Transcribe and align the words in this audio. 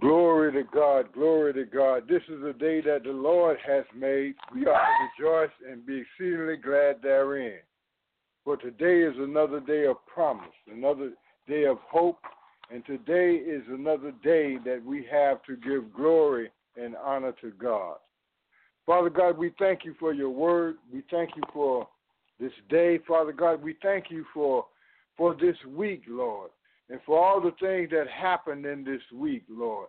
Glory 0.00 0.52
to 0.52 0.62
God, 0.62 1.12
glory 1.12 1.52
to 1.54 1.64
God. 1.64 2.06
This 2.08 2.22
is 2.28 2.42
a 2.44 2.52
day 2.52 2.80
that 2.82 3.02
the 3.04 3.10
Lord 3.10 3.56
has 3.66 3.84
made. 3.96 4.34
We 4.54 4.66
are 4.66 4.80
to 4.80 5.24
rejoice 5.24 5.50
and 5.68 5.84
be 5.84 6.02
exceedingly 6.02 6.56
glad 6.56 6.96
therein. 7.02 7.58
For 8.44 8.56
today 8.56 9.02
is 9.02 9.14
another 9.18 9.60
day 9.60 9.86
of 9.86 9.96
promise, 10.06 10.54
another 10.70 11.12
day 11.48 11.64
of 11.64 11.78
hope, 11.90 12.18
and 12.70 12.84
today 12.86 13.36
is 13.36 13.62
another 13.68 14.12
day 14.22 14.58
that 14.64 14.82
we 14.84 15.06
have 15.10 15.42
to 15.44 15.56
give 15.56 15.92
glory 15.94 16.50
and 16.76 16.94
honor 16.96 17.32
to 17.40 17.50
God. 17.52 17.96
Father 18.86 19.10
God, 19.10 19.36
we 19.36 19.52
thank 19.58 19.84
you 19.84 19.94
for 19.98 20.12
your 20.12 20.30
word. 20.30 20.76
We 20.92 21.02
thank 21.10 21.30
you 21.34 21.42
for 21.52 21.88
this 22.38 22.52
day. 22.68 23.00
Father 23.08 23.32
God, 23.32 23.62
we 23.62 23.74
thank 23.82 24.10
you 24.10 24.24
for 24.32 24.66
for 25.16 25.34
this 25.34 25.56
week, 25.74 26.02
Lord 26.06 26.50
and 26.90 27.00
for 27.04 27.22
all 27.22 27.40
the 27.40 27.52
things 27.60 27.90
that 27.90 28.08
happened 28.08 28.64
in 28.64 28.84
this 28.84 29.02
week, 29.14 29.44
Lord. 29.48 29.88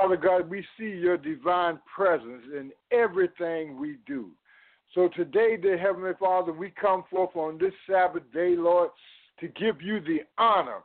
Father 0.00 0.16
God, 0.16 0.48
we 0.48 0.64
see 0.78 0.88
your 0.88 1.18
divine 1.18 1.78
presence 1.94 2.42
in 2.56 2.70
everything 2.90 3.78
we 3.78 3.98
do. 4.06 4.30
So 4.94 5.10
today, 5.14 5.58
dear 5.60 5.76
Heavenly 5.76 6.12
Father, 6.18 6.54
we 6.54 6.72
come 6.80 7.04
forth 7.10 7.36
on 7.36 7.58
this 7.58 7.74
Sabbath 7.86 8.22
day, 8.32 8.54
Lord, 8.56 8.88
to 9.40 9.48
give 9.48 9.82
you 9.82 10.00
the 10.00 10.20
honor. 10.38 10.78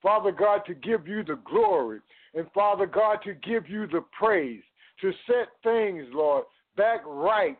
Father 0.00 0.30
God, 0.30 0.60
to 0.68 0.74
give 0.74 1.08
you 1.08 1.24
the 1.24 1.40
glory. 1.44 1.98
And 2.32 2.46
Father 2.54 2.86
God, 2.86 3.18
to 3.24 3.34
give 3.34 3.68
you 3.68 3.88
the 3.88 4.04
praise. 4.16 4.62
To 5.00 5.10
set 5.26 5.48
things, 5.64 6.06
Lord, 6.12 6.44
back 6.76 7.00
right 7.04 7.58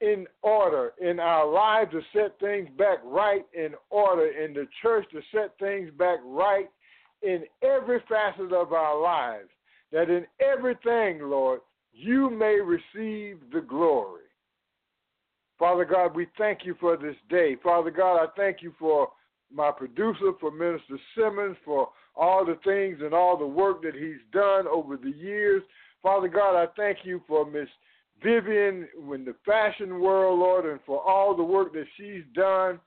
in 0.00 0.26
order 0.42 0.92
in 1.00 1.20
our 1.20 1.46
lives, 1.46 1.92
to 1.92 2.00
set 2.12 2.36
things 2.40 2.68
back 2.76 2.98
right 3.04 3.46
in 3.54 3.74
order 3.90 4.26
in 4.26 4.54
the 4.54 4.66
church, 4.82 5.06
to 5.12 5.20
set 5.32 5.56
things 5.60 5.90
back 5.96 6.18
right 6.24 6.68
in 7.22 7.44
every 7.62 8.00
facet 8.08 8.52
of 8.52 8.72
our 8.72 9.00
lives, 9.00 9.50
that 9.92 10.10
in 10.10 10.26
everything, 10.40 11.20
Lord, 11.22 11.60
you 11.92 12.30
may 12.30 12.58
receive 12.60 13.38
the 13.52 13.60
glory. 13.60 14.22
Father 15.58 15.84
God, 15.84 16.14
we 16.14 16.26
thank 16.36 16.60
you 16.64 16.76
for 16.78 16.96
this 16.96 17.16
day. 17.28 17.56
Father 17.62 17.90
God, 17.90 18.22
I 18.22 18.26
thank 18.36 18.62
you 18.62 18.72
for 18.78 19.08
my 19.52 19.72
producer, 19.72 20.32
for 20.40 20.50
Minister 20.50 20.98
Simmons, 21.16 21.56
for 21.64 21.88
all 22.14 22.44
the 22.44 22.58
things 22.64 22.98
and 23.02 23.12
all 23.12 23.36
the 23.36 23.46
work 23.46 23.82
that 23.82 23.94
he's 23.94 24.20
done 24.32 24.66
over 24.68 24.96
the 24.96 25.10
years. 25.10 25.62
Father 26.02 26.28
God, 26.28 26.60
I 26.60 26.66
thank 26.76 26.98
you 27.04 27.20
for 27.26 27.44
Miss 27.44 27.68
Vivian 28.22 28.88
in 29.14 29.24
the 29.24 29.34
fashion 29.44 30.00
world, 30.00 30.38
Lord, 30.38 30.66
and 30.66 30.80
for 30.86 31.02
all 31.02 31.36
the 31.36 31.42
work 31.42 31.72
that 31.72 31.86
she's 31.96 32.24
done. 32.34 32.78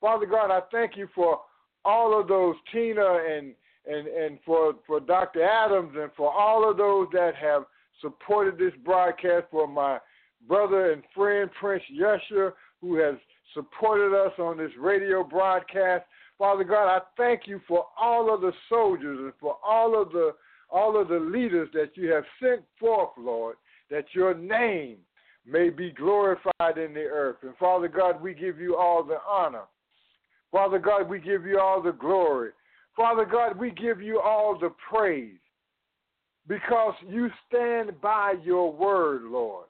Father 0.00 0.26
God, 0.26 0.50
I 0.50 0.60
thank 0.72 0.96
you 0.96 1.08
for 1.14 1.40
all 1.84 2.18
of 2.18 2.28
those 2.28 2.54
Tina 2.72 3.18
and 3.30 3.54
and 3.88 4.06
and 4.06 4.38
for 4.44 4.74
for 4.86 5.00
Dr. 5.00 5.42
Adams 5.42 5.94
and 5.96 6.10
for 6.16 6.32
all 6.32 6.68
of 6.68 6.76
those 6.76 7.08
that 7.12 7.34
have 7.34 7.64
supported 8.00 8.58
this 8.58 8.74
broadcast 8.84 9.46
for 9.50 9.66
my 9.66 9.98
brother 10.46 10.92
and 10.92 11.02
friend 11.14 11.50
Prince 11.58 11.82
Yesha 11.92 12.52
who 12.80 12.96
has 12.96 13.16
supported 13.54 14.14
us 14.14 14.32
on 14.38 14.58
this 14.58 14.70
radio 14.78 15.24
broadcast. 15.24 16.04
Father 16.36 16.64
God, 16.64 16.88
I 16.88 17.00
thank 17.16 17.42
you 17.46 17.60
for 17.66 17.86
all 18.00 18.32
of 18.32 18.40
the 18.40 18.52
soldiers 18.68 19.18
and 19.20 19.32
for 19.40 19.56
all 19.66 20.00
of 20.00 20.12
the 20.12 20.34
all 20.70 21.00
of 21.00 21.08
the 21.08 21.18
leaders 21.18 21.68
that 21.72 21.96
you 21.96 22.12
have 22.12 22.24
sent 22.40 22.62
forth, 22.78 23.10
Lord, 23.18 23.56
that 23.90 24.04
your 24.12 24.34
name 24.34 24.98
may 25.46 25.70
be 25.70 25.90
glorified 25.90 26.76
in 26.76 26.92
the 26.92 27.04
earth. 27.04 27.36
And 27.42 27.56
Father 27.56 27.88
God, 27.88 28.20
we 28.20 28.34
give 28.34 28.60
you 28.60 28.76
all 28.76 29.02
the 29.02 29.16
honor. 29.26 29.64
Father 30.52 30.78
God, 30.78 31.08
we 31.08 31.20
give 31.20 31.46
you 31.46 31.58
all 31.58 31.82
the 31.82 31.92
glory. 31.92 32.50
Father 32.98 33.24
God, 33.24 33.56
we 33.56 33.70
give 33.70 34.02
you 34.02 34.20
all 34.20 34.58
the 34.58 34.72
praise 34.90 35.38
because 36.48 36.94
you 37.08 37.30
stand 37.46 37.98
by 38.00 38.34
your 38.42 38.72
word, 38.72 39.22
Lord. 39.22 39.66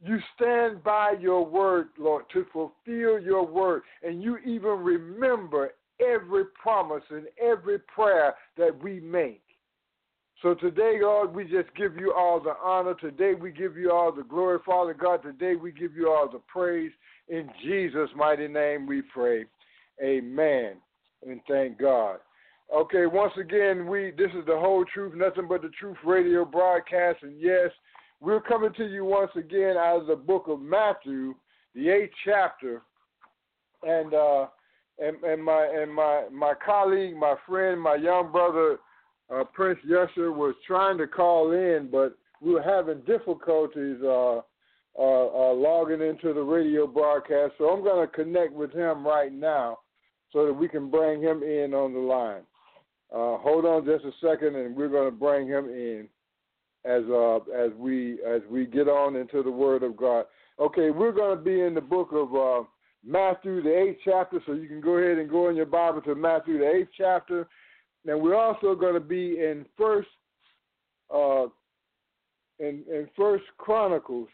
You 0.00 0.18
stand 0.36 0.84
by 0.84 1.14
your 1.20 1.44
word, 1.44 1.88
Lord, 1.98 2.26
to 2.34 2.46
fulfill 2.52 3.20
your 3.20 3.44
word. 3.44 3.82
And 4.04 4.22
you 4.22 4.38
even 4.38 4.78
remember 4.78 5.72
every 6.00 6.44
promise 6.60 7.02
and 7.10 7.26
every 7.40 7.80
prayer 7.80 8.34
that 8.56 8.80
we 8.80 9.00
make. 9.00 9.42
So 10.40 10.54
today, 10.54 10.98
God, 11.00 11.34
we 11.34 11.44
just 11.44 11.74
give 11.76 11.96
you 11.96 12.14
all 12.16 12.38
the 12.40 12.54
honor. 12.62 12.94
Today, 12.94 13.34
we 13.34 13.50
give 13.50 13.76
you 13.76 13.90
all 13.90 14.12
the 14.12 14.22
glory. 14.22 14.60
Father 14.64 14.94
God, 14.94 15.22
today 15.24 15.56
we 15.56 15.72
give 15.72 15.96
you 15.96 16.10
all 16.10 16.28
the 16.30 16.40
praise. 16.46 16.92
In 17.28 17.50
Jesus' 17.64 18.10
mighty 18.14 18.46
name 18.46 18.86
we 18.86 19.02
pray. 19.02 19.46
Amen. 20.00 20.76
And 21.26 21.40
thank 21.48 21.78
God. 21.78 22.18
Okay, 22.74 23.06
once 23.06 23.32
again, 23.38 23.86
we 23.86 24.12
this 24.16 24.30
is 24.30 24.46
the 24.46 24.58
whole 24.58 24.84
truth, 24.84 25.14
nothing 25.14 25.46
but 25.48 25.62
the 25.62 25.70
truth 25.78 25.96
radio 26.04 26.44
broadcast. 26.44 27.18
And 27.22 27.38
yes, 27.38 27.70
we're 28.20 28.40
coming 28.40 28.72
to 28.74 28.86
you 28.86 29.04
once 29.04 29.30
again 29.36 29.76
out 29.76 30.00
of 30.00 30.06
the 30.06 30.16
book 30.16 30.46
of 30.48 30.60
Matthew, 30.60 31.34
the 31.74 31.90
eighth 31.90 32.14
chapter. 32.24 32.82
And 33.82 34.14
uh 34.14 34.46
and, 34.98 35.22
and 35.22 35.44
my 35.44 35.66
and 35.66 35.92
my 35.92 36.24
my 36.32 36.54
colleague, 36.64 37.16
my 37.16 37.34
friend, 37.46 37.80
my 37.80 37.96
young 37.96 38.32
brother, 38.32 38.78
uh, 39.34 39.44
Prince 39.52 39.80
Yesher 39.88 40.34
was 40.34 40.54
trying 40.66 40.98
to 40.98 41.06
call 41.06 41.52
in, 41.52 41.88
but 41.90 42.16
we 42.40 42.54
were 42.54 42.62
having 42.62 43.00
difficulties 43.00 43.98
uh, 44.02 44.36
uh, 44.36 44.40
uh, 44.98 45.52
logging 45.54 46.02
into 46.02 46.32
the 46.32 46.42
radio 46.42 46.86
broadcast. 46.86 47.54
So 47.58 47.68
I'm 47.68 47.82
going 47.82 48.06
to 48.06 48.12
connect 48.12 48.52
with 48.52 48.72
him 48.72 49.06
right 49.06 49.32
now 49.32 49.78
so 50.32 50.46
that 50.46 50.52
we 50.52 50.68
can 50.68 50.90
bring 50.90 51.20
him 51.20 51.42
in 51.42 51.74
on 51.74 51.92
the 51.92 51.98
line. 51.98 52.42
Uh, 53.12 53.36
hold 53.38 53.66
on 53.66 53.84
just 53.84 54.04
a 54.04 54.12
second, 54.26 54.56
and 54.56 54.74
we're 54.74 54.88
going 54.88 55.10
to 55.10 55.16
bring 55.16 55.46
him 55.46 55.66
in 55.68 56.08
as 56.84 57.02
uh, 57.10 57.36
as 57.54 57.70
we 57.76 58.14
as 58.26 58.40
we 58.50 58.66
get 58.66 58.88
on 58.88 59.16
into 59.16 59.42
the 59.42 59.50
Word 59.50 59.82
of 59.82 59.96
God. 59.96 60.24
Okay, 60.58 60.90
we're 60.90 61.12
going 61.12 61.36
to 61.36 61.42
be 61.42 61.60
in 61.60 61.74
the 61.74 61.80
book 61.80 62.08
of 62.12 62.34
uh, 62.34 62.66
Matthew, 63.04 63.62
the 63.62 63.76
eighth 63.76 63.98
chapter. 64.04 64.40
So 64.46 64.54
you 64.54 64.66
can 64.66 64.80
go 64.80 64.92
ahead 64.96 65.18
and 65.18 65.30
go 65.30 65.50
in 65.50 65.56
your 65.56 65.66
Bible 65.66 66.00
to 66.02 66.14
Matthew, 66.14 66.58
the 66.58 66.70
eighth 66.70 66.90
chapter. 66.96 67.46
Now 68.04 68.16
we're 68.16 68.36
also 68.36 68.74
going 68.74 68.94
to 68.94 69.00
be 69.00 69.38
in 69.38 69.66
First 69.76 70.08
uh, 71.14 71.46
in 72.58 72.82
in 72.90 73.08
First 73.14 73.44
Chronicles, 73.58 74.28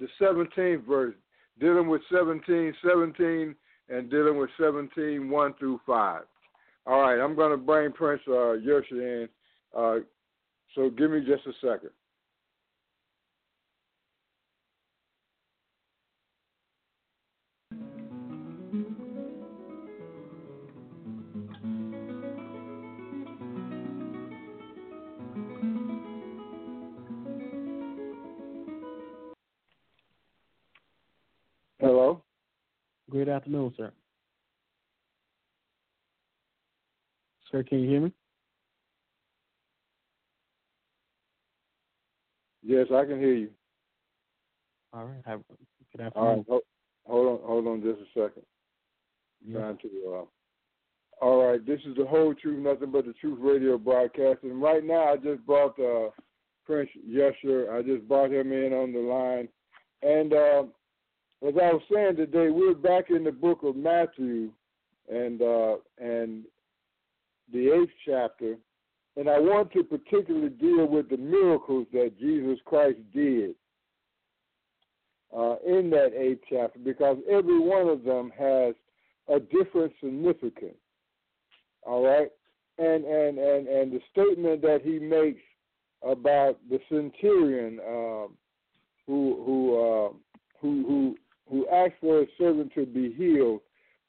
the 0.00 0.08
seventeenth 0.18 0.84
verse, 0.86 1.14
dealing 1.60 1.88
with 1.88 2.02
17, 2.12 2.74
17, 2.84 3.54
and 3.90 4.10
dealing 4.10 4.38
with 4.38 4.50
17, 4.58 5.28
1 5.28 5.54
through 5.58 5.80
5. 5.86 6.22
All 6.86 7.00
right, 7.00 7.20
I'm 7.22 7.36
going 7.36 7.50
to 7.50 7.56
bring 7.56 7.92
Prince 7.92 8.22
uh, 8.28 8.54
in. 8.98 9.28
Uh, 9.76 9.96
so 10.74 10.90
give 10.90 11.10
me 11.10 11.20
just 11.20 11.46
a 11.46 11.52
second. 11.60 11.90
Good 33.10 33.28
afternoon, 33.28 33.74
sir. 33.76 33.92
Sir, 37.50 37.64
can 37.64 37.80
you 37.80 37.90
hear 37.90 38.00
me? 38.02 38.12
Yes, 42.62 42.86
I 42.94 43.04
can 43.04 43.18
hear 43.18 43.34
you. 43.34 43.48
All 44.92 45.06
right. 45.06 45.22
Have, 45.26 45.40
good 45.96 46.02
All 46.02 46.06
afternoon. 46.06 46.36
right, 46.36 46.46
hold, 46.48 46.62
hold 47.06 47.26
on, 47.26 47.46
hold 47.46 47.66
on, 47.66 47.82
just 47.82 48.00
a 48.00 48.06
second. 48.14 48.42
Yeah. 49.44 49.58
Trying 49.58 49.78
to. 49.78 49.88
Uh, 50.06 50.24
all 51.24 51.50
right, 51.50 51.66
this 51.66 51.80
is 51.86 51.96
the 51.96 52.04
whole 52.04 52.34
truth, 52.34 52.62
nothing 52.62 52.92
but 52.92 53.06
the 53.06 53.12
truth 53.14 53.38
radio 53.40 53.76
broadcast, 53.76 54.38
and 54.42 54.62
right 54.62 54.84
now 54.84 55.12
I 55.12 55.16
just 55.16 55.44
brought 55.44 55.78
uh, 55.78 56.10
Prince 56.64 56.90
Yesher. 57.08 57.70
I 57.70 57.82
just 57.82 58.06
brought 58.08 58.32
him 58.32 58.52
in 58.52 58.72
on 58.72 58.92
the 58.92 59.00
line, 59.00 59.48
and 60.02 60.32
uh, 60.32 60.62
as 61.46 61.54
I 61.56 61.72
was 61.72 61.82
saying 61.92 62.16
today, 62.16 62.50
we're 62.50 62.74
back 62.74 63.10
in 63.10 63.24
the 63.24 63.32
book 63.32 63.60
of 63.62 63.74
Matthew, 63.74 64.50
and 65.10 65.40
uh, 65.40 65.76
and 65.98 66.44
the 67.52 67.70
eighth 67.70 67.92
chapter, 68.06 68.56
and 69.16 69.28
I 69.28 69.38
want 69.38 69.72
to 69.72 69.82
particularly 69.82 70.50
deal 70.50 70.86
with 70.86 71.08
the 71.08 71.16
miracles 71.16 71.86
that 71.92 72.12
Jesus 72.20 72.58
Christ 72.64 72.98
did 73.14 73.54
uh, 75.36 75.56
in 75.66 75.90
that 75.90 76.12
eighth 76.14 76.42
chapter, 76.48 76.78
because 76.78 77.16
every 77.28 77.58
one 77.58 77.88
of 77.88 78.04
them 78.04 78.30
has 78.38 78.74
a 79.28 79.40
different 79.40 79.92
significance. 80.00 80.76
All 81.82 82.04
right, 82.04 82.28
and 82.78 83.04
and 83.04 83.38
and 83.38 83.66
and 83.66 83.92
the 83.92 84.00
statement 84.12 84.60
that 84.60 84.82
he 84.84 84.98
makes 84.98 85.40
about 86.02 86.58
the 86.68 86.78
centurion 86.90 87.80
um, 87.88 88.36
who 89.06 89.42
who 89.44 89.80
uh, 89.80 90.12
who 90.60 90.84
who 90.86 91.16
who 91.50 91.68
asked 91.68 91.94
for 92.00 92.20
his 92.20 92.28
servant 92.38 92.72
to 92.74 92.86
be 92.86 93.12
healed, 93.12 93.60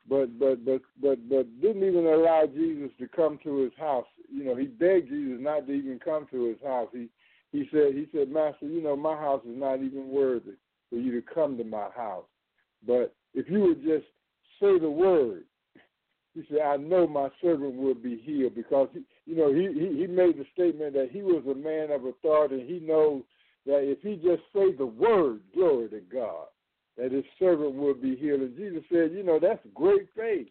but 0.07 0.37
but 0.39 0.63
but 0.65 0.81
but 1.01 1.29
but 1.29 1.61
didn't 1.61 1.83
even 1.83 2.05
allow 2.05 2.45
Jesus 2.45 2.91
to 2.99 3.07
come 3.07 3.39
to 3.43 3.63
his 3.63 3.73
house. 3.77 4.05
You 4.31 4.45
know, 4.45 4.55
he 4.55 4.65
begged 4.65 5.09
Jesus 5.09 5.37
not 5.39 5.67
to 5.67 5.73
even 5.73 5.99
come 5.99 6.27
to 6.31 6.45
his 6.45 6.57
house. 6.63 6.89
He 6.93 7.09
he 7.51 7.67
said 7.71 7.93
he 7.93 8.07
said, 8.13 8.29
Master, 8.29 8.65
you 8.65 8.81
know, 8.81 8.95
my 8.95 9.15
house 9.15 9.41
is 9.43 9.57
not 9.57 9.81
even 9.81 10.09
worthy 10.09 10.53
for 10.89 10.95
you 10.95 11.19
to 11.19 11.33
come 11.33 11.57
to 11.57 11.63
my 11.63 11.89
house. 11.95 12.25
But 12.85 13.13
if 13.33 13.49
you 13.49 13.61
would 13.61 13.83
just 13.83 14.05
say 14.59 14.79
the 14.79 14.89
word, 14.89 15.43
he 16.33 16.43
said, 16.49 16.61
I 16.61 16.77
know 16.77 17.07
my 17.07 17.29
servant 17.41 17.75
will 17.75 17.95
be 17.95 18.21
healed 18.23 18.55
because 18.55 18.87
he, 18.93 19.01
you 19.25 19.35
know 19.35 19.53
he, 19.53 19.67
he 19.73 20.01
he 20.01 20.07
made 20.07 20.37
the 20.37 20.45
statement 20.53 20.93
that 20.93 21.09
he 21.11 21.21
was 21.21 21.43
a 21.49 21.55
man 21.55 21.91
of 21.91 22.05
authority. 22.05 22.65
He 22.67 22.85
knows 22.85 23.23
that 23.65 23.79
if 23.79 24.01
he 24.01 24.15
just 24.15 24.43
say 24.53 24.71
the 24.71 24.85
word, 24.85 25.41
glory 25.53 25.89
to 25.89 26.01
God, 26.11 26.47
that 26.97 27.11
his 27.11 27.23
servant 27.39 27.73
would 27.73 28.01
be 28.01 28.15
healed. 28.15 28.41
And 28.41 28.55
Jesus 28.55 28.83
said, 28.91 29.11
you 29.13 29.23
know, 29.23 29.39
that's 29.39 29.65
great 29.73 30.07
faith. 30.15 30.47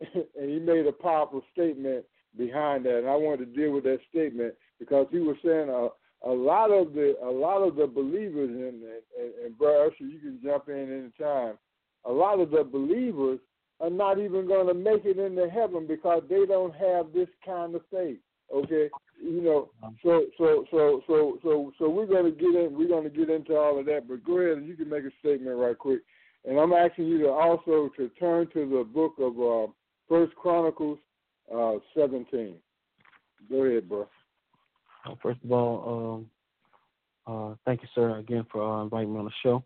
and 0.00 0.50
he 0.50 0.58
made 0.58 0.86
a 0.86 0.92
powerful 0.92 1.42
statement 1.52 2.04
behind 2.36 2.84
that. 2.84 2.98
And 2.98 3.08
I 3.08 3.16
wanted 3.16 3.54
to 3.54 3.60
deal 3.60 3.72
with 3.72 3.84
that 3.84 4.00
statement 4.10 4.54
because 4.78 5.06
he 5.10 5.18
was 5.18 5.36
saying 5.44 5.68
a, 5.68 5.88
a 6.28 6.32
lot 6.32 6.70
of 6.70 6.94
the 6.94 7.16
a 7.22 7.30
lot 7.30 7.62
of 7.62 7.76
the 7.76 7.86
believers 7.86 8.50
and 8.50 8.82
and, 8.82 9.44
and 9.44 9.58
Brother 9.58 9.86
Usher, 9.86 10.04
you 10.04 10.18
can 10.18 10.40
jump 10.42 10.68
in 10.68 11.10
anytime. 11.20 11.58
A 12.06 12.12
lot 12.12 12.40
of 12.40 12.50
the 12.50 12.64
believers 12.64 13.38
are 13.80 13.90
not 13.90 14.18
even 14.18 14.46
going 14.46 14.66
to 14.66 14.74
make 14.74 15.04
it 15.04 15.18
into 15.18 15.48
heaven 15.48 15.86
because 15.86 16.22
they 16.28 16.46
don't 16.46 16.74
have 16.74 17.12
this 17.12 17.28
kind 17.44 17.74
of 17.74 17.82
faith. 17.90 18.18
Okay, 18.52 18.88
you 19.22 19.42
know, 19.42 19.70
so 20.02 20.24
so 20.36 20.64
so 20.70 21.02
so 21.06 21.38
so 21.42 21.72
so 21.78 21.88
we're 21.88 22.06
going 22.06 22.24
to 22.24 22.30
get 22.30 22.54
in. 22.54 22.76
We're 22.76 22.88
to 23.02 23.10
get 23.10 23.30
into 23.30 23.56
all 23.56 23.78
of 23.78 23.86
that. 23.86 24.08
But 24.08 24.24
go 24.24 24.38
ahead 24.38 24.58
and 24.58 24.68
you 24.68 24.76
can 24.76 24.88
make 24.88 25.04
a 25.04 25.10
statement 25.20 25.56
right 25.56 25.76
quick. 25.76 26.00
And 26.44 26.58
I'm 26.58 26.72
asking 26.72 27.06
you 27.06 27.18
to 27.20 27.28
also 27.28 27.90
to 27.96 28.08
turn 28.20 28.48
to 28.52 28.68
the 28.68 28.84
book 28.84 29.14
of 29.18 29.40
uh, 29.40 29.72
First 30.08 30.36
Chronicles 30.36 30.98
uh, 31.54 31.74
17. 31.96 32.56
Go 33.50 33.64
ahead, 33.64 33.88
bro. 33.88 34.06
First 35.22 35.40
of 35.44 35.52
all, 35.52 36.26
um, 36.26 36.30
uh, 37.26 37.54
thank 37.64 37.82
you, 37.82 37.88
sir, 37.94 38.18
again 38.18 38.46
for 38.50 38.62
uh, 38.62 38.82
inviting 38.82 39.12
me 39.12 39.18
on 39.18 39.24
the 39.26 39.30
show. 39.42 39.64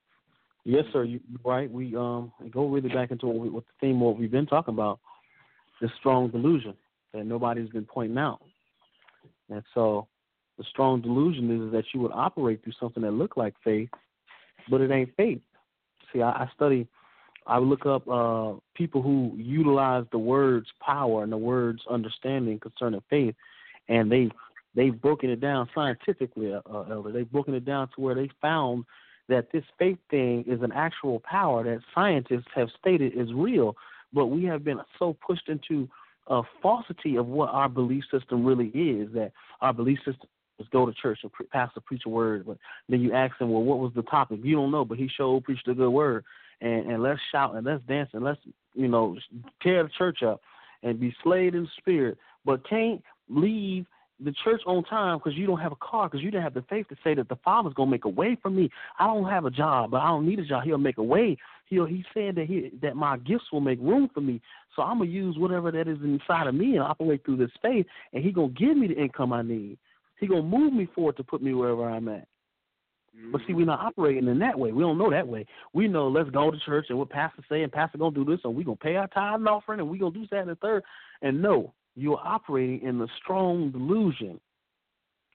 Yes, 0.65 0.85
sir, 0.93 1.05
you, 1.05 1.21
right. 1.45 1.71
We 1.71 1.97
um 1.97 2.33
go 2.51 2.69
really 2.69 2.89
back 2.89 3.11
into 3.11 3.27
what, 3.27 3.39
we, 3.39 3.49
what 3.49 3.65
the 3.65 3.87
theme 3.87 4.01
what 4.01 4.19
we've 4.19 4.31
been 4.31 4.47
talking 4.47 4.75
about, 4.75 5.01
the 5.81 5.89
strong 5.99 6.31
delusion 6.31 6.75
that 7.15 7.25
nobody's 7.25 7.71
been 7.71 7.87
pointing 7.87 8.19
out. 8.19 8.41
And 9.51 9.63
so, 9.75 10.09
the 10.59 10.65
strong 10.65 11.01
delusion 11.01 11.67
is 11.67 11.73
that 11.73 11.85
you 11.95 12.01
would 12.01 12.13
operate 12.13 12.63
through 12.63 12.73
something 12.81 13.03
that 13.05 13.13
looked 13.13 13.39
like 13.39 13.55
faith, 13.63 13.91
but 14.69 14.81
it 14.81 14.91
ain't 14.91 15.15
faith. 15.17 15.41
See, 16.13 16.21
I, 16.21 16.31
I 16.31 16.51
study, 16.55 16.89
I 17.47 17.59
look 17.59 17.87
up 17.87 18.09
uh, 18.09 18.55
people 18.75 19.01
who 19.01 19.33
utilize 19.37 20.05
the 20.11 20.19
words 20.19 20.67
power 20.85 21.23
and 21.23 21.31
the 21.31 21.37
words 21.39 21.81
understanding 21.89 22.59
concerning 22.59 23.03
faith, 23.09 23.37
and 23.89 24.11
they 24.11 24.31
they've 24.75 25.01
broken 25.01 25.31
it 25.31 25.41
down 25.41 25.69
scientifically, 25.75 26.53
uh, 26.53 26.61
uh, 26.69 26.83
Elder. 26.91 27.13
They've 27.13 27.31
broken 27.31 27.55
it 27.55 27.65
down 27.65 27.89
to 27.95 28.01
where 28.01 28.15
they 28.15 28.29
found 28.43 28.85
that 29.29 29.53
this 29.53 29.65
faith 29.79 29.99
thing 30.11 30.45
is 30.47 30.63
an 30.63 30.73
actual 30.73 31.21
power 31.21 31.63
that 31.65 31.81
scientists 31.95 32.49
have 32.55 32.69
stated 32.79 33.13
is 33.15 33.33
real, 33.33 33.77
but 34.13 34.27
we 34.27 34.45
have 34.45 34.65
been 34.65 34.81
so 34.99 35.17
pushed 35.25 35.49
into 35.49 35.89
a 36.29 36.43
falsity 36.63 37.17
of 37.17 37.27
what 37.27 37.51
our 37.51 37.69
belief 37.69 38.05
system 38.11 38.45
really 38.45 38.69
is 38.69 39.13
that 39.15 39.33
our 39.61 39.73
belief 39.73 39.99
system 39.99 40.29
is 40.59 40.67
go 40.73 40.87
to 40.87 40.93
church 40.93 41.21
and 41.23 41.33
pre- 41.33 41.47
pastor 41.47 41.81
preach 41.81 42.03
a 42.07 42.09
word, 42.09 42.45
but 42.47 42.59
then 42.89 43.01
you 43.01 43.13
ask 43.13 43.37
them, 43.39 43.51
well, 43.51 43.63
what 43.63 43.79
was 43.79 43.93
the 43.95 44.03
topic? 44.03 44.41
You 44.43 44.57
don't 44.57 44.71
know, 44.71 44.85
but 44.85 44.99
he 44.99 45.09
showed 45.09 45.45
preached 45.45 45.69
a 45.69 45.75
good 45.75 45.91
word, 45.91 46.25
and 46.61 46.91
and 46.91 47.03
let's 47.03 47.21
shout 47.33 47.55
and 47.55 47.65
let's 47.65 47.83
dance 47.85 48.11
and 48.13 48.25
let's 48.25 48.41
you 48.75 48.89
know 48.89 49.17
tear 49.63 49.83
the 49.85 49.91
church 49.97 50.23
up 50.23 50.41
and 50.83 51.01
be 51.01 51.15
slayed 51.23 51.55
in 51.55 51.69
spirit, 51.79 52.19
but 52.45 52.69
can't 52.69 53.03
leave 53.29 53.87
the 54.21 54.33
church 54.45 54.61
on 54.67 54.83
time 54.85 55.19
because 55.19 55.35
you 55.37 55.47
don't 55.47 55.61
have 55.61 55.73
a 55.73 55.77
car 55.77 56.09
because 56.09 56.23
you 56.23 56.31
didn't 56.31 56.43
have 56.43 56.55
the 56.55 56.65
faith 56.69 56.89
to 56.89 56.97
say 57.05 57.15
that 57.15 57.29
the 57.29 57.37
Father's 57.37 57.75
gonna 57.75 57.91
make 57.91 58.05
a 58.05 58.09
way 58.09 58.37
for 58.41 58.51
me. 58.51 58.71
I 58.99 59.07
don't 59.07 59.29
have 59.29 59.45
a 59.45 59.51
job, 59.51 59.93
but 59.93 59.99
I 59.99 60.09
don't 60.09 60.27
need 60.27 60.39
a 60.39 60.45
job. 60.45 60.65
He'll 60.65 60.79
make 60.79 60.99
a 60.99 61.03
way. 61.03 61.37
He'll 61.67 61.87
he 61.87 62.05
said 62.15 62.35
that 62.37 62.47
he 62.47 62.73
that 62.83 62.97
my 62.97 63.17
gifts 63.19 63.53
will 63.53 63.61
make 63.61 63.79
room 63.81 64.11
for 64.13 64.21
me. 64.21 64.41
So 64.75 64.83
I'm 64.83 64.99
gonna 64.99 65.11
use 65.11 65.37
whatever 65.39 65.71
that 65.71 65.89
is 65.89 65.99
inside 66.03 66.47
of 66.47 66.55
me 66.55 66.73
and 66.73 66.83
operate 66.83 67.25
through 67.25 67.37
this 67.37 67.51
faith, 67.63 67.87
and 68.13 68.25
he 68.25 68.33
gonna 68.33 68.49
give 68.49 68.77
me 68.77 68.89
the 68.89 69.01
income 69.01 69.33
I 69.33 69.43
need. 69.43 69.79
He 70.19 70.27
gonna 70.27 70.43
move 70.43 70.73
me 70.73 70.89
forward 70.95 71.17
to 71.19 71.25
put 71.25 71.43
me 71.43 71.55
wherever 71.55 71.89
I'm 71.89 72.09
at. 72.09 72.27
But 73.33 73.41
see, 73.41 73.49
mm-hmm. 73.49 73.57
we're 73.57 73.67
not 73.67 73.81
operating 73.81 74.29
in 74.29 74.39
that 74.39 74.59
way. 74.59 74.71
We 74.71 74.83
don't 74.83 74.99
know 74.99 75.11
that 75.11 75.27
way. 75.27 75.45
We 75.73 75.89
know 75.89 76.09
let's 76.09 76.31
go 76.31 76.51
to 76.51 76.59
church 76.65 76.87
and 76.89 76.99
what 76.99 77.11
pastor 77.11 77.43
say 77.49 77.63
and 77.63 77.73
pastor 77.73 77.99
gonna 77.99 78.15
do 78.15 78.25
this 78.25 78.41
and 78.45 78.55
we 78.55 78.65
gonna 78.65 78.77
pay 78.77 78.97
our 78.97 79.09
tithe 79.09 79.35
and 79.35 79.49
offering 79.49 79.81
and 79.81 79.89
we 79.89 79.99
gonna 79.99 80.13
do 80.13 80.27
that 80.31 80.41
and 80.41 80.51
the 80.51 80.55
third. 80.57 80.85
And 81.23 81.43
no, 81.43 81.75
you're 81.99 82.21
operating 82.25 82.83
in 82.87 82.99
the 82.99 83.09
strong 83.23 83.71
delusion. 83.71 84.41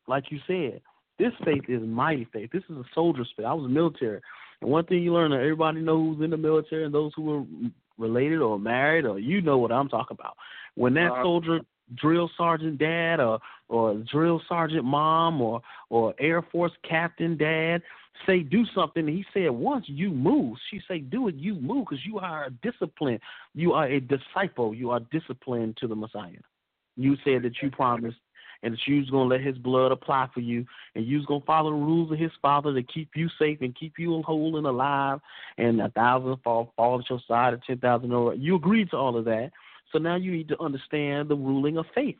Like 0.08 0.26
you 0.32 0.40
said, 0.48 0.82
this 1.20 1.32
faith 1.46 1.64
is 1.68 1.82
mighty 1.82 2.28
faith. 2.34 2.50
This 2.52 2.64
is 2.70 2.78
a 2.78 2.84
soldier's 2.94 3.32
faith. 3.36 3.46
I 3.46 3.54
was 3.54 3.70
military. 3.70 4.22
And 4.62 4.70
one 4.70 4.86
thing 4.86 5.04
you 5.04 5.14
learn 5.14 5.32
that 5.32 5.38
everybody 5.38 5.82
knows 5.82 6.16
who's 6.18 6.24
in 6.24 6.32
the 6.32 6.38
military 6.38 6.86
and 6.86 6.94
those 6.94 7.12
who 7.16 7.40
are 7.40 7.46
related 7.98 8.42
or 8.42 8.58
married 8.60 9.06
or 9.06 9.20
you 9.20 9.42
know 9.42 9.58
what 9.58 9.72
I'm 9.72 9.90
talking 9.90 10.18
about. 10.20 10.36
When 10.76 10.94
that 10.96 11.12
Uh-huh. 11.12 11.24
soldier 11.24 11.60
drill 11.96 12.30
sergeant 12.38 12.80
dad 12.80 13.20
or 13.20 13.40
or 13.70 13.96
drill 14.12 14.42
sergeant 14.48 14.86
mom 14.86 15.42
or 15.42 15.62
or 15.90 16.14
Air 16.20 16.42
Force 16.42 16.72
captain 16.88 17.38
dad 17.38 17.82
say 18.26 18.40
do 18.42 18.64
something, 18.74 19.08
he 19.08 19.26
said 19.34 19.52
once 19.52 19.86
you 19.88 20.10
move, 20.10 20.58
she 20.70 20.82
say 20.88 21.00
do 21.00 21.28
it, 21.28 21.36
you 21.36 21.56
move 21.56 21.86
because 21.90 22.06
you 22.06 22.20
are 22.20 22.46
a 22.46 22.52
discipline, 22.52 23.20
you 23.54 23.74
are 23.74 23.88
a 23.88 24.00
disciple, 24.00 24.74
you 24.74 24.92
are 24.92 25.02
disciplined 25.12 25.78
to 25.78 25.88
the 25.88 25.96
Messiah. 25.96 26.32
You 26.96 27.16
said 27.24 27.44
that 27.44 27.62
you 27.62 27.72
promised 27.72 28.18
and 28.62 28.74
that 28.74 28.80
you 28.88 29.00
was 29.00 29.10
gonna 29.10 29.30
let 29.30 29.42
his 29.42 29.58
blood 29.58 29.92
apply 29.92 30.30
for 30.34 30.40
you 30.40 30.66
and 30.96 31.06
you 31.06 31.18
was 31.18 31.26
gonna 31.26 31.44
follow 31.46 31.72
the 31.72 31.76
rules 31.76 32.12
of 32.12 32.20
his 32.20 32.32
father 32.42 32.74
to 32.74 32.84
keep 32.84 33.10
you 33.16 33.28
safe 33.40 33.60
and 33.62 33.76
keep 33.76 33.94
you 33.98 34.22
whole 34.22 34.58
and 34.58 34.68
alive 34.68 35.20
and 35.58 35.82
a 35.82 35.90
thousand 35.90 36.38
fall 36.44 36.72
fall 36.76 37.00
at 37.00 37.10
your 37.10 37.20
side 37.28 37.54
and 37.54 37.64
ten 37.64 37.78
thousand 37.80 38.14
over. 38.14 38.34
You 38.34 38.56
agreed 38.56 38.90
to 38.92 38.98
all 38.98 39.18
of 39.18 39.26
that. 39.26 39.52
So 39.92 40.00
now 40.00 40.16
you 40.16 40.32
need 40.32 40.48
to 40.50 40.62
understand 40.62 41.30
the 41.30 41.36
ruling 41.36 41.78
of 41.78 41.86
faith. 41.94 42.18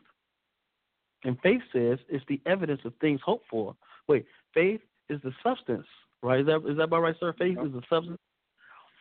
And 1.24 1.38
faith 1.40 1.62
says 1.72 1.98
it's 2.08 2.24
the 2.28 2.40
evidence 2.46 2.82
of 2.84 2.92
things 3.00 3.20
hoped 3.24 3.46
for. 3.50 3.74
Wait, 4.08 4.26
faith 4.52 4.80
is 5.08 5.20
the 5.22 5.32
substance, 5.42 5.86
right? 6.22 6.40
Is 6.40 6.46
that 6.46 6.62
is 6.68 6.76
that 6.76 6.84
about 6.84 7.00
right, 7.02 7.16
sir? 7.18 7.32
Faith 7.38 7.58
is 7.64 7.72
the 7.72 7.82
substance 7.88 8.18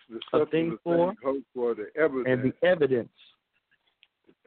The 0.09 0.15
of 0.15 0.21
substance 0.31 0.49
things 0.51 0.73
of 0.73 0.79
for- 0.83 1.07
things 1.09 1.19
hoped 1.23 1.45
for 1.53 1.75
the 1.75 1.87
evidence 2.01 2.27
and 2.27 2.43
the 2.43 2.67
evidence 2.67 3.11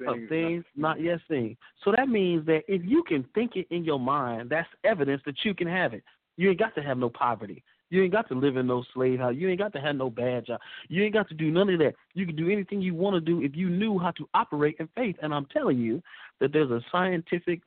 of 0.00 0.23
of 0.23 0.29
things 0.29 0.65
not 0.75 1.00
yet 1.00 1.21
seen. 1.29 1.57
So 1.85 1.93
that 1.97 2.09
means 2.09 2.47
that 2.47 2.62
if 2.69 2.83
you 2.85 3.03
can 3.03 3.25
think 3.35 3.57
it 3.57 3.67
in 3.71 3.85
your 3.85 4.00
mind, 4.00 4.50
that's 4.50 4.69
evidence 4.85 5.23
that 5.26 5.37
you 5.45 5.55
can 5.55 5.69
have 5.69 5.95
it. 5.95 6.03
You 6.37 6.50
ain't 6.50 6.59
got 6.59 6.75
to 6.75 6.83
have 6.83 6.99
no 6.99 7.09
poverty. 7.09 7.62
You 7.88 8.03
ain't 8.03 8.12
got 8.12 8.29
to 8.29 8.35
live 8.35 8.57
in 8.57 8.67
no 8.67 8.85
slave 8.93 9.21
house. 9.21 9.35
You 9.37 9.49
ain't 9.49 9.61
got 9.61 9.73
to 9.75 9.81
have 9.81 9.97
no 9.97 10.11
bad 10.11 10.47
job. 10.47 10.61
You 10.88 11.05
ain't 11.05 11.15
got 11.15 11.29
to 11.29 11.35
do 11.35 11.50
none 11.50 11.71
of 11.71 11.79
that. 11.79 11.95
You 12.15 12.26
can 12.26 12.37
do 12.37 12.50
anything 12.50 12.83
you 12.83 12.95
want 12.95 13.15
to 13.15 13.21
do 13.21 13.43
if 13.43 13.55
you 13.55 13.71
knew 13.71 13.99
how 13.99 14.11
to 14.12 14.29
operate 14.35 14.76
in 14.81 14.88
faith. 14.97 15.17
And 15.23 15.33
I'm 15.33 15.47
telling 15.47 15.79
you 15.79 16.03
that 16.41 16.53
there's 16.53 16.71
a 16.71 16.81
scientific 16.91 17.61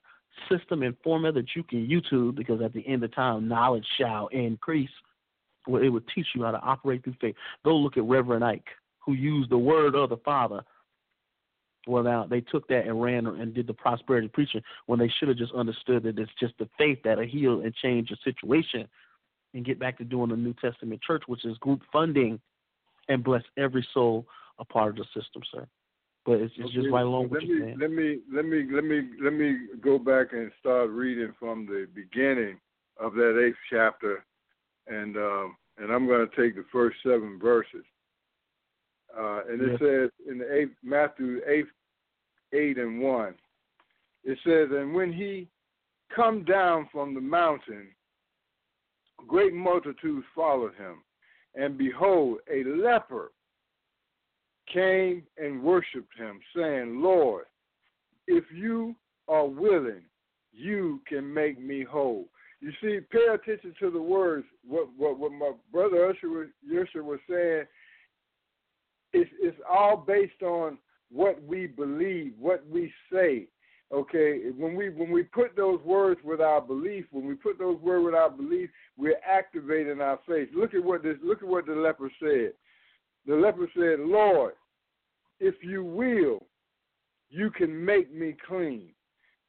system 0.49 0.83
and 0.83 0.95
formula 1.03 1.33
that 1.33 1.55
you 1.55 1.63
can 1.63 1.87
YouTube 1.87 2.35
because 2.35 2.61
at 2.61 2.73
the 2.73 2.85
end 2.87 3.03
of 3.03 3.15
time, 3.15 3.47
knowledge 3.47 3.85
shall 3.97 4.27
increase. 4.27 4.89
Where 5.65 5.83
it 5.83 5.89
will 5.89 6.01
teach 6.15 6.25
you 6.33 6.43
how 6.43 6.51
to 6.51 6.59
operate 6.61 7.03
through 7.03 7.15
faith. 7.21 7.35
Go 7.63 7.75
look 7.75 7.97
at 7.97 8.03
Reverend 8.03 8.43
Ike, 8.43 8.67
who 8.99 9.13
used 9.13 9.51
the 9.51 9.57
word 9.57 9.93
of 9.93 10.09
the 10.09 10.17
Father 10.17 10.63
well, 11.87 12.03
now 12.03 12.25
they 12.29 12.41
took 12.41 12.67
that 12.67 12.85
and 12.85 13.01
ran 13.01 13.25
and 13.25 13.53
did 13.53 13.67
the 13.67 13.73
prosperity 13.73 14.27
preaching 14.27 14.61
when 14.85 14.99
they 14.99 15.11
should 15.17 15.29
have 15.29 15.37
just 15.37 15.53
understood 15.53 16.03
that 16.03 16.19
it's 16.19 16.31
just 16.39 16.53
the 16.59 16.69
faith 16.77 16.99
that'll 17.03 17.25
heal 17.25 17.61
and 17.61 17.73
change 17.75 18.09
the 18.09 18.17
situation 18.23 18.87
and 19.53 19.65
get 19.65 19.79
back 19.79 19.97
to 19.97 20.03
doing 20.03 20.29
the 20.29 20.35
New 20.35 20.53
Testament 20.61 21.01
church, 21.01 21.23
which 21.27 21.45
is 21.45 21.57
group 21.57 21.81
funding 21.91 22.39
and 23.07 23.23
bless 23.23 23.43
every 23.57 23.85
soul 23.93 24.25
a 24.59 24.65
part 24.65 24.89
of 24.89 24.95
the 24.97 25.05
system, 25.19 25.41
sir. 25.51 25.67
But 26.25 26.33
it's, 26.33 26.53
it's 26.57 26.71
just 26.73 26.87
Okay, 26.87 26.89
right 26.89 27.05
along 27.05 27.29
let 27.31 27.43
you're. 27.43 27.75
Let 27.77 27.91
me 27.91 28.19
let 28.31 28.45
me 28.45 28.65
let 28.71 28.83
me 28.83 29.09
let 29.21 29.33
me 29.33 29.57
go 29.81 29.97
back 29.97 30.33
and 30.33 30.51
start 30.59 30.89
reading 30.89 31.33
from 31.39 31.65
the 31.65 31.87
beginning 31.95 32.59
of 32.99 33.13
that 33.13 33.41
eighth 33.41 33.57
chapter, 33.71 34.25
and 34.87 35.15
um, 35.15 35.55
and 35.77 35.91
I'm 35.91 36.05
going 36.07 36.27
to 36.27 36.35
take 36.35 36.55
the 36.55 36.65
first 36.71 36.97
seven 37.03 37.39
verses. 37.41 37.85
Uh, 39.17 39.43
and 39.49 39.61
it 39.61 39.71
Yes. 39.71 39.79
says 39.79 40.11
in 40.27 40.37
the 40.37 40.53
eighth, 40.53 40.75
Matthew 40.83 41.41
8, 41.45 41.65
8 42.53 42.77
and 42.77 43.01
1, 43.01 43.35
it 44.23 44.37
says, 44.43 44.69
And 44.71 44.93
when 44.93 45.11
he 45.11 45.47
come 46.09 46.43
down 46.43 46.87
from 46.91 47.13
the 47.13 47.21
mountain, 47.21 47.93
great 49.27 49.53
multitudes 49.53 50.25
followed 50.35 50.75
him. 50.75 51.03
And 51.55 51.77
behold, 51.77 52.39
a 52.51 52.63
leper 52.63 53.31
came 54.67 55.25
and 55.37 55.63
worshipped 55.63 56.15
him, 56.17 56.39
saying, 56.55 57.01
Lord, 57.01 57.45
if 58.27 58.43
you 58.53 58.95
are 59.27 59.47
willing, 59.47 60.03
you 60.51 61.01
can 61.07 61.31
make 61.33 61.59
me 61.59 61.83
whole. 61.83 62.27
You 62.61 62.71
see, 62.81 62.99
pay 63.09 63.27
attention 63.33 63.73
to 63.79 63.89
the 63.89 64.01
words. 64.01 64.45
What 64.67 64.89
what, 64.97 65.17
what 65.17 65.31
my 65.31 65.51
brother 65.71 66.05
Usher 66.09 66.29
was, 66.29 66.47
Usher 66.69 67.03
was 67.03 67.19
saying. 67.29 67.63
It's 69.13 69.29
it's 69.41 69.57
all 69.69 69.97
based 69.97 70.41
on 70.41 70.77
what 71.11 71.41
we 71.43 71.67
believe, 71.67 72.33
what 72.39 72.65
we 72.69 72.91
say. 73.11 73.47
Okay, 73.91 74.41
when 74.55 74.75
we 74.75 74.89
when 74.89 75.11
we 75.11 75.23
put 75.23 75.55
those 75.55 75.81
words 75.83 76.19
with 76.23 76.41
our 76.41 76.61
belief, 76.61 77.05
when 77.11 77.25
we 77.25 77.33
put 77.33 77.57
those 77.57 77.79
words 77.79 78.05
with 78.05 78.13
our 78.13 78.29
belief, 78.29 78.69
we're 78.97 79.19
activating 79.27 80.01
our 80.01 80.19
faith. 80.27 80.49
Look 80.55 80.73
at 80.73 80.83
what 80.83 81.01
this. 81.01 81.17
Look 81.23 81.41
at 81.41 81.47
what 81.47 81.65
the 81.65 81.73
leper 81.73 82.11
said. 82.19 82.53
The 83.25 83.35
leper 83.35 83.69
said, 83.75 83.99
"Lord, 83.99 84.53
if 85.39 85.55
you 85.63 85.83
will, 85.83 86.45
you 87.29 87.49
can 87.49 87.83
make 87.83 88.13
me 88.13 88.35
clean." 88.47 88.93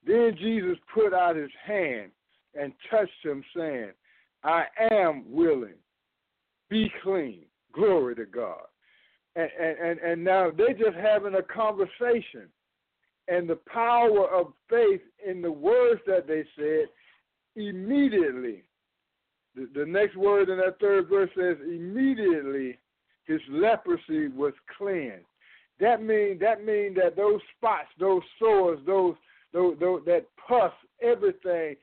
Then 0.07 0.35
Jesus 0.39 0.79
put 0.95 1.13
out 1.13 1.37
his 1.37 1.51
hand 1.67 2.11
and 2.55 2.73
touched 2.91 3.25
him, 3.25 3.45
saying, 3.55 3.91
I 4.43 4.65
am 4.91 5.25
willing. 5.31 5.75
Be 6.69 6.91
clean. 7.03 7.45
Glory 7.73 8.15
to 8.17 8.25
God. 8.25 8.63
And, 9.37 9.51
and, 9.61 9.99
and, 10.01 10.25
now 10.25 10.51
they're 10.51 10.75
just 10.75 10.97
having 10.97 11.35
a 11.37 11.43
conversation. 11.43 12.49
And 13.29 13.49
the 13.49 13.59
power 13.73 14.29
of 14.29 14.53
faith 14.69 15.03
in 15.25 15.41
the 15.41 15.53
words 15.53 16.01
that 16.07 16.27
they 16.27 16.45
said, 16.57 16.87
immediately, 17.55 18.65
the, 19.55 19.69
the 19.75 19.87
next 19.87 20.17
word 20.17 20.49
in 20.49 20.59
that 20.59 20.81
third 20.81 21.09
verse 21.09 21.31
says, 21.37 21.57
immediately 21.63 22.79
his 23.25 23.41
leprosy 23.49 24.29
was 24.29 24.53
cleansed. 24.77 25.27
That 25.79 26.03
means 26.03 26.41
that 26.41 26.65
mean 26.65 26.95
that 26.95 27.17
those 27.17 27.41
spots, 27.57 27.89
those 27.99 28.23
sores, 28.39 28.81
those, 28.85 29.15
those, 29.53 29.77
those 29.79 30.03
that 30.07 30.27
pus, 30.47 30.73
everything 31.01 31.77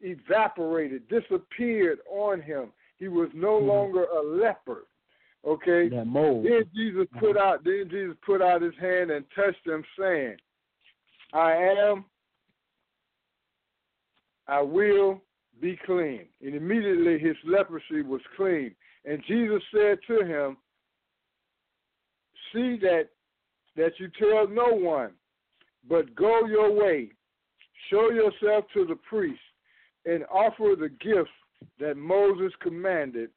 evaporated, 0.00 1.08
disappeared 1.08 1.98
on 2.10 2.40
him. 2.40 2.68
He 2.98 3.08
was 3.08 3.30
no 3.34 3.60
Mhm. 3.60 3.66
longer 3.66 4.04
a 4.04 4.22
leper. 4.22 4.84
Okay. 5.46 5.88
That 5.88 6.06
mold. 6.06 6.44
Then 6.44 6.64
Jesus 6.74 7.06
put 7.20 7.36
uh-huh. 7.36 7.46
out 7.46 7.64
then 7.64 7.88
Jesus 7.90 8.16
put 8.24 8.42
out 8.42 8.62
his 8.62 8.74
hand 8.80 9.10
and 9.10 9.24
touched 9.34 9.66
him, 9.66 9.84
saying, 9.98 10.36
I 11.32 11.52
am, 11.52 12.04
I 14.48 14.60
will 14.60 15.22
be 15.60 15.78
clean. 15.86 16.26
And 16.42 16.54
immediately 16.54 17.18
his 17.18 17.36
leprosy 17.44 18.02
was 18.02 18.20
clean. 18.36 18.74
And 19.04 19.22
Jesus 19.26 19.62
said 19.72 19.98
to 20.08 20.24
him, 20.24 20.56
See 22.52 22.78
that 22.82 23.08
that 23.76 23.92
you 23.98 24.08
tell 24.18 24.48
no 24.48 24.74
one, 24.74 25.12
but 25.88 26.14
go 26.16 26.46
your 26.46 26.72
way, 26.72 27.10
show 27.90 28.10
yourself 28.10 28.64
to 28.74 28.86
the 28.86 28.96
priest, 29.08 29.40
and 30.06 30.24
offer 30.24 30.74
the 30.78 30.88
gifts 30.88 31.30
that 31.78 31.96
Moses 31.96 32.52
commanded 32.62 33.30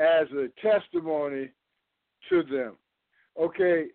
as 0.00 0.26
a 0.32 0.48
testimony 0.62 1.50
to 2.28 2.42
them. 2.42 2.76
Okay, 3.38 3.86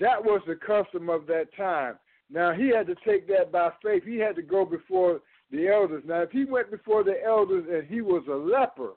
that 0.00 0.22
was 0.22 0.42
the 0.46 0.56
custom 0.56 1.08
of 1.08 1.26
that 1.26 1.54
time. 1.56 1.98
Now 2.30 2.52
he 2.52 2.68
had 2.68 2.86
to 2.86 2.96
take 3.06 3.28
that 3.28 3.52
by 3.52 3.70
faith. 3.82 4.02
He 4.04 4.16
had 4.16 4.36
to 4.36 4.42
go 4.42 4.64
before 4.64 5.20
the 5.50 5.68
elders. 5.68 6.02
Now 6.06 6.22
if 6.22 6.30
he 6.30 6.44
went 6.44 6.70
before 6.70 7.04
the 7.04 7.22
elders 7.24 7.64
and 7.70 7.86
he 7.86 8.00
was 8.00 8.24
a 8.28 8.34
leper, 8.34 8.92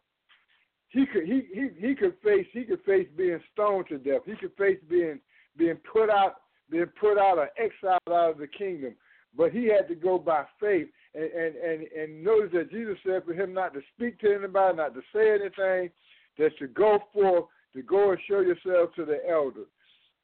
he 0.89 1.05
could 1.05 1.25
he 1.25 1.41
he, 1.53 1.67
he 1.77 1.95
could 1.95 2.15
face 2.23 2.47
he 2.53 2.63
could 2.63 2.81
face 2.83 3.07
being 3.17 3.39
stoned 3.53 3.87
to 3.89 3.97
death. 3.97 4.21
He 4.25 4.35
could 4.35 4.55
face 4.57 4.79
being 4.89 5.19
being 5.57 5.77
put 5.91 6.09
out 6.09 6.35
being 6.71 6.85
put 6.99 7.17
out 7.17 7.37
or 7.37 7.49
exiled 7.57 7.99
out 8.09 8.31
of 8.31 8.37
the 8.37 8.47
kingdom. 8.47 8.95
But 9.37 9.51
he 9.51 9.65
had 9.65 9.87
to 9.89 9.95
go 9.95 10.17
by 10.17 10.45
faith. 10.59 10.87
And, 11.13 11.31
and, 11.31 11.55
and, 11.55 11.87
and 11.87 12.23
notice 12.23 12.51
that 12.53 12.71
Jesus 12.71 12.97
said 13.05 13.23
for 13.25 13.33
him 13.33 13.53
not 13.53 13.73
to 13.73 13.81
speak 13.95 14.19
to 14.19 14.33
anybody, 14.33 14.77
not 14.77 14.93
to 14.93 15.01
say 15.13 15.31
anything, 15.31 15.89
just 16.37 16.57
to 16.59 16.67
go 16.67 16.99
forth, 17.13 17.45
to 17.73 17.81
go 17.81 18.11
and 18.11 18.19
show 18.27 18.39
yourself 18.39 18.93
to 18.95 19.05
the 19.05 19.19
elders. 19.29 19.67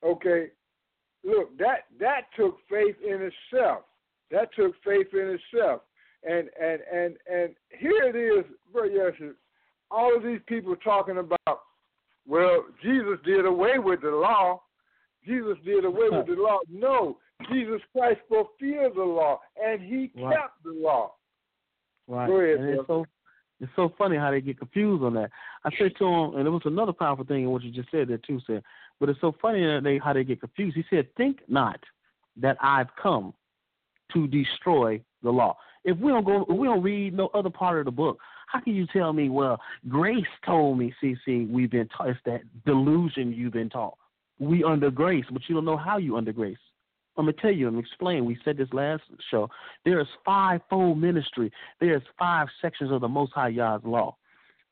Okay, 0.03 0.47
look, 1.23 1.57
that 1.57 1.85
that 1.99 2.21
took 2.35 2.57
faith 2.69 2.95
in 3.05 3.29
itself. 3.31 3.83
That 4.31 4.49
took 4.55 4.73
faith 4.83 5.07
in 5.13 5.37
itself. 5.39 5.81
And 6.23 6.49
and 6.61 6.81
and 6.93 7.17
and 7.31 7.55
here 7.77 8.03
it 8.03 8.15
is, 8.15 8.45
very 8.71 8.95
yes, 8.95 9.13
all 9.89 10.15
of 10.15 10.23
these 10.23 10.39
people 10.47 10.75
talking 10.77 11.17
about, 11.17 11.61
well, 12.27 12.65
Jesus 12.81 13.17
did 13.25 13.45
away 13.45 13.79
with 13.79 14.01
the 14.01 14.11
law. 14.11 14.61
Jesus 15.25 15.57
did 15.65 15.85
away 15.85 16.09
with 16.09 16.27
the 16.27 16.33
law. 16.33 16.59
No, 16.69 17.17
Jesus 17.51 17.81
Christ 17.91 18.21
fulfilled 18.27 18.95
the 18.95 19.03
law, 19.03 19.39
and 19.61 19.81
He 19.81 20.11
Right. 20.15 20.37
kept 20.37 20.63
the 20.63 20.71
law. 20.71 21.15
Right. 22.07 22.29
Ahead, 22.29 22.59
and 22.59 22.69
it's 22.79 22.87
so 22.87 23.05
it's 23.61 23.71
so 23.75 23.93
funny 23.97 24.17
how 24.17 24.31
they 24.31 24.41
get 24.41 24.57
confused 24.57 25.03
on 25.03 25.13
that. 25.13 25.29
I 25.63 25.69
said 25.77 25.93
to 25.99 26.05
him, 26.05 26.35
and 26.35 26.47
it 26.47 26.49
was 26.49 26.63
another 26.65 26.93
powerful 26.93 27.25
thing 27.25 27.43
in 27.43 27.51
what 27.51 27.61
you 27.61 27.71
just 27.71 27.91
said 27.91 28.07
there 28.07 28.17
too, 28.17 28.41
said. 28.47 28.63
But 28.99 29.09
it's 29.09 29.21
so 29.21 29.35
funny 29.41 29.61
that 29.61 29.81
they 29.83 29.99
how 29.99 30.13
they 30.13 30.23
get 30.23 30.39
confused. 30.39 30.75
He 30.75 30.83
said, 30.89 31.13
"Think 31.15 31.39
not 31.47 31.79
that 32.37 32.57
I've 32.59 32.93
come 32.95 33.33
to 34.13 34.27
destroy 34.27 35.01
the 35.21 35.31
law." 35.31 35.57
If 35.83 35.97
we 35.97 36.11
don't 36.11 36.25
go, 36.25 36.45
we 36.49 36.67
don't 36.67 36.83
read 36.83 37.13
no 37.13 37.27
other 37.33 37.49
part 37.49 37.79
of 37.79 37.85
the 37.85 37.91
book, 37.91 38.19
how 38.47 38.59
can 38.59 38.75
you 38.75 38.85
tell 38.87 39.13
me? 39.13 39.29
Well, 39.29 39.59
grace 39.87 40.25
told 40.45 40.77
me, 40.77 40.93
CC, 41.01 41.49
we've 41.49 41.71
been 41.71 41.87
taught. 41.87 42.09
It's 42.09 42.19
that 42.25 42.41
delusion 42.65 43.31
you've 43.33 43.53
been 43.53 43.69
taught. 43.69 43.97
We 44.39 44.63
under 44.63 44.91
grace, 44.91 45.25
but 45.31 45.43
you 45.47 45.55
don't 45.55 45.65
know 45.65 45.77
how 45.77 45.97
you 45.97 46.17
under 46.17 46.33
grace. 46.33 46.57
I'm 47.17 47.25
gonna 47.25 47.33
tell 47.33 47.51
you 47.51 47.67
and 47.67 47.77
explain. 47.77 48.25
We 48.25 48.37
said 48.43 48.57
this 48.57 48.71
last 48.71 49.03
show. 49.29 49.49
There 49.85 49.99
is 49.99 50.07
fivefold 50.25 50.97
ministry. 50.97 51.51
There's 51.79 52.03
five 52.17 52.47
sections 52.61 52.91
of 52.91 53.01
the 53.01 53.07
Most 53.07 53.33
High 53.33 53.49
Yah's 53.49 53.81
law. 53.83 54.15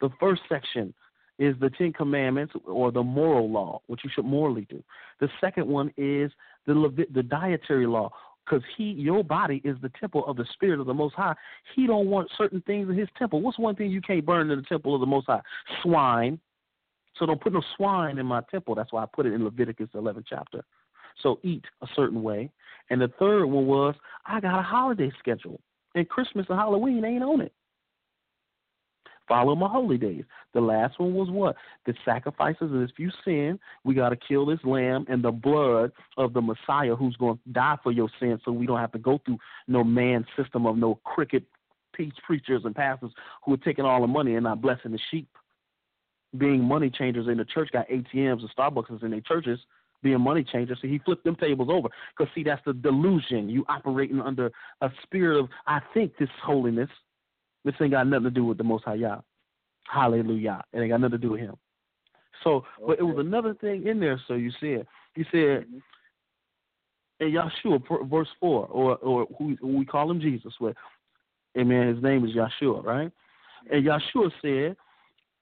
The 0.02 0.10
first 0.20 0.42
section 0.48 0.94
is 1.38 1.56
the 1.60 1.70
Ten 1.70 1.94
Commandments 1.94 2.54
or 2.66 2.92
the 2.92 3.04
moral 3.04 3.50
law, 3.50 3.82
what 3.88 4.04
you 4.04 4.10
should 4.14 4.26
morally 4.26 4.68
do. 4.70 4.84
The 5.20 5.30
second 5.42 5.68
one 5.68 5.92
is 5.98 6.32
the 6.66 6.74
Levit- 6.74 7.14
the 7.14 7.24
dietary 7.24 7.88
law, 7.88 8.12
because 8.46 8.64
he, 8.78 8.92
your 8.92 9.24
body, 9.24 9.62
is 9.64 9.78
the 9.82 9.92
temple 10.00 10.26
of 10.26 10.36
the 10.36 10.46
Spirit 10.54 10.80
of 10.80 10.86
the 10.86 10.94
Most 10.94 11.16
High. 11.16 11.36
He 11.76 11.88
don't 11.88 12.08
want 12.08 12.30
certain 12.38 12.62
things 12.62 12.90
in 12.90 12.98
His 12.98 13.08
temple. 13.18 13.42
What's 13.42 13.60
one 13.60 13.76
thing 13.76 13.90
you 13.90 14.02
can't 14.02 14.26
burn 14.26 14.50
in 14.50 14.58
the 14.58 14.66
temple 14.66 14.94
of 14.94 15.02
the 15.02 15.08
Most 15.08 15.28
High? 15.28 15.42
Swine. 15.82 16.40
So 17.18 17.26
don't 17.26 17.42
put 17.42 17.54
no 17.54 17.62
swine 17.76 18.18
in 18.18 18.26
my 18.26 18.42
temple. 18.50 18.76
That's 18.76 18.94
why 18.94 19.04
I 19.04 19.06
put 19.12 19.26
it 19.26 19.34
in 19.34 19.44
Leviticus 19.44 19.90
11 19.94 20.24
chapter. 20.28 20.64
So 21.22 21.40
eat 21.44 21.66
a 21.82 21.88
certain 21.96 22.24
way. 22.24 22.52
And 22.90 23.02
the 23.02 23.12
third 23.20 23.46
one 23.46 23.68
was 23.68 23.96
I 24.26 24.40
got 24.40 24.60
a 24.60 24.64
holiday 24.64 25.12
schedule, 25.20 25.60
and 25.96 26.08
Christmas 26.10 26.46
and 26.50 26.58
Halloween 26.58 27.06
ain't 27.06 27.24
on 27.24 27.42
it. 27.42 27.54
Follow 29.30 29.56
my 29.56 29.70
holy 29.70 30.00
days. 30.00 30.24
The 30.56 30.60
last 30.60 31.00
one 31.00 31.14
was 31.14 31.30
what? 31.30 31.56
The 31.86 31.94
sacrifices. 32.04 32.72
And 32.72 32.90
if 32.90 32.98
you 32.98 33.12
sin, 33.24 33.60
we 33.84 33.94
got 33.94 34.10
to 34.10 34.16
kill 34.16 34.48
this 34.48 34.60
lamb 34.64 35.06
and 35.08 35.24
the 35.24 35.32
blood 35.32 35.92
of 36.18 36.34
the 36.34 36.42
Messiah 36.42 36.96
who's 36.96 37.16
going 37.18 37.38
to 37.38 37.52
die 37.52 37.78
for 37.84 37.92
your 37.92 38.10
sins 38.20 38.42
so 38.44 38.52
we 38.52 38.66
don't 38.66 38.80
have 38.80 38.92
to 38.94 38.98
go 38.98 39.22
through 39.24 39.38
no 39.68 39.84
man 39.84 40.26
system 40.36 40.66
of 40.66 40.78
no 40.78 40.96
crooked 41.04 41.46
peace 41.94 42.14
preachers 42.26 42.64
and 42.66 42.76
pastors 42.76 43.12
who 43.46 43.54
are 43.54 43.58
taking 43.58 43.86
all 43.86 44.02
the 44.02 44.08
money 44.08 44.34
and 44.34 44.46
not 44.46 44.62
blessing 44.62 44.92
the 44.92 45.00
sheep. 45.12 45.30
Being 46.36 46.64
money 46.64 46.90
changers 46.90 47.28
in 47.28 47.38
the 47.38 47.46
church, 47.46 47.70
got 47.72 47.88
ATMs 47.88 48.42
and 48.42 48.50
Starbucks 48.58 49.04
in 49.04 49.12
their 49.12 49.22
churches 49.22 49.60
being 50.02 50.22
money 50.22 50.44
changers. 50.44 50.78
So 50.82 50.88
he 50.88 51.00
flipped 51.00 51.24
them 51.24 51.36
tables 51.36 51.70
over. 51.72 51.90
Because, 52.18 52.34
see, 52.34 52.44
that's 52.44 52.62
the 52.66 52.74
delusion. 52.74 53.50
You 53.50 53.66
operating 53.68 54.22
under 54.22 54.52
a 54.82 54.90
spirit 55.04 55.40
of, 55.40 55.50
I 55.68 55.80
think 55.94 56.14
this 56.18 56.30
holiness. 56.44 56.90
This 57.66 57.76
ain't 57.82 57.92
got 57.92 58.08
nothing 58.08 58.24
to 58.26 58.32
do 58.32 58.46
with 58.46 58.58
the 58.58 58.64
Most 58.64 58.86
High 58.86 58.96
Yah. 58.96 59.20
Hallelujah. 59.92 60.64
It 60.72 60.80
ain't 60.80 60.90
got 60.90 61.02
nothing 61.02 61.12
to 61.12 61.18
do 61.18 61.32
with 61.32 61.42
him. 61.42 61.56
So, 62.44 62.66
but 62.86 63.00
it 63.00 63.04
was 63.04 63.18
another 63.18 63.54
thing 63.54 63.88
in 63.88 64.00
there. 64.00 64.20
So 64.28 64.36
you 64.36 64.52
said, 64.60 64.88
you 65.16 65.26
said, 65.32 65.66
mm-hmm. 65.66 65.78
in 67.20 67.34
Yahshua, 67.34 68.10
verse 68.10 68.30
4, 68.40 68.68
or, 68.68 68.96
or 68.98 69.28
who 69.38 69.58
we 69.62 69.86
call 69.86 70.10
him 70.10 70.22
Jesus, 70.22 70.54
where, 70.60 70.74
amen, 71.58 71.94
his 71.94 72.02
name 72.04 72.26
is 72.26 72.32
Yahshua, 72.32 72.84
right? 72.84 73.12
And 73.70 73.86
mm-hmm. 73.86 74.20
Yahshua 74.20 74.32
said 74.42 74.78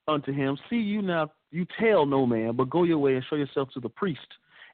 unto 0.08 0.32
him, 0.32 0.58
See 0.68 0.76
you 0.76 1.02
now, 1.02 1.30
you 1.50 1.66
tell 1.78 2.04
no 2.04 2.26
man, 2.26 2.56
but 2.56 2.68
go 2.68 2.82
your 2.82 2.98
way 2.98 3.14
and 3.14 3.24
show 3.30 3.36
yourself 3.36 3.68
to 3.74 3.80
the 3.80 3.88
priest 3.88 4.26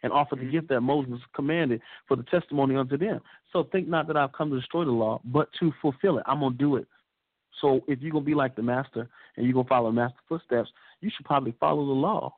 and 0.05 0.13
offer 0.13 0.37
the 0.37 0.45
gift 0.45 0.67
mm-hmm. 0.67 0.75
that 0.75 0.81
Moses 0.83 1.21
commanded 1.35 1.81
for 2.07 2.17
the 2.17 2.23
testimony 2.25 2.77
unto 2.77 2.97
them. 2.97 3.21
So 3.53 3.65
think 3.65 3.89
not 3.89 4.07
that 4.07 4.17
I've 4.17 4.33
come 4.33 4.51
to 4.51 4.61
destroy 4.61 4.85
the 4.85 4.93
law, 4.93 5.21
but 5.25 5.49
to 5.59 5.73
fulfill 5.83 6.19
it. 6.19 6.25
I'm 6.27 6.41
going 6.41 6.53
to 6.53 6.59
do 6.59 6.77
it. 6.77 6.87
So 7.61 7.81
if 7.89 8.01
you're 8.03 8.13
gonna 8.13 8.25
be 8.25 8.35
like 8.35 8.57
the 8.57 8.63
master 8.63 9.09
and 9.37 9.47
you're 9.47 9.55
gonna 9.55 9.69
follow 9.69 9.89
the 9.89 9.95
master 9.95 10.19
footsteps, 10.29 10.71
you 11.01 11.11
should 11.15 11.25
probably 11.25 11.55
follow 11.61 11.87
the 11.87 11.93
law 11.93 12.35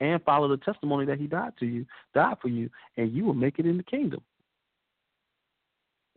and 0.00 0.22
follow 0.22 0.48
the 0.48 0.58
testimony 0.58 1.06
that 1.06 1.18
he 1.18 1.26
died 1.26 1.52
to 1.60 1.66
you, 1.66 1.86
died 2.14 2.36
for 2.40 2.48
you, 2.48 2.70
and 2.96 3.12
you 3.12 3.24
will 3.24 3.34
make 3.34 3.58
it 3.58 3.66
in 3.66 3.76
the 3.78 3.82
kingdom. 3.82 4.20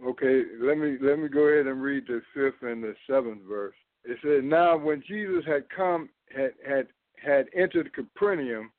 Okay, 0.06 0.44
let 0.60 0.78
me 0.78 0.98
let 1.02 1.20
me 1.20 1.30
go 1.30 1.44
ahead 1.44 1.68
and 1.68 1.82
read 1.82 2.04
the 2.06 2.22
fifth 2.34 2.62
and 2.62 2.84
the 2.84 2.94
seventh 3.10 3.42
verse. 3.48 3.76
It 4.04 4.18
says, 4.22 4.44
"Now 4.44 4.78
when 4.78 5.02
Jesus 5.08 5.46
had 5.46 5.70
come 5.70 6.10
had 6.36 6.52
had 6.68 6.88
had 7.16 7.48
entered 7.56 7.94
Capernaum, 7.94 8.72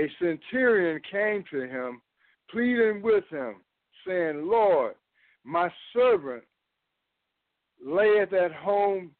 a 0.00 0.10
centurion 0.18 1.00
came 1.10 1.44
to 1.50 1.68
him, 1.68 2.00
pleading 2.50 3.02
with 3.02 3.24
him, 3.28 3.56
saying, 4.06 4.46
Lord, 4.46 4.94
my 5.44 5.70
servant 5.92 6.42
layeth 7.84 8.32
at 8.32 8.52
home 8.52 9.10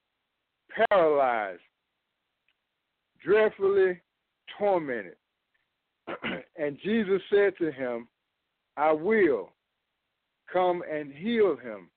paralyzed, 0.89 1.61
dreadfully 3.23 4.01
tormented. 4.59 5.17
and 6.57 6.79
Jesus 6.83 7.21
said 7.31 7.53
to 7.59 7.71
him, 7.71 8.09
I 8.77 8.93
will 8.93 9.51
come 10.51 10.83
and 10.91 11.13
heal 11.13 11.57
him. 11.57 11.91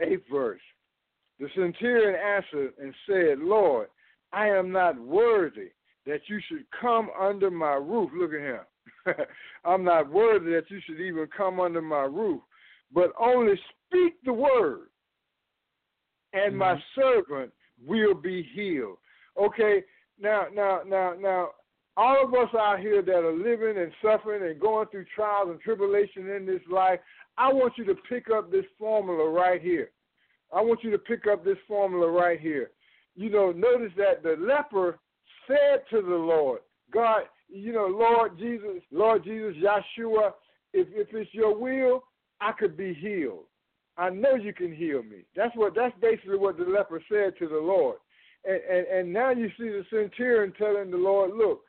Eighth 0.00 0.24
verse. 0.30 0.60
The 1.40 1.48
centurion 1.56 2.14
answered 2.14 2.74
and 2.80 2.94
said, 3.08 3.38
Lord, 3.38 3.88
I 4.32 4.48
am 4.48 4.70
not 4.70 4.98
worthy 4.98 5.70
that 6.06 6.20
you 6.26 6.40
should 6.48 6.64
come 6.80 7.08
under 7.18 7.50
my 7.50 7.74
roof. 7.74 8.10
Look 8.14 8.32
at 8.32 8.40
him. 8.40 8.60
I'm 9.64 9.84
not 9.84 10.10
worthy 10.10 10.52
that 10.52 10.70
you 10.70 10.80
should 10.86 11.00
even 11.00 11.26
come 11.36 11.60
under 11.60 11.82
my 11.82 12.02
roof, 12.02 12.40
but 12.92 13.12
only 13.18 13.54
speak 13.88 14.14
the 14.24 14.32
word, 14.32 14.88
and 16.32 16.50
mm-hmm. 16.52 16.58
my 16.58 16.82
servant 16.94 17.52
will 17.84 18.14
be 18.14 18.48
healed. 18.54 18.98
Okay, 19.40 19.82
now, 20.20 20.46
now, 20.54 20.80
now, 20.86 21.14
now, 21.18 21.48
all 21.96 22.24
of 22.24 22.34
us 22.34 22.54
out 22.54 22.80
here 22.80 23.02
that 23.02 23.24
are 23.24 23.32
living 23.32 23.82
and 23.82 23.92
suffering 24.02 24.48
and 24.48 24.60
going 24.60 24.86
through 24.88 25.06
trials 25.14 25.48
and 25.50 25.60
tribulation 25.60 26.28
in 26.30 26.46
this 26.46 26.60
life, 26.70 27.00
I 27.38 27.52
want 27.52 27.74
you 27.76 27.84
to 27.86 27.94
pick 28.08 28.26
up 28.30 28.50
this 28.50 28.64
formula 28.78 29.28
right 29.30 29.60
here. 29.60 29.90
I 30.54 30.60
want 30.60 30.84
you 30.84 30.90
to 30.90 30.98
pick 30.98 31.26
up 31.26 31.44
this 31.44 31.56
formula 31.66 32.10
right 32.10 32.40
here. 32.40 32.70
You 33.14 33.30
know, 33.30 33.50
notice 33.50 33.92
that 33.96 34.22
the 34.22 34.36
leper 34.38 34.98
said 35.46 35.82
to 35.90 36.02
the 36.02 36.16
Lord, 36.16 36.60
God, 36.92 37.22
you 37.48 37.72
know, 37.72 37.86
Lord 37.86 38.38
Jesus, 38.38 38.82
Lord 38.90 39.24
Jesus, 39.24 39.54
Yeshua, 39.56 40.32
if, 40.72 40.88
if 40.90 41.08
it's 41.12 41.32
your 41.32 41.56
will, 41.56 42.04
I 42.40 42.52
could 42.52 42.76
be 42.76 42.94
healed. 42.94 43.44
I 43.96 44.10
know 44.10 44.34
you 44.34 44.52
can 44.52 44.74
heal 44.74 45.02
me. 45.02 45.24
That's 45.34 45.56
what 45.56 45.74
that's 45.74 45.94
basically 46.00 46.36
what 46.36 46.58
the 46.58 46.64
leper 46.64 47.02
said 47.10 47.38
to 47.38 47.48
the 47.48 47.56
Lord. 47.56 47.96
And 48.44 48.60
and, 48.70 48.86
and 48.86 49.12
now 49.12 49.30
you 49.30 49.48
see 49.58 49.68
the 49.68 49.84
centurion 49.90 50.52
telling 50.58 50.90
the 50.90 50.98
Lord, 50.98 51.32
look, 51.34 51.62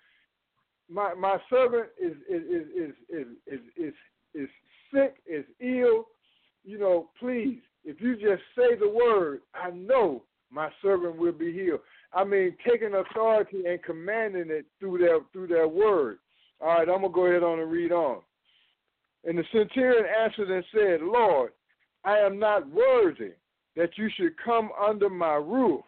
my 0.90 1.14
my 1.14 1.38
servant 1.50 1.88
is 2.02 2.18
is 2.30 2.44
is 2.44 2.94
is 3.10 3.28
is 3.48 3.60
is, 3.78 3.94
is 4.34 4.50
sick, 4.94 5.16
is 5.26 5.46
ill. 5.62 6.08
You 6.66 6.80
know, 6.80 7.10
please, 7.18 7.60
if 7.86 8.02
you 8.02 8.16
just 8.16 8.44
say 8.58 8.76
the 8.78 8.90
word, 8.90 9.42
I 9.54 9.70
know 9.72 10.24
my 10.52 10.70
servant 10.82 11.18
will 11.18 11.32
be 11.32 11.54
healed. 11.54 11.80
I 12.14 12.24
mean, 12.24 12.56
taking 12.68 12.94
authority 12.94 13.64
and 13.68 13.84
commanding 13.84 14.50
it 14.50 14.66
through 14.80 15.00
their 15.00 15.20
through 15.34 15.48
their 15.48 15.68
word. 15.68 16.20
All 16.62 16.70
right, 16.70 16.90
I'm 16.90 17.02
gonna 17.02 17.10
go 17.10 17.26
ahead 17.26 17.44
on 17.44 17.60
and 17.60 17.72
read 17.72 17.92
on. 17.92 18.22
And 19.26 19.38
the 19.38 19.44
centurion 19.52 20.06
answered 20.06 20.50
and 20.50 20.64
said, 20.74 21.02
Lord, 21.02 21.52
I 22.04 22.18
am 22.20 22.40
not 22.40 22.68
worthy 22.70 23.32
that 23.76 23.90
you 23.98 24.10
should 24.16 24.34
come 24.44 24.70
under 24.82 25.10
my 25.10 25.36
roof, 25.36 25.82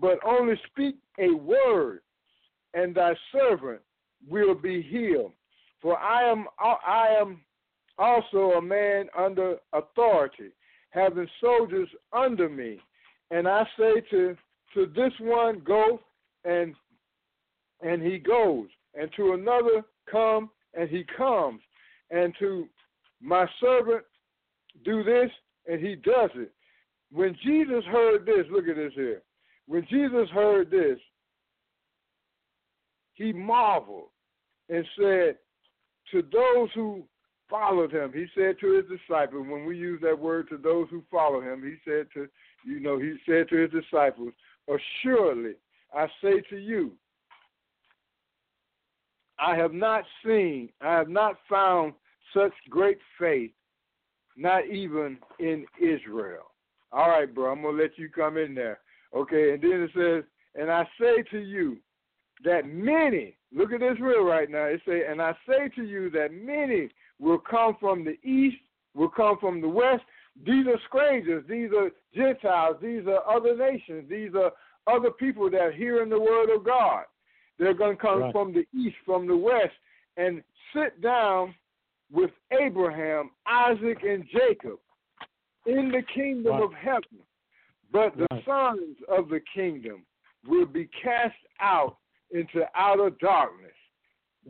but 0.00 0.18
only 0.24 0.54
speak 0.70 0.96
a 1.18 1.30
word, 1.34 2.00
and 2.74 2.94
thy 2.94 3.14
servant 3.32 3.80
will 4.28 4.54
be 4.54 4.80
healed. 4.82 5.32
For 5.80 5.98
I 5.98 6.30
am 6.30 6.46
I 6.60 7.16
am 7.20 7.40
also 7.98 8.52
a 8.52 8.62
man 8.62 9.06
under 9.18 9.56
authority, 9.72 10.50
having 10.90 11.28
soldiers 11.40 11.88
under 12.12 12.48
me. 12.48 12.78
And 13.30 13.48
I 13.48 13.64
say 13.78 14.00
to 14.10 14.36
to 14.74 14.86
this 14.94 15.12
one 15.20 15.60
go 15.64 16.00
and 16.44 16.74
and 17.82 18.02
he 18.02 18.18
goes. 18.18 18.68
And 18.94 19.10
to 19.16 19.32
another 19.32 19.82
come 20.10 20.50
and 20.74 20.88
he 20.88 21.04
comes. 21.16 21.60
And 22.10 22.34
to 22.38 22.68
my 23.20 23.46
servant 23.60 24.04
do 24.84 25.02
this 25.02 25.30
and 25.66 25.80
he 25.80 25.94
does 25.96 26.30
it. 26.34 26.52
When 27.10 27.36
jesus 27.44 27.84
heard 27.90 28.26
this 28.26 28.46
look 28.50 28.68
at 28.68 28.76
this 28.76 28.92
here. 28.94 29.22
When 29.66 29.86
jesus 29.90 30.28
heard 30.30 30.70
this 30.70 30.98
he 33.14 33.32
marveled 33.32 34.08
and 34.68 34.84
said 34.98 35.36
to 36.10 36.22
those 36.32 36.68
who 36.74 37.04
followed 37.48 37.92
him 37.92 38.12
he 38.14 38.26
said 38.34 38.56
to 38.60 38.76
his 38.76 38.98
disciples 38.98 39.46
when 39.48 39.66
we 39.66 39.76
use 39.76 40.00
that 40.02 40.18
word 40.18 40.48
to 40.48 40.56
those 40.56 40.88
who 40.90 41.02
follow 41.10 41.40
him 41.40 41.62
he 41.62 41.74
said 41.88 42.06
to 42.14 42.26
you 42.64 42.80
know 42.80 42.98
he 42.98 43.14
said 43.26 43.48
to 43.48 43.56
his 43.56 43.70
disciples 43.70 44.32
Assuredly, 44.68 45.54
I 45.94 46.06
say 46.22 46.40
to 46.50 46.56
you, 46.56 46.92
I 49.38 49.56
have 49.56 49.72
not 49.72 50.04
seen, 50.24 50.68
I 50.80 50.92
have 50.94 51.08
not 51.08 51.36
found 51.48 51.94
such 52.34 52.52
great 52.70 52.98
faith, 53.18 53.50
not 54.36 54.66
even 54.66 55.18
in 55.40 55.66
Israel. 55.80 56.52
All 56.92 57.08
right, 57.08 57.32
bro, 57.32 57.50
I'm 57.52 57.62
going 57.62 57.76
to 57.76 57.82
let 57.82 57.98
you 57.98 58.08
come 58.08 58.36
in 58.36 58.54
there. 58.54 58.78
Okay, 59.14 59.52
and 59.52 59.62
then 59.62 59.82
it 59.82 59.90
says, 59.94 60.24
and 60.54 60.70
I 60.70 60.86
say 61.00 61.22
to 61.30 61.38
you 61.38 61.78
that 62.44 62.66
many, 62.66 63.36
look 63.54 63.72
at 63.72 63.82
Israel 63.82 64.24
right 64.24 64.50
now, 64.50 64.64
it 64.64 64.80
say, 64.86 65.02
and 65.08 65.20
I 65.20 65.32
say 65.46 65.68
to 65.76 65.84
you 65.84 66.10
that 66.10 66.32
many 66.32 66.88
will 67.18 67.38
come 67.38 67.76
from 67.80 68.04
the 68.04 68.18
east, 68.26 68.56
will 68.94 69.08
come 69.08 69.38
from 69.38 69.60
the 69.60 69.68
west, 69.68 70.02
these 70.44 70.66
are 70.66 70.78
strangers. 70.88 71.44
These 71.48 71.70
are 71.76 71.90
Gentiles. 72.14 72.76
These 72.82 73.06
are 73.06 73.22
other 73.28 73.56
nations. 73.56 74.08
These 74.08 74.30
are 74.34 74.52
other 74.92 75.10
people 75.10 75.50
that 75.50 75.60
are 75.60 75.72
hearing 75.72 76.10
the 76.10 76.20
word 76.20 76.54
of 76.54 76.64
God. 76.64 77.04
They're 77.58 77.74
going 77.74 77.96
to 77.96 78.02
come 78.02 78.20
right. 78.22 78.32
from 78.32 78.52
the 78.52 78.66
east, 78.76 78.96
from 79.04 79.26
the 79.26 79.36
west, 79.36 79.74
and 80.16 80.42
sit 80.74 81.00
down 81.00 81.54
with 82.10 82.30
Abraham, 82.60 83.30
Isaac, 83.46 83.98
and 84.02 84.24
Jacob 84.32 84.78
in 85.66 85.90
the 85.90 86.02
kingdom 86.14 86.52
right. 86.52 86.62
of 86.62 86.72
heaven. 86.72 87.20
But 87.92 88.16
the 88.16 88.26
right. 88.30 88.44
sons 88.44 88.96
of 89.08 89.28
the 89.28 89.40
kingdom 89.54 90.04
will 90.46 90.66
be 90.66 90.88
cast 91.02 91.36
out 91.60 91.98
into 92.30 92.64
outer 92.74 93.10
darkness. 93.20 93.70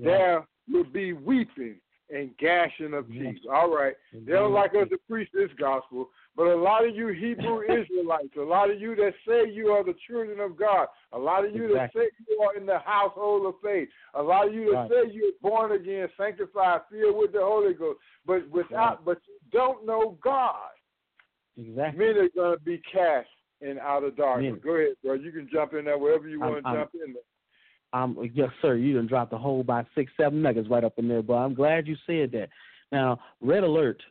There 0.00 0.46
will 0.70 0.84
be 0.84 1.12
weeping 1.12 1.76
and 2.12 2.36
gashing 2.38 2.94
of 2.94 3.08
teeth. 3.08 3.38
All 3.50 3.74
right. 3.74 3.94
They 4.12 4.32
don't 4.32 4.52
like 4.52 4.72
us 4.72 4.88
to 4.90 4.98
preach 5.08 5.28
this 5.32 5.48
gospel, 5.58 6.10
but 6.36 6.46
a 6.46 6.54
lot 6.54 6.86
of 6.86 6.94
you 6.94 7.08
Hebrew 7.08 7.62
Israelites, 7.64 8.34
a 8.38 8.42
lot 8.42 8.70
of 8.70 8.80
you 8.80 8.94
that 8.96 9.14
say 9.26 9.50
you 9.50 9.68
are 9.68 9.82
the 9.82 9.94
children 10.06 10.38
of 10.40 10.56
God, 10.56 10.88
a 11.12 11.18
lot 11.18 11.44
of 11.44 11.54
you 11.54 11.70
exactly. 11.70 12.02
that 12.02 12.10
say 12.10 12.24
you 12.28 12.40
are 12.42 12.56
in 12.56 12.66
the 12.66 12.78
household 12.84 13.46
of 13.46 13.54
faith, 13.62 13.88
a 14.14 14.22
lot 14.22 14.48
of 14.48 14.54
you 14.54 14.72
that 14.72 14.76
right. 14.76 14.90
say 14.90 15.12
you're 15.12 15.32
born 15.40 15.72
again, 15.72 16.08
sanctified, 16.16 16.82
filled 16.90 17.16
with 17.16 17.32
the 17.32 17.40
Holy 17.40 17.74
Ghost, 17.74 17.98
but 18.26 18.48
without, 18.50 18.98
right. 18.98 19.04
but 19.04 19.18
you 19.26 19.38
don't 19.50 19.86
know 19.86 20.18
God. 20.22 20.70
Exactly. 21.56 22.06
Men 22.06 22.16
are 22.16 22.28
going 22.34 22.58
to 22.58 22.64
be 22.64 22.80
cast 22.92 23.28
in 23.60 23.78
outer 23.78 24.10
darkness. 24.10 24.58
Go 24.62 24.72
ahead, 24.72 24.94
bro. 25.02 25.14
You 25.14 25.32
can 25.32 25.48
jump 25.52 25.74
in 25.74 25.84
there 25.84 25.98
wherever 25.98 26.28
you 26.28 26.40
want 26.40 26.56
to 26.56 26.62
jump 26.62 26.90
in 26.94 27.12
there. 27.12 27.22
Um, 27.92 28.30
yes, 28.34 28.50
sir. 28.62 28.76
You 28.76 28.94
done 28.94 29.06
dropped 29.06 29.30
the 29.30 29.38
whole 29.38 29.62
by 29.62 29.84
six, 29.94 30.10
seven 30.16 30.40
nuggets 30.42 30.68
right 30.68 30.84
up 30.84 30.94
in 30.98 31.08
there, 31.08 31.22
but 31.22 31.34
I'm 31.34 31.54
glad 31.54 31.86
you 31.86 31.96
said 32.06 32.32
that. 32.32 32.48
Now, 32.90 33.20
red 33.40 33.64
alert: 33.64 34.02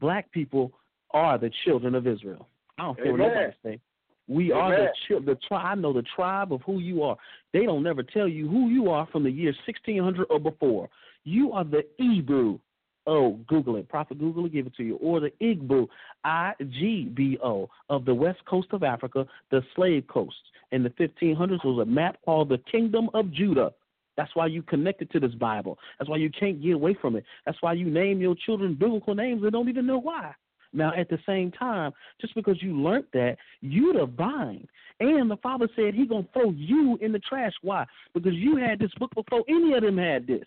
black 0.00 0.30
people 0.32 0.72
are 1.12 1.38
the 1.38 1.50
children 1.64 1.94
of 1.94 2.06
Israel. 2.06 2.48
I 2.78 2.84
don't 2.84 2.98
what 2.98 3.18
nobody 3.18 3.52
say. 3.62 3.80
We 4.28 4.52
Amen. 4.52 4.62
are 4.62 4.70
the 4.70 4.88
children. 5.08 5.36
The 5.36 5.46
tri- 5.46 5.62
I 5.62 5.74
know 5.74 5.92
the 5.92 6.04
tribe 6.14 6.52
of 6.52 6.62
who 6.62 6.78
you 6.78 7.02
are. 7.02 7.16
They 7.52 7.64
don't 7.64 7.82
never 7.82 8.02
tell 8.02 8.28
you 8.28 8.48
who 8.48 8.70
you 8.70 8.88
are 8.88 9.06
from 9.12 9.24
the 9.24 9.30
year 9.30 9.52
1600 9.66 10.26
or 10.30 10.38
before. 10.38 10.88
You 11.24 11.52
are 11.52 11.64
the 11.64 11.84
Hebrew 11.98 12.58
O, 13.06 13.38
Google 13.48 13.76
it. 13.76 13.88
Prophet 13.88 14.18
Google 14.18 14.42
will 14.44 14.50
give 14.50 14.66
it 14.66 14.74
to 14.76 14.84
you. 14.84 14.96
Or 14.96 15.20
the 15.20 15.32
Igbo, 15.40 15.88
I 16.24 16.52
G 16.60 17.10
B 17.14 17.38
O, 17.42 17.68
of 17.88 18.04
the 18.04 18.14
west 18.14 18.44
coast 18.46 18.68
of 18.72 18.82
Africa, 18.82 19.26
the 19.50 19.62
slave 19.74 20.06
coast. 20.08 20.36
In 20.70 20.82
the 20.82 20.90
1500s, 20.90 21.64
was 21.64 21.82
a 21.82 21.90
map 21.90 22.16
called 22.24 22.48
the 22.48 22.58
Kingdom 22.70 23.10
of 23.14 23.32
Judah. 23.32 23.72
That's 24.16 24.34
why 24.34 24.46
you 24.46 24.62
connected 24.62 25.10
to 25.12 25.20
this 25.20 25.34
Bible. 25.34 25.78
That's 25.98 26.08
why 26.10 26.18
you 26.18 26.30
can't 26.30 26.62
get 26.62 26.72
away 26.72 26.96
from 27.00 27.16
it. 27.16 27.24
That's 27.46 27.58
why 27.60 27.72
you 27.72 27.90
name 27.90 28.20
your 28.20 28.34
children 28.34 28.74
biblical 28.74 29.14
names 29.14 29.42
and 29.42 29.52
don't 29.52 29.68
even 29.68 29.86
know 29.86 29.98
why. 29.98 30.34
Now, 30.74 30.92
at 30.96 31.08
the 31.08 31.18
same 31.26 31.50
time, 31.50 31.92
just 32.20 32.34
because 32.34 32.62
you 32.62 32.80
learned 32.80 33.04
that, 33.12 33.36
you 33.60 33.92
the 33.92 34.06
vine. 34.06 34.66
And 35.00 35.30
the 35.30 35.36
Father 35.38 35.68
said 35.76 35.94
he 35.94 36.06
going 36.06 36.24
to 36.24 36.32
throw 36.32 36.50
you 36.50 36.98
in 37.02 37.12
the 37.12 37.18
trash. 37.18 37.52
Why? 37.62 37.84
Because 38.14 38.34
you 38.34 38.56
had 38.56 38.78
this 38.78 38.92
book 38.98 39.14
before 39.14 39.42
any 39.48 39.74
of 39.74 39.82
them 39.82 39.98
had 39.98 40.26
this. 40.26 40.44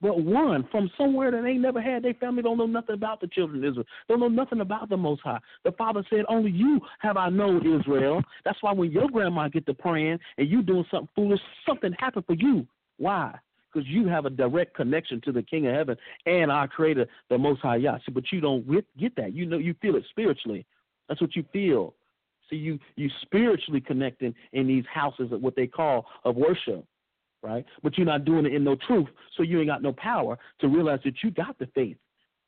But 0.00 0.22
one 0.22 0.66
from 0.70 0.90
somewhere 0.98 1.30
that 1.30 1.42
they 1.42 1.54
never 1.54 1.80
had. 1.80 2.02
Their 2.02 2.14
family 2.14 2.42
don't 2.42 2.58
know 2.58 2.66
nothing 2.66 2.94
about 2.94 3.20
the 3.20 3.26
children 3.28 3.64
of 3.64 3.70
Israel. 3.70 3.86
Don't 4.08 4.20
know 4.20 4.28
nothing 4.28 4.60
about 4.60 4.88
the 4.88 4.96
Most 4.96 5.22
High. 5.22 5.40
The 5.64 5.72
Father 5.72 6.04
said, 6.10 6.24
"Only 6.28 6.50
you 6.50 6.80
have 7.00 7.16
I 7.16 7.28
known 7.28 7.66
Israel." 7.80 8.22
That's 8.44 8.62
why 8.62 8.72
when 8.72 8.90
your 8.90 9.08
grandma 9.08 9.48
get 9.48 9.66
to 9.66 9.74
praying 9.74 10.20
and 10.38 10.48
you 10.48 10.62
doing 10.62 10.84
something 10.90 11.08
foolish, 11.14 11.40
something 11.66 11.92
happened 11.98 12.26
for 12.26 12.34
you. 12.34 12.66
Why? 12.98 13.38
Because 13.72 13.88
you 13.88 14.06
have 14.06 14.24
a 14.24 14.30
direct 14.30 14.74
connection 14.74 15.20
to 15.22 15.32
the 15.32 15.42
King 15.42 15.66
of 15.66 15.74
Heaven 15.74 15.96
and 16.26 16.50
our 16.52 16.68
Creator, 16.68 17.06
the 17.28 17.38
Most 17.38 17.60
High 17.60 17.76
Yah. 17.76 17.98
See, 18.06 18.12
but 18.12 18.30
you 18.30 18.40
don't 18.40 18.64
get 18.96 19.16
that. 19.16 19.32
You 19.32 19.46
know, 19.46 19.58
you 19.58 19.74
feel 19.82 19.96
it 19.96 20.04
spiritually. 20.10 20.64
That's 21.08 21.20
what 21.20 21.34
you 21.34 21.44
feel. 21.52 21.94
See, 22.50 22.56
you 22.56 22.78
you 22.96 23.08
spiritually 23.22 23.80
connecting 23.80 24.34
in 24.52 24.66
these 24.66 24.84
houses 24.86 25.32
of 25.32 25.40
what 25.40 25.56
they 25.56 25.66
call 25.66 26.06
of 26.24 26.36
worship 26.36 26.84
right? 27.44 27.64
But 27.82 27.96
you're 27.96 28.06
not 28.06 28.24
doing 28.24 28.46
it 28.46 28.54
in 28.54 28.64
no 28.64 28.76
truth, 28.86 29.08
so 29.36 29.42
you 29.42 29.58
ain't 29.60 29.68
got 29.68 29.82
no 29.82 29.92
power 29.92 30.38
to 30.60 30.68
realize 30.68 31.00
that 31.04 31.14
you 31.22 31.30
got 31.30 31.58
the 31.58 31.66
faith 31.74 31.96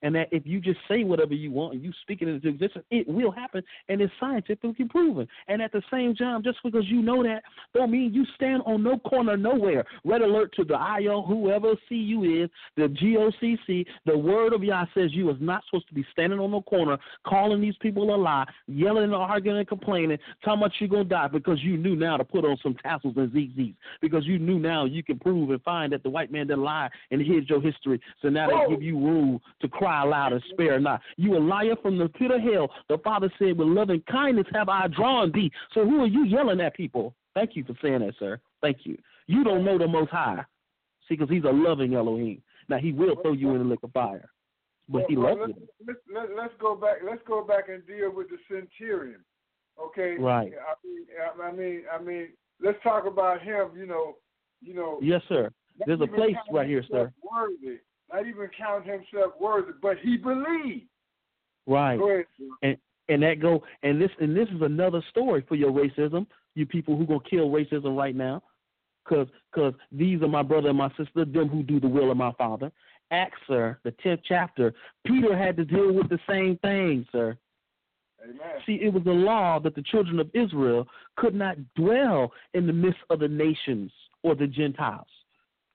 and 0.07 0.15
that 0.15 0.29
if 0.31 0.47
you 0.47 0.61
just 0.61 0.79
say 0.89 1.03
whatever 1.03 1.35
you 1.35 1.51
want 1.51 1.75
and 1.75 1.83
you 1.83 1.91
speak 2.03 2.23
it 2.23 2.29
into 2.29 2.47
existence, 2.47 2.85
it 2.93 3.09
will 3.09 3.33
happen, 3.33 3.61
and 3.89 4.01
it's 4.01 4.13
scientifically 4.21 4.85
proven. 4.89 5.27
And 5.49 5.61
at 5.61 5.73
the 5.73 5.83
same 5.91 6.15
time, 6.15 6.45
just 6.45 6.59
because 6.63 6.85
you 6.87 7.03
know 7.03 7.25
that, 7.25 7.43
don't 7.75 7.91
mean 7.91 8.15
you 8.15 8.25
stand 8.37 8.63
on 8.67 8.85
no 8.85 8.99
corner 8.99 9.37
nowhere. 9.37 9.85
Red 10.05 10.23
alert 10.23 10.55
to 10.55 10.65
the 10.65 10.75
IO, 10.75 11.23
whoever 11.23 11.75
CU 11.89 12.45
is, 12.45 12.49
the 12.77 12.87
GOCC. 12.87 13.85
The 14.05 14.17
word 14.17 14.53
of 14.53 14.63
Yah 14.63 14.85
says 14.95 15.11
you 15.13 15.29
is 15.31 15.39
not 15.41 15.65
supposed 15.69 15.89
to 15.89 15.95
be 15.95 16.07
standing 16.13 16.39
on 16.39 16.53
no 16.53 16.63
corner, 16.63 16.99
calling 17.27 17.61
these 17.61 17.77
people 17.81 18.15
a 18.15 18.17
lie, 18.17 18.47
yelling 18.69 19.05
and 19.05 19.15
arguing 19.15 19.59
and 19.59 19.67
complaining, 19.67 20.19
talking 20.45 20.63
about 20.63 20.73
you're 20.79 20.89
gonna 20.89 21.03
die 21.03 21.27
because 21.27 21.59
you 21.63 21.77
knew 21.77 21.97
now 21.97 22.17
to 22.17 22.25
put 22.25 22.45
on 22.45 22.57
some 22.63 22.77
tassels 22.81 23.15
and 23.17 23.33
zigzags 23.33 23.75
because 24.01 24.25
you 24.25 24.39
knew 24.39 24.61
now 24.61 24.85
you 24.85 25.03
can 25.03 25.19
prove 25.19 25.51
and 25.51 25.61
find 25.63 25.93
that 25.93 26.05
the 26.05 26.11
white 26.11 26.31
man 26.31 26.47
didn't 26.47 26.63
lie 26.63 26.89
and 27.11 27.21
hid 27.21 27.51
your 27.51 27.61
history. 27.61 28.01
So 28.23 28.29
now 28.29 28.47
they 28.47 28.71
give 28.73 28.83
you 28.83 28.97
room 28.97 29.41
to 29.63 29.69
cry 29.69 29.96
cry 29.97 30.07
aloud 30.07 30.33
and 30.33 30.43
spare 30.51 30.81
not. 30.81 31.01
You 31.17 31.37
a 31.37 31.41
liar 31.41 31.75
from 31.83 31.99
the 31.99 32.09
pit 32.09 32.31
of 32.31 32.41
hell. 32.41 32.71
The 32.89 32.99
Father 32.99 33.33
said, 33.39 33.59
With 33.59 33.69
loving 33.69 34.03
kindness 34.11 34.47
have 34.53 34.69
I 34.69 34.87
drawn 34.89 35.33
thee. 35.33 35.51
So 35.75 35.85
who 35.85 36.03
are 36.03 36.07
you 36.07 36.25
yelling 36.25 36.61
at 36.61 36.75
people? 36.75 37.15
Thank 37.35 37.57
you 37.57 37.65
for 37.65 37.75
saying 37.83 38.01
that, 38.01 38.15
sir. 38.19 38.41
Thank 38.63 38.79
you. 38.85 38.99
You 39.27 39.45
don't 39.45 39.65
know 39.65 39.79
the 39.79 39.89
Most 39.89 40.11
High. 40.11 40.45
See, 41.09 41.17
because 41.17 41.31
He's 41.31 41.45
a 41.45 41.53
loving 41.53 41.95
Elohim. 41.95 42.43
Now 42.69 42.79
He 42.79 42.93
will 42.93 43.17
throw 43.23 43.33
you 43.33 43.51
in 43.53 43.59
the 43.59 43.65
lake 43.65 43.83
of 43.83 43.93
fire, 43.93 44.29
but 44.89 45.05
He 45.09 45.17
well, 45.17 45.39
loves 45.39 45.53
you. 45.57 45.69
Let's, 45.87 45.99
let, 46.13 46.37
let's 46.37 46.55
go 46.61 46.75
back. 46.75 46.99
Let's 47.05 47.23
go 47.27 47.45
back 47.45 47.69
and 47.69 47.87
deal 47.87 48.13
with 48.15 48.29
the 48.29 48.39
centurion. 48.49 49.21
Okay. 49.83 50.17
Right. 50.19 50.53
I 50.57 50.87
mean, 50.87 51.07
I 51.43 51.53
mean, 51.53 51.83
I 51.93 52.03
mean, 52.03 52.29
let's 52.63 52.79
talk 52.83 53.07
about 53.07 53.43
him. 53.43 53.69
You 53.77 53.87
know, 53.87 54.17
you 54.63 54.75
know. 54.75 54.99
Yes, 55.03 55.21
sir. 55.29 55.51
There's 55.87 56.01
a 56.01 56.07
place 56.07 56.35
right 56.51 56.67
here, 56.67 56.83
sir. 56.91 57.13
Worthy 57.23 57.81
not 58.13 58.27
even 58.27 58.49
count 58.57 58.87
himself 58.87 59.33
worthy, 59.41 59.73
but 59.81 59.99
he 60.03 60.17
believed. 60.17 60.87
Right. 61.67 62.01
Ahead, 62.01 62.27
and 62.63 62.77
and 63.09 63.23
that 63.23 63.41
go 63.41 63.63
and 63.83 64.01
this 64.01 64.11
and 64.21 64.37
this 64.37 64.49
is 64.49 64.63
another 64.63 65.03
story 65.11 65.45
for 65.49 65.55
your 65.55 65.73
racism. 65.73 66.27
You 66.55 66.67
people 66.67 66.97
who 66.97 67.07
gonna 67.07 67.21
kill 67.29 67.51
racism 67.51 67.97
right 67.97 68.15
now, 68.15 68.43
cause 69.09 69.27
cause 69.55 69.75
these 69.93 70.23
are 70.23 70.29
my 70.29 70.43
brother 70.43 70.69
and 70.69 70.79
my 70.79 70.91
sister, 70.97 71.25
them 71.25 71.49
who 71.49 71.63
do 71.63 71.81
the 71.81 71.89
will 71.89 72.11
of 72.11 72.17
my 72.17 72.33
Father. 72.33 72.71
Acts, 73.11 73.39
sir, 73.47 73.79
the 73.85 73.93
tenth 74.03 74.21
chapter. 74.27 74.75
Peter 75.07 75.37
had 75.37 75.57
to 75.57 75.65
deal 75.65 75.93
with 75.93 76.09
the 76.09 76.19
same 76.29 76.59
thing, 76.59 77.07
sir. 77.13 77.37
Amen. 78.23 78.39
See, 78.65 78.81
it 78.83 78.93
was 78.93 79.05
a 79.07 79.11
law 79.11 79.61
that 79.61 79.77
the 79.77 79.83
children 79.83 80.19
of 80.19 80.29
Israel 80.35 80.89
could 81.17 81.35
not 81.35 81.57
dwell 81.77 82.33
in 82.55 82.67
the 82.67 82.73
midst 82.73 83.01
of 83.11 83.21
the 83.21 83.29
nations 83.29 83.93
or 84.25 84.35
the 84.35 84.49
Gentiles 84.49 85.07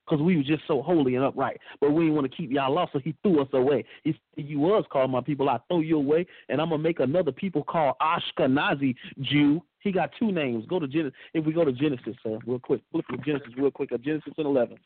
because 0.05 0.21
we 0.21 0.37
were 0.37 0.43
just 0.43 0.63
so 0.67 0.81
holy 0.81 1.15
and 1.15 1.23
upright. 1.23 1.59
But 1.79 1.91
we 1.91 2.03
didn't 2.03 2.15
want 2.15 2.29
to 2.29 2.35
keep 2.35 2.51
y'all 2.51 2.73
lost, 2.73 2.93
so 2.93 2.99
he 2.99 3.15
threw 3.23 3.41
us 3.41 3.47
away. 3.53 3.85
He 4.03 4.15
you 4.35 4.59
was 4.59 4.85
called 4.91 5.11
my 5.11 5.21
people. 5.21 5.49
I 5.49 5.59
throw 5.67 5.79
you 5.79 5.97
away, 5.97 6.25
and 6.49 6.61
I'm 6.61 6.69
gonna 6.69 6.83
make 6.83 6.99
another 6.99 7.31
people 7.31 7.63
called 7.63 7.95
Ashkenazi 8.01 8.95
Jew. 9.21 9.61
He 9.79 9.91
got 9.91 10.11
two 10.19 10.31
names. 10.31 10.65
Go 10.67 10.79
to 10.79 10.87
Genesis. 10.87 11.13
If 11.33 11.45
we 11.45 11.53
go 11.53 11.65
to 11.65 11.71
Genesis, 11.71 12.15
sir, 12.23 12.39
real 12.45 12.59
quick, 12.59 12.81
flip 12.91 13.05
to 13.09 13.17
Genesis 13.17 13.49
real 13.57 13.71
quick. 13.71 13.89
Genesis 14.03 14.33
and 14.37 14.47
eleven. 14.47 14.77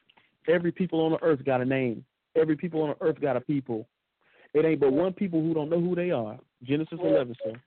Every 0.48 0.72
people 0.72 1.02
on 1.02 1.12
the 1.12 1.24
earth 1.24 1.44
got 1.44 1.62
a 1.62 1.66
name. 1.66 2.06
Every 2.36 2.56
people 2.56 2.82
on 2.82 2.90
the 2.90 3.06
earth 3.06 3.20
got 3.20 3.38
a 3.38 3.42
people. 3.42 3.88
It 4.54 4.64
ain't 4.64 4.80
but 4.80 4.94
one 4.94 5.14
people 5.14 5.42
who 5.42 5.54
don't 5.54 5.70
know 5.70 5.82
who 5.82 5.96
they 5.96 6.12
are. 6.12 6.38
Genesis 6.64 6.98
well, 7.02 7.14
11, 7.14 7.36
sir. 7.44 7.62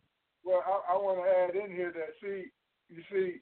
Well, 0.44 0.62
I, 0.66 0.94
I 0.94 0.96
want 0.96 1.18
to 1.22 1.58
add 1.58 1.64
in 1.64 1.74
here 1.74 1.92
that 1.92 2.14
see, 2.22 2.44
you 2.88 3.02
see, 3.12 3.40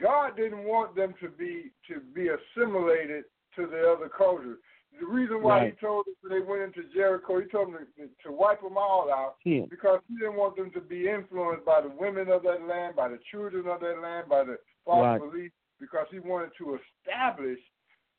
God 0.00 0.36
didn't 0.36 0.64
want 0.64 0.96
them 0.96 1.14
to 1.20 1.28
be 1.28 1.70
to 1.88 2.00
be 2.14 2.28
assimilated 2.28 3.24
to 3.56 3.66
the 3.66 3.92
other 3.92 4.08
culture. 4.08 4.58
The 5.00 5.06
reason 5.06 5.42
why 5.42 5.58
right. 5.58 5.74
he 5.74 5.86
told 5.86 6.06
them 6.06 6.30
they 6.30 6.44
went 6.44 6.62
into 6.62 6.88
Jericho, 6.94 7.40
he 7.40 7.46
told 7.48 7.74
them 7.74 7.86
to, 7.98 8.06
to 8.28 8.32
wipe 8.32 8.62
them 8.62 8.76
all 8.76 9.10
out 9.12 9.36
yeah. 9.44 9.64
because 9.68 9.98
he 10.08 10.16
didn't 10.16 10.36
want 10.36 10.56
them 10.56 10.70
to 10.70 10.80
be 10.80 11.08
influenced 11.08 11.64
by 11.64 11.80
the 11.80 11.90
women 11.98 12.28
of 12.28 12.42
that 12.44 12.62
land, 12.68 12.94
by 12.94 13.08
the 13.08 13.18
children 13.30 13.66
of 13.66 13.80
that 13.80 14.00
land, 14.00 14.28
by 14.28 14.44
the 14.44 14.56
false 14.84 15.02
right. 15.02 15.20
beliefs, 15.20 15.54
because 15.80 16.06
he 16.12 16.20
wanted 16.20 16.50
to 16.58 16.78
establish 16.78 17.58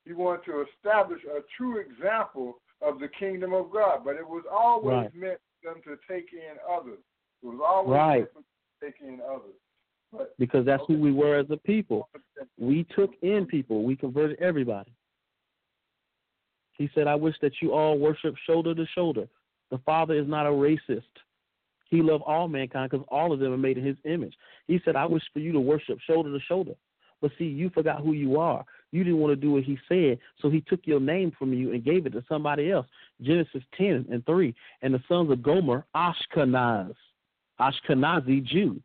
he 0.06 0.14
wanted 0.14 0.46
to 0.46 0.64
establish 0.70 1.22
a 1.24 1.40
true 1.58 1.80
example 1.80 2.62
of 2.82 3.00
the 3.00 3.08
kingdom 3.20 3.54
of 3.54 3.72
God. 3.72 4.02
But 4.06 4.18
it 4.18 4.28
was 4.28 4.44
always 4.52 5.10
right. 5.10 5.16
meant 5.16 5.40
for 5.62 5.74
them 5.74 5.82
to 5.84 5.98
take 6.08 6.30
in 6.32 6.58
others. 6.70 7.00
It 7.42 7.48
was 7.48 7.60
always 7.66 7.98
right. 7.98 8.18
meant 8.20 8.30
for 8.34 8.40
them 8.40 8.46
to 8.46 8.86
take 8.86 9.02
in 9.02 9.20
others 9.26 9.56
because 10.40 10.66
that's 10.66 10.84
who 10.88 10.98
we 10.98 11.12
were 11.12 11.38
as 11.38 11.48
a 11.50 11.58
people. 11.58 12.10
We 12.58 12.86
took 12.96 13.12
in 13.22 13.46
people. 13.46 13.84
We 13.84 13.96
converted 13.96 14.40
everybody. 14.40 14.92
He 16.78 16.90
said, 16.94 17.08
I 17.08 17.16
wish 17.16 17.36
that 17.42 17.54
you 17.62 17.74
all 17.74 17.98
worship 17.98 18.36
shoulder 18.46 18.76
to 18.76 18.86
shoulder. 18.94 19.28
The 19.72 19.78
Father 19.80 20.14
is 20.14 20.28
not 20.28 20.46
a 20.46 20.50
racist. 20.50 21.04
He 21.90 22.02
loved 22.02 22.24
all 22.26 22.48
mankind 22.48 22.92
because 22.92 23.06
all 23.10 23.32
of 23.32 23.40
them 23.40 23.54
are 23.54 23.58
made 23.58 23.78
in 23.78 23.86
his 23.86 23.98
image. 24.06 24.34
He 24.68 24.80
said, 24.84 24.96
I 24.96 25.06
wish 25.06 25.24
for 25.32 25.40
you 25.40 25.52
to 25.54 25.60
worship 25.60 26.00
shoulder 26.06 26.32
to 26.32 26.44
shoulder. 26.46 26.74
But 27.22 27.32
see, 27.38 27.46
you 27.46 27.70
forgot 27.70 28.02
who 28.02 28.14
you 28.14 28.40
are. 28.40 28.66
You 28.92 29.04
didn't 29.04 29.20
want 29.20 29.32
to 29.32 29.36
do 29.36 29.52
what 29.52 29.64
he 29.64 29.78
said, 29.88 30.20
so 30.42 30.50
he 30.50 30.62
took 30.62 30.82
your 30.84 31.00
name 31.00 31.32
from 31.38 31.54
you 31.54 31.74
and 31.74 31.84
gave 31.84 32.06
it 32.06 32.12
to 32.12 32.24
somebody 32.28 32.72
else. 32.72 32.88
Genesis 33.22 33.64
10 33.78 34.08
and 34.12 34.26
3. 34.26 34.54
And 34.82 34.94
the 34.94 35.02
sons 35.08 35.32
of 35.32 35.42
Gomer, 35.42 35.86
Ashkenaz, 35.96 36.94
Ashkenazi 37.60 38.44
Jew. 38.44 38.82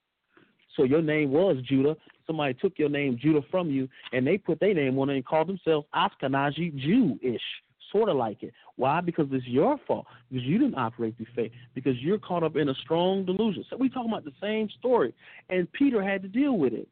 So 0.77 0.85
your 0.85 1.03
name 1.03 1.31
was 1.31 1.57
Judah. 1.65 1.97
Somebody 2.27 2.55
took 2.55 2.79
your 2.79 2.89
name 2.89 3.19
Judah 3.21 3.43
from 3.51 3.71
you, 3.71 3.89
and 4.13 4.27
they 4.27 4.39
put 4.39 4.61
their 4.61 4.75
name 4.75 4.99
on 4.99 5.11
it 5.11 5.17
and 5.17 5.27
called 5.27 5.49
themselves 5.49 5.87
Ashkenazi 5.95 6.75
Jewish, 6.77 7.43
sort 7.91 8.09
of 8.09 8.17
like 8.17 8.43
it. 8.43 8.53
Why? 8.77 9.01
Because 9.01 9.27
it's 9.33 9.47
your 9.47 9.79
fault. 9.87 10.07
Because 10.31 10.47
you 10.47 10.59
didn't 10.59 10.77
operate 10.79 11.17
through 11.17 11.27
faith. 11.35 11.53
Because 11.75 12.01
you're 12.01 12.19
caught 12.19 12.45
up 12.45 12.57
in 12.57 12.69
a 12.69 12.75
strong 12.75 13.25
delusion. 13.25 13.65
So 13.69 13.77
we 13.77 13.89
talking 13.89 14.11
about 14.11 14.25
the 14.25 14.33
same 14.41 14.69
story, 14.79 15.13
and 15.49 15.71
Peter 15.73 16.03
had 16.03 16.23
to 16.23 16.29
deal 16.29 16.57
with 16.57 16.73
it. 16.73 16.89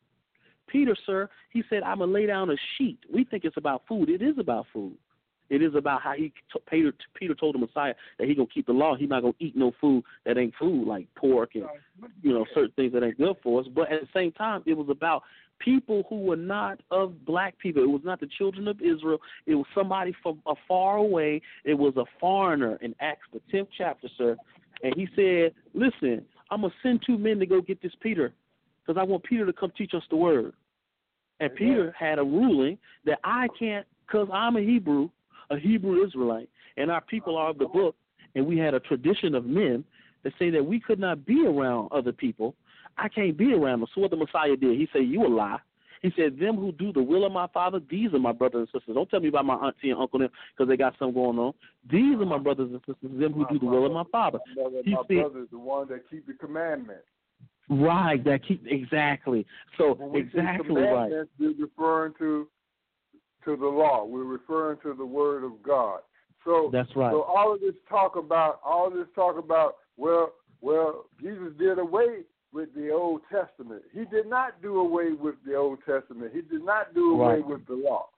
Peter, 0.67 0.95
sir, 1.07 1.31
he 1.51 1.63
said, 1.71 1.83
"I'm 1.83 2.01
gonna 2.01 2.13
lay 2.13 2.27
down 2.27 2.51
a 2.51 2.57
sheet." 2.77 2.99
We 3.09 3.25
think 3.25 3.45
it's 3.45 3.57
about 3.57 3.87
food. 3.87 4.11
It 4.11 4.21
is 4.21 4.37
about 4.39 4.67
food. 4.73 4.99
It 5.51 5.63
is 5.63 5.75
about 5.75 6.03
how 6.03 6.13
he 6.13 6.33
Peter 6.71 6.93
Peter 7.15 7.35
told 7.35 7.55
the 7.55 7.59
Messiah 7.59 7.95
that 8.19 8.29
he 8.29 8.35
gonna 8.35 8.49
keep 8.53 8.67
the 8.67 8.73
law. 8.73 8.95
He's 8.97 9.09
not 9.09 9.23
gonna 9.23 9.35
eat 9.39 9.57
no 9.57 9.73
food 9.81 10.05
that 10.25 10.37
ain't 10.37 10.55
food 10.59 10.87
like 10.87 11.09
pork 11.15 11.55
and 11.55 11.65
you 12.23 12.33
know 12.33 12.45
certain 12.55 12.73
things 12.77 12.93
that 12.93 13.03
ain't 13.03 13.19
good 13.19 13.37
for 13.43 13.61
us. 13.61 13.67
But 13.75 13.91
at 13.91 14.01
the 14.01 14.09
same 14.13 14.33
time, 14.33 14.63
it 14.67 14.75
was 14.75 14.89
about 14.91 15.23
people 15.59 16.05
who 16.09 16.21
were 16.21 16.37
not 16.37 16.81
of 16.91 17.25
black 17.25 17.59
people. 17.59 17.83
It 17.83 17.91
was 17.91 18.03
not 18.05 18.21
the 18.21 18.29
children 18.39 18.69
of 18.69 18.81
Israel. 18.81 19.19
It 19.47 19.55
was 19.55 19.67
somebody 19.75 20.15
from 20.23 20.41
afar 20.47 20.99
away. 20.99 21.41
It 21.65 21.75
was 21.75 21.97
a 21.97 22.05
foreigner 22.21 22.79
in 22.83 22.95
Acts 23.01 23.27
the 23.33 23.41
tenth 23.51 23.69
chapter, 23.77 24.09
sir. 24.19 24.37
And 24.83 24.95
he 24.95 25.09
said, 25.17 25.55
"Listen, 25.75 26.25
I'm 26.51 26.61
gonna 26.61 26.75
send 26.83 27.03
two 27.07 27.19
men 27.19 27.39
to 27.39 27.47
go 27.47 27.61
get 27.61 27.81
this 27.81 27.95
Peter, 28.01 28.33
because 28.81 29.01
I 29.01 29.03
want 29.03 29.25
Peter 29.25 29.47
to 29.47 29.53
come 29.53 29.73
teach 29.77 29.95
us 29.95 30.05
the 30.11 30.17
word." 30.17 30.53
And 31.41 31.55
Peter 31.55 31.93
had 31.93 32.19
a 32.19 32.25
ruling 32.25 32.79
that 33.05 33.21
I 33.25 33.49
can't, 33.59 33.87
because 34.07 34.29
I'm 34.33 34.57
a 34.57 34.61
Hebrew 34.61 35.09
a 35.51 35.59
Hebrew 35.59 36.05
Israelite, 36.05 36.49
and 36.77 36.91
our 36.91 37.01
people 37.01 37.37
are 37.37 37.51
of 37.51 37.59
the 37.59 37.67
book, 37.67 37.95
and 38.35 38.47
we 38.47 38.59
had 38.59 38.75
a 38.75 38.81
tradition 38.81 39.35
of 39.35 39.45
men 39.45 39.85
that 40.25 40.33
say 40.39 40.51
that 40.51 40.65
we 40.65 40.81
could 40.81 40.99
not 40.99 41.25
be 41.25 41.47
around 41.47 41.89
other 41.93 42.13
people. 42.13 42.55
I 42.97 43.09
can't 43.09 43.37
be 43.37 43.53
around 43.53 43.81
them. 43.81 43.89
So 43.95 44.01
what 44.01 44.11
the 44.11 44.17
Messiah 44.17 44.57
did, 44.57 44.79
he 44.79 44.89
said, 44.93 45.03
You 45.03 45.27
a 45.27 45.29
lie. 45.29 45.59
He 46.03 46.13
said, 46.17 46.39
Them 46.39 46.57
who 46.57 46.73
do 46.73 46.93
the 46.93 47.03
will 47.03 47.25
of 47.25 47.33
my 47.33 47.47
father, 47.49 47.81
these 47.91 48.13
are 48.13 48.19
my 48.19 48.33
brothers 48.33 48.69
and 48.73 48.81
sisters. 48.81 48.95
Don't 48.95 49.09
tell 49.09 49.21
me 49.21 49.29
about 49.29 49.45
my 49.45 49.55
auntie 49.55 49.91
and 49.91 50.01
uncle 50.01 50.21
because 50.21 50.69
they 50.69 50.77
got 50.77 50.95
something 50.99 51.15
going 51.15 51.39
on. 51.39 51.55
These 51.91 52.17
are 52.21 52.27
my 52.27 52.39
brothers 52.39 52.71
and 52.71 52.81
sisters, 52.81 53.21
them 53.21 53.33
who 53.33 53.47
do 53.51 53.59
the 53.59 53.67
will 53.67 53.87
of 53.87 53.93
my 53.93 54.05
father. 54.11 54.39
He 54.85 54.93
my 54.93 55.03
said, 55.09 55.17
brothers, 55.23 55.49
the 55.51 55.59
one 55.59 55.89
that 55.89 56.09
keep 56.11 56.27
the 56.27 56.35
commandments. 56.35 57.05
Right, 57.71 58.23
that 58.25 58.47
keep 58.47 58.65
exactly. 58.67 59.47
So 59.77 60.13
exactly 60.15 60.83
right. 60.83 61.13
Referring 61.39 62.15
to 62.19 62.49
to 63.49 63.57
the 63.57 63.67
law. 63.67 64.05
We're 64.05 64.25
referring 64.25 64.79
to 64.83 64.95
the 64.95 65.07
word 65.07 65.43
of 65.43 65.63
God. 65.63 66.01
So 66.45 66.71
that's 66.73 66.95
right. 66.95 67.11
So 67.13 67.23
all 67.23 67.55
of 67.55 67.61
this 67.61 67.75
talk 67.89 68.17
about 68.17 68.61
all 68.65 68.91
this 68.91 69.07
talk 69.15 69.39
about 69.39 69.77
well, 69.97 70.35
well, 70.61 71.07
Jesus 71.21 71.53
did 71.59 71.79
away 71.79 72.25
with 72.53 72.75
the 72.75 72.91
Old 72.91 73.23
Testament. 73.33 73.83
He 73.93 74.05
did 74.05 74.27
not 74.27 74.61
do 74.63 74.79
away 74.79 75.13
with 75.13 75.35
the 75.47 75.55
Old 75.55 75.79
Testament. 75.87 76.33
He 76.35 76.43
did 76.43 76.65
not 76.65 76.95
do 76.95 77.13
away 77.13 77.37
right. 77.37 77.47
with 77.47 77.67
the 77.67 77.75
law. 77.75 78.09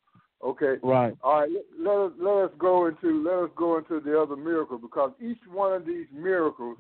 Okay. 0.44 0.76
Right. 0.82 1.16
All 1.22 1.40
right. 1.40 1.50
Let, 1.50 1.64
let 1.86 2.06
us 2.06 2.12
let 2.18 2.44
us 2.44 2.50
go 2.58 2.86
into 2.86 3.22
let 3.22 3.44
us 3.44 3.50
go 3.56 3.78
into 3.78 4.00
the 4.00 4.20
other 4.20 4.36
miracle 4.36 4.78
because 4.78 5.12
each 5.20 5.40
one 5.50 5.72
of 5.72 5.86
these 5.86 6.06
miracles 6.12 6.76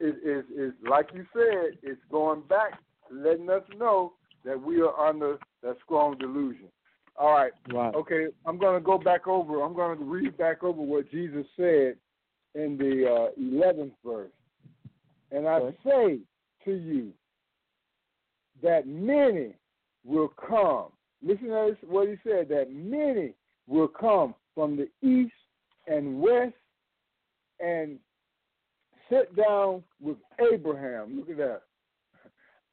is 0.00 0.14
is, 0.24 0.44
is 0.56 0.72
like 0.88 1.06
you 1.14 1.24
said, 1.32 1.78
it's 1.82 2.00
going 2.10 2.42
back, 2.48 2.80
letting 3.10 3.48
us 3.50 3.62
know 3.78 4.12
that 4.44 4.60
we 4.60 4.80
are 4.80 4.94
under 5.08 5.38
that 5.62 5.76
strong 5.84 6.16
delusion. 6.18 6.68
All 7.16 7.32
right. 7.32 7.52
Right. 7.72 7.94
Okay. 7.94 8.26
I'm 8.44 8.58
going 8.58 8.74
to 8.74 8.84
go 8.84 8.98
back 8.98 9.26
over. 9.28 9.62
I'm 9.62 9.74
going 9.74 9.98
to 9.98 10.04
read 10.04 10.36
back 10.36 10.62
over 10.64 10.80
what 10.80 11.10
Jesus 11.10 11.46
said 11.56 11.96
in 12.54 12.76
the 12.76 13.06
uh, 13.06 13.40
11th 13.40 13.92
verse. 14.04 14.32
And 15.30 15.46
I 15.46 15.54
Okay. 15.58 15.76
say 15.84 16.18
to 16.64 16.72
you 16.72 17.12
that 18.62 18.86
many 18.86 19.54
will 20.04 20.28
come. 20.28 20.88
Listen 21.22 21.48
to 21.48 21.68
this, 21.70 21.88
what 21.88 22.08
he 22.08 22.16
said 22.22 22.48
that 22.48 22.70
many 22.72 23.34
will 23.66 23.88
come 23.88 24.34
from 24.54 24.76
the 24.76 24.88
east 25.06 25.32
and 25.86 26.20
west 26.20 26.54
and 27.60 27.98
sit 29.08 29.34
down 29.36 29.82
with 30.00 30.16
Abraham. 30.52 31.16
Look 31.18 31.30
at 31.30 31.36
that. 31.38 31.62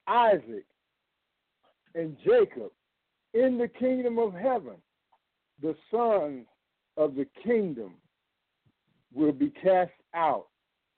Isaac 0.07 0.65
and 1.95 2.17
Jacob 2.25 2.71
in 3.33 3.57
the 3.57 3.67
kingdom 3.67 4.19
of 4.19 4.33
heaven. 4.33 4.75
The 5.61 5.75
sons 5.89 6.45
of 6.97 7.15
the 7.15 7.25
kingdom 7.43 7.93
will 9.13 9.31
be 9.31 9.49
cast 9.51 9.91
out 10.13 10.47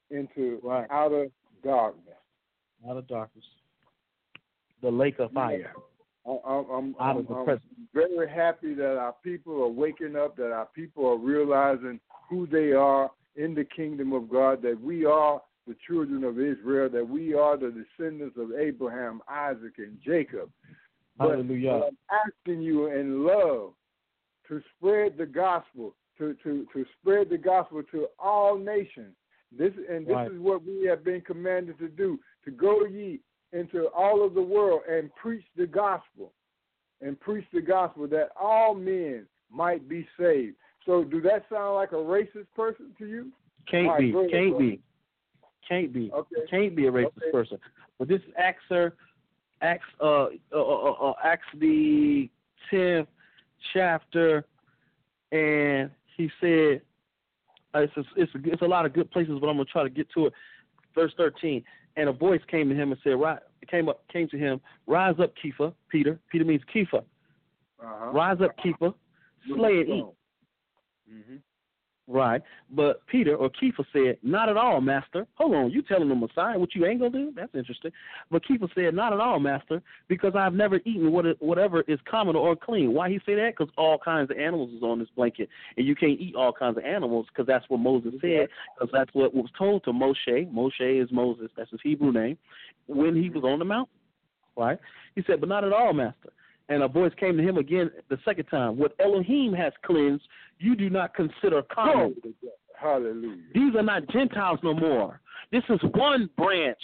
into 0.09 0.59
Right. 0.63 0.87
outer 0.89 1.29
darkness. 1.63 2.15
Out 2.87 2.97
of 2.97 3.07
darkness. 3.07 3.45
The 4.81 4.91
lake 4.91 5.19
of 5.19 5.31
fire. 5.31 5.73
I- 6.25 6.39
I'm, 6.45 6.69
I'm, 6.69 6.95
Out 6.99 7.17
I'm, 7.17 7.25
the 7.25 7.33
I'm 7.35 7.45
presence. 7.45 7.65
very 7.93 8.29
happy 8.29 8.73
that 8.75 8.97
our 8.97 9.13
people 9.23 9.61
are 9.63 9.67
waking 9.67 10.15
up, 10.15 10.35
that 10.37 10.51
our 10.53 10.67
people 10.67 11.05
are 11.07 11.17
realizing 11.17 11.99
who 12.29 12.47
they 12.47 12.71
are 12.71 13.11
in 13.35 13.53
the 13.53 13.65
kingdom 13.65 14.13
of 14.13 14.29
God, 14.29 14.61
that 14.61 14.79
we 14.79 15.05
are 15.05 15.41
the 15.67 15.75
children 15.87 16.23
of 16.23 16.39
Israel, 16.39 16.89
that 16.89 17.07
we 17.07 17.33
are 17.33 17.57
the 17.57 17.71
descendants 17.71 18.37
of 18.37 18.51
Abraham, 18.53 19.21
Isaac, 19.27 19.73
and 19.79 19.97
Jacob. 20.01 20.49
But 21.17 21.29
Hallelujah. 21.29 21.83
I'm 21.87 21.97
asking 22.25 22.61
you 22.61 22.87
in 22.87 23.25
love 23.25 23.73
to 24.47 24.61
spread 24.75 25.17
the 25.17 25.25
gospel, 25.25 25.95
to, 26.17 26.35
to, 26.43 26.67
to 26.73 26.85
spread 26.99 27.29
the 27.29 27.37
gospel 27.37 27.83
to 27.91 28.07
all 28.19 28.57
nations. 28.57 29.15
This 29.51 29.73
and 29.89 30.07
this 30.07 30.13
Right. 30.13 30.31
is 30.31 30.39
what 30.39 30.63
we 30.63 30.85
have 30.87 31.03
been 31.03 31.21
commanded 31.21 31.77
to 31.77 31.87
do: 31.87 32.19
to 32.45 32.51
go 32.51 32.85
ye 32.85 33.19
into 33.51 33.87
all 33.89 34.25
of 34.25 34.33
the 34.33 34.41
world 34.41 34.81
and 34.89 35.13
preach 35.15 35.45
the 35.55 35.67
gospel, 35.67 36.33
and 37.01 37.19
preach 37.19 37.45
the 37.53 37.61
gospel 37.61 38.07
that 38.07 38.29
all 38.35 38.73
men 38.73 39.27
might 39.51 39.87
be 39.87 40.07
saved. 40.19 40.55
So, 40.87 41.03
do 41.03 41.21
that 41.21 41.45
sound 41.49 41.75
like 41.75 41.91
a 41.91 41.95
racist 41.95 42.47
person 42.55 42.95
to 42.97 43.05
you? 43.05 43.31
Can't 43.69 43.87
right, 43.87 43.99
be. 43.99 44.11
Can't 44.31 44.57
be. 44.57 44.81
Can't 45.67 45.93
be. 45.93 46.11
Okay. 46.11 46.41
Can't 46.49 46.75
be 46.75 46.87
a 46.87 46.91
racist 46.91 47.17
Okay. 47.17 47.31
person. 47.31 47.59
But 47.99 48.07
this 48.07 48.21
is 48.21 48.33
Acts, 48.37 48.63
sir. 48.67 48.93
Acts, 49.63 49.87
uh, 49.99 50.25
uh, 50.53 50.55
uh, 50.55 50.91
uh, 50.91 51.13
Acts 51.23 51.47
the 51.59 52.29
tenth 52.69 53.07
chapter, 53.73 54.45
and 55.31 55.89
he 56.15 56.29
said, 56.39 56.81
uh, 57.73 57.79
it's 57.79 57.97
a, 57.97 58.03
it's 58.15 58.35
a, 58.35 58.39
it's 58.51 58.61
a 58.61 58.65
lot 58.65 58.85
of 58.85 58.93
good 58.93 59.09
places, 59.09 59.39
but 59.41 59.47
I'm 59.47 59.55
gonna 59.55 59.65
try 59.65 59.83
to 59.83 59.89
get 59.89 60.07
to 60.11 60.27
it. 60.27 60.33
Verse 60.93 61.13
thirteen, 61.17 61.63
and 61.95 62.09
a 62.09 62.13
voice 62.13 62.41
came 62.51 62.69
to 62.69 62.75
him 62.75 62.91
and 62.91 63.01
said, 63.03 63.11
"Rise." 63.11 63.39
Came 63.71 63.87
up, 63.87 64.03
came 64.11 64.27
to 64.27 64.37
him. 64.37 64.59
Rise 64.87 65.15
up, 65.21 65.33
Kepha. 65.41 65.73
Peter. 65.87 66.19
Peter 66.29 66.43
means 66.43 66.61
Kepha. 66.75 66.97
Uh-huh. 67.81 68.11
Rise 68.11 68.41
up, 68.41 68.51
Kepha. 68.57 68.93
Slay 69.47 69.79
and 69.79 69.89
eat. 69.89 70.05
Mm-hmm. 71.09 71.35
Right. 72.05 72.41
But 72.69 73.05
Peter 73.07 73.33
or 73.35 73.49
Kepha 73.49 73.85
said, 73.93 74.17
Not 74.23 74.49
at 74.49 74.57
all, 74.57 74.81
Master. 74.81 75.25
Hold 75.35 75.55
on, 75.55 75.71
you 75.71 75.81
telling 75.81 76.09
the 76.09 76.15
Messiah 76.15 76.59
what 76.59 76.75
you 76.75 76.85
ain't 76.85 76.99
gonna 76.99 77.11
do? 77.11 77.31
That's 77.33 77.55
interesting. 77.55 77.91
But 78.29 78.43
Kepha 78.43 78.67
said, 78.75 78.93
Not 78.93 79.13
at 79.13 79.21
all, 79.21 79.39
Master, 79.39 79.81
because 80.09 80.33
I've 80.35 80.53
never 80.53 80.81
eaten 80.83 81.13
what 81.13 81.25
whatever 81.41 81.81
is 81.87 81.99
common 82.09 82.35
or 82.35 82.57
clean. 82.57 82.93
Why 82.93 83.09
he 83.09 83.19
say 83.25 83.35
that? 83.35 83.53
Because 83.57 83.73
all 83.77 83.97
kinds 83.97 84.31
of 84.31 84.37
animals 84.37 84.71
is 84.73 84.83
on 84.83 84.99
this 84.99 85.07
blanket, 85.15 85.47
and 85.77 85.87
you 85.87 85.95
can't 85.95 86.19
eat 86.19 86.35
all 86.35 86.51
kinds 86.51 86.77
of 86.77 86.83
animals 86.83 87.27
because 87.29 87.47
that's 87.47 87.65
what 87.69 87.79
Moses 87.79 88.11
said. 88.19 88.49
Because 88.77 88.91
that's 88.91 89.09
what 89.13 89.33
was 89.33 89.49
told 89.57 89.85
to 89.85 89.91
Moshe. 89.91 90.51
Moshe 90.53 91.03
is 91.03 91.09
Moses. 91.09 91.51
That's 91.55 91.71
his 91.71 91.79
Hebrew 91.81 92.11
name. 92.11 92.37
When 92.87 93.15
he 93.15 93.29
was 93.29 93.45
on 93.45 93.59
the 93.59 93.65
mountain, 93.65 93.95
right? 94.57 94.77
He 95.15 95.23
said, 95.25 95.39
But 95.39 95.47
not 95.47 95.63
at 95.63 95.71
all, 95.71 95.93
Master. 95.93 96.33
And 96.69 96.81
a 96.81 96.87
voice 96.87 97.11
came 97.19 97.37
to 97.37 97.43
him 97.43 97.57
again 97.57 97.91
the 98.09 98.17
second 98.23 98.45
time. 98.45 98.77
What 98.77 98.95
Elohim 98.99 99.53
has 99.53 99.73
cleansed, 99.85 100.23
you 100.59 100.75
do 100.75 100.89
not 100.89 101.13
consider 101.13 101.61
common. 101.63 102.15
Hallelujah. 102.79 103.37
These 103.53 103.75
are 103.75 103.83
not 103.83 104.07
Gentiles 104.09 104.59
no 104.63 104.73
more. 104.73 105.19
This 105.51 105.63
is 105.69 105.79
one 105.93 106.29
branch 106.37 106.81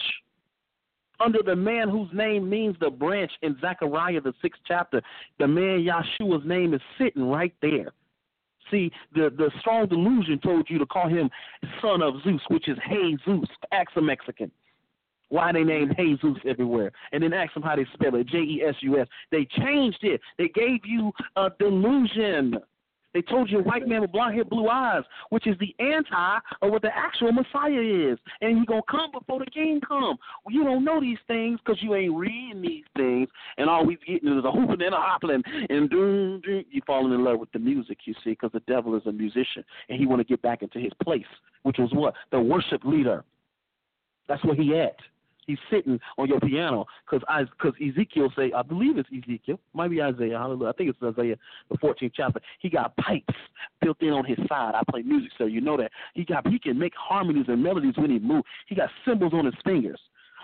under 1.20 1.40
the 1.44 1.56
man 1.56 1.90
whose 1.90 2.10
name 2.14 2.50
means 2.50 2.76
the 2.80 2.90
branch 2.90 3.32
in 3.42 3.58
Zechariah, 3.60 4.22
the 4.22 4.34
sixth 4.42 4.62
chapter. 4.68 5.02
The 5.40 5.48
man 5.48 5.80
Yahshua's 5.80 6.46
name 6.46 6.74
is 6.74 6.82
sitting 6.98 7.30
right 7.30 7.54
there. 7.62 7.92
See, 8.72 8.92
the, 9.14 9.34
the 9.36 9.52
strong 9.60 9.88
delusion 9.88 10.40
told 10.40 10.70
you 10.70 10.78
to 10.78 10.86
call 10.86 11.10
him 11.10 11.30
son 11.82 12.02
of 12.02 12.16
Zeus, 12.24 12.42
which 12.50 12.68
is 12.68 12.78
Jesus. 12.90 13.50
Ask 13.72 13.90
a 13.96 14.02
Mexican. 14.02 14.52
Why 15.30 15.52
they 15.52 15.64
named 15.64 15.96
Jesus 15.98 16.38
everywhere. 16.48 16.92
And 17.12 17.24
then 17.24 17.34
ask 17.34 17.54
them 17.54 17.64
how 17.64 17.76
they 17.76 17.86
spell 17.94 18.16
it, 18.16 18.28
J 18.28 18.40
E 18.40 18.64
S 18.68 18.76
U 18.82 19.00
S. 19.00 19.08
They 19.32 19.48
changed 19.58 20.00
it. 20.04 20.22
They 20.38 20.50
gave 20.50 20.80
you 20.86 21.12
a 21.36 21.50
delusion. 21.60 22.60
They 23.14 23.22
told 23.24 23.50
you 23.50 23.60
a 23.60 23.64
white 23.64 23.88
man 23.88 24.02
with 24.02 24.12
blonde 24.12 24.36
hair, 24.36 24.46
blue 24.46 24.68
eyes, 24.68 25.02
which 25.30 25.48
is 25.48 25.58
the 25.60 25.76
anti 25.80 26.38
of 26.62 26.72
what 26.72 26.84
the 26.84 26.96
actual 26.96 27.32
Messiah 27.32 27.82
is. 27.82 28.20
And 28.42 28.60
he 28.60 28.66
to 28.66 28.82
come 28.90 29.12
before 29.12 29.40
the 29.40 29.48
king 29.48 29.82
come. 29.88 30.18
Well, 30.46 30.54
you 30.54 30.64
don't 30.64 30.86
know 30.86 31.02
these 31.02 31.18
things 31.28 31.60
because 31.64 31.82
you 31.82 31.96
ain't 31.96 32.16
reading 32.16 32.62
these 32.62 32.84
things. 32.96 33.28
And 33.58 33.70
all 33.70 33.86
we 33.86 33.98
getting 34.06 34.38
is 34.38 34.46
a 34.46 34.52
hooping 34.52 34.82
and 34.82 34.94
a 34.94 34.98
hopping 34.98 35.42
and 35.70 35.90
doom, 35.90 36.42
doom. 36.42 36.64
You 36.70 36.82
falling 36.86 37.14
in 37.14 37.24
love 37.24 37.40
with 37.40 37.52
the 37.52 37.60
music, 37.60 37.98
you 38.06 38.14
see, 38.24 38.32
because 38.32 38.52
the 38.54 38.62
devil 38.62 38.96
is 38.96 39.06
a 39.08 39.12
musician. 39.12 39.64
And 39.90 40.00
he 40.00 40.06
want 40.06 40.20
to 40.20 40.26
get 40.26 40.42
back 40.44 40.62
into 40.62 40.80
his 40.80 40.92
place, 41.04 41.24
which 41.64 41.78
was 41.80 41.90
what? 41.94 42.14
The 42.32 42.40
worship 42.40 42.84
leader. 42.84 43.24
That's 44.28 44.44
where 44.46 44.56
he 44.56 44.78
at. 44.78 44.96
He's 45.50 45.58
sitting 45.72 46.00
on 46.20 46.28
your 46.28 46.40
piano. 46.40 46.86
Because 47.10 47.26
because 47.58 47.74
Ezekiel 47.82 48.32
say 48.38 48.52
I 48.56 48.62
believe 48.62 49.00
it's 49.00 49.10
Ezekiel 49.10 49.60
might 49.74 49.90
be 49.90 50.00
Isaiah 50.00 50.38
hallelujah 50.38 50.70
I 50.70 50.74
think 50.74 50.92
it's 50.92 51.18
Isaiah 51.18 51.38
the 51.72 51.78
14th 51.80 52.12
chapter. 52.14 52.40
He 52.60 52.70
got 52.70 52.96
pipes 52.98 53.34
built 53.82 54.00
in 54.02 54.10
on 54.10 54.26
his 54.26 54.38
side. 54.48 54.76
I 54.76 54.84
play 54.92 55.02
music 55.02 55.32
so 55.40 55.46
you 55.46 55.60
know 55.60 55.76
that. 55.78 55.92
He 56.14 56.24
got 56.24 56.48
he 56.48 56.60
can 56.60 56.78
make 56.78 56.94
harmonies 56.96 57.46
and 57.48 57.64
melodies 57.64 57.96
when 57.98 58.12
he 58.12 58.20
move. 58.20 58.44
He 58.68 58.76
got 58.76 58.92
cymbals 59.04 59.34
on 59.34 59.46
his 59.46 59.56
fingers. 59.64 60.00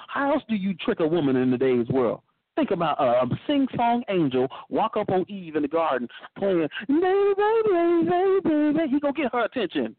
How 0.08 0.34
else 0.34 0.42
do 0.50 0.56
you 0.56 0.74
trick 0.74 1.02
a 1.02 1.08
woman 1.08 1.36
in 1.36 1.52
today's 1.52 1.88
world? 1.90 2.22
Think 2.56 2.72
about 2.72 3.00
uh, 3.00 3.24
a 3.24 3.28
sing 3.46 3.68
song 3.76 4.04
angel 4.10 4.48
walk 4.70 4.98
up 4.98 5.10
on 5.10 5.24
Eve 5.30 5.56
in 5.56 5.62
the 5.62 5.68
garden 5.68 6.08
playing 6.36 6.68
baby 6.88 7.34
baby 7.38 8.10
baby 8.10 8.74
baby. 8.74 8.90
He 8.90 9.00
gonna 9.00 9.14
get 9.14 9.32
her 9.32 9.46
attention 9.46 9.96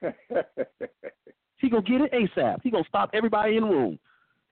he 1.60 1.68
gonna 1.68 1.82
get 1.82 2.00
it 2.00 2.12
ASAP. 2.12 2.62
He 2.62 2.70
gonna 2.70 2.84
stop 2.88 3.10
everybody 3.12 3.56
in 3.56 3.62
the 3.62 3.68
room. 3.68 3.98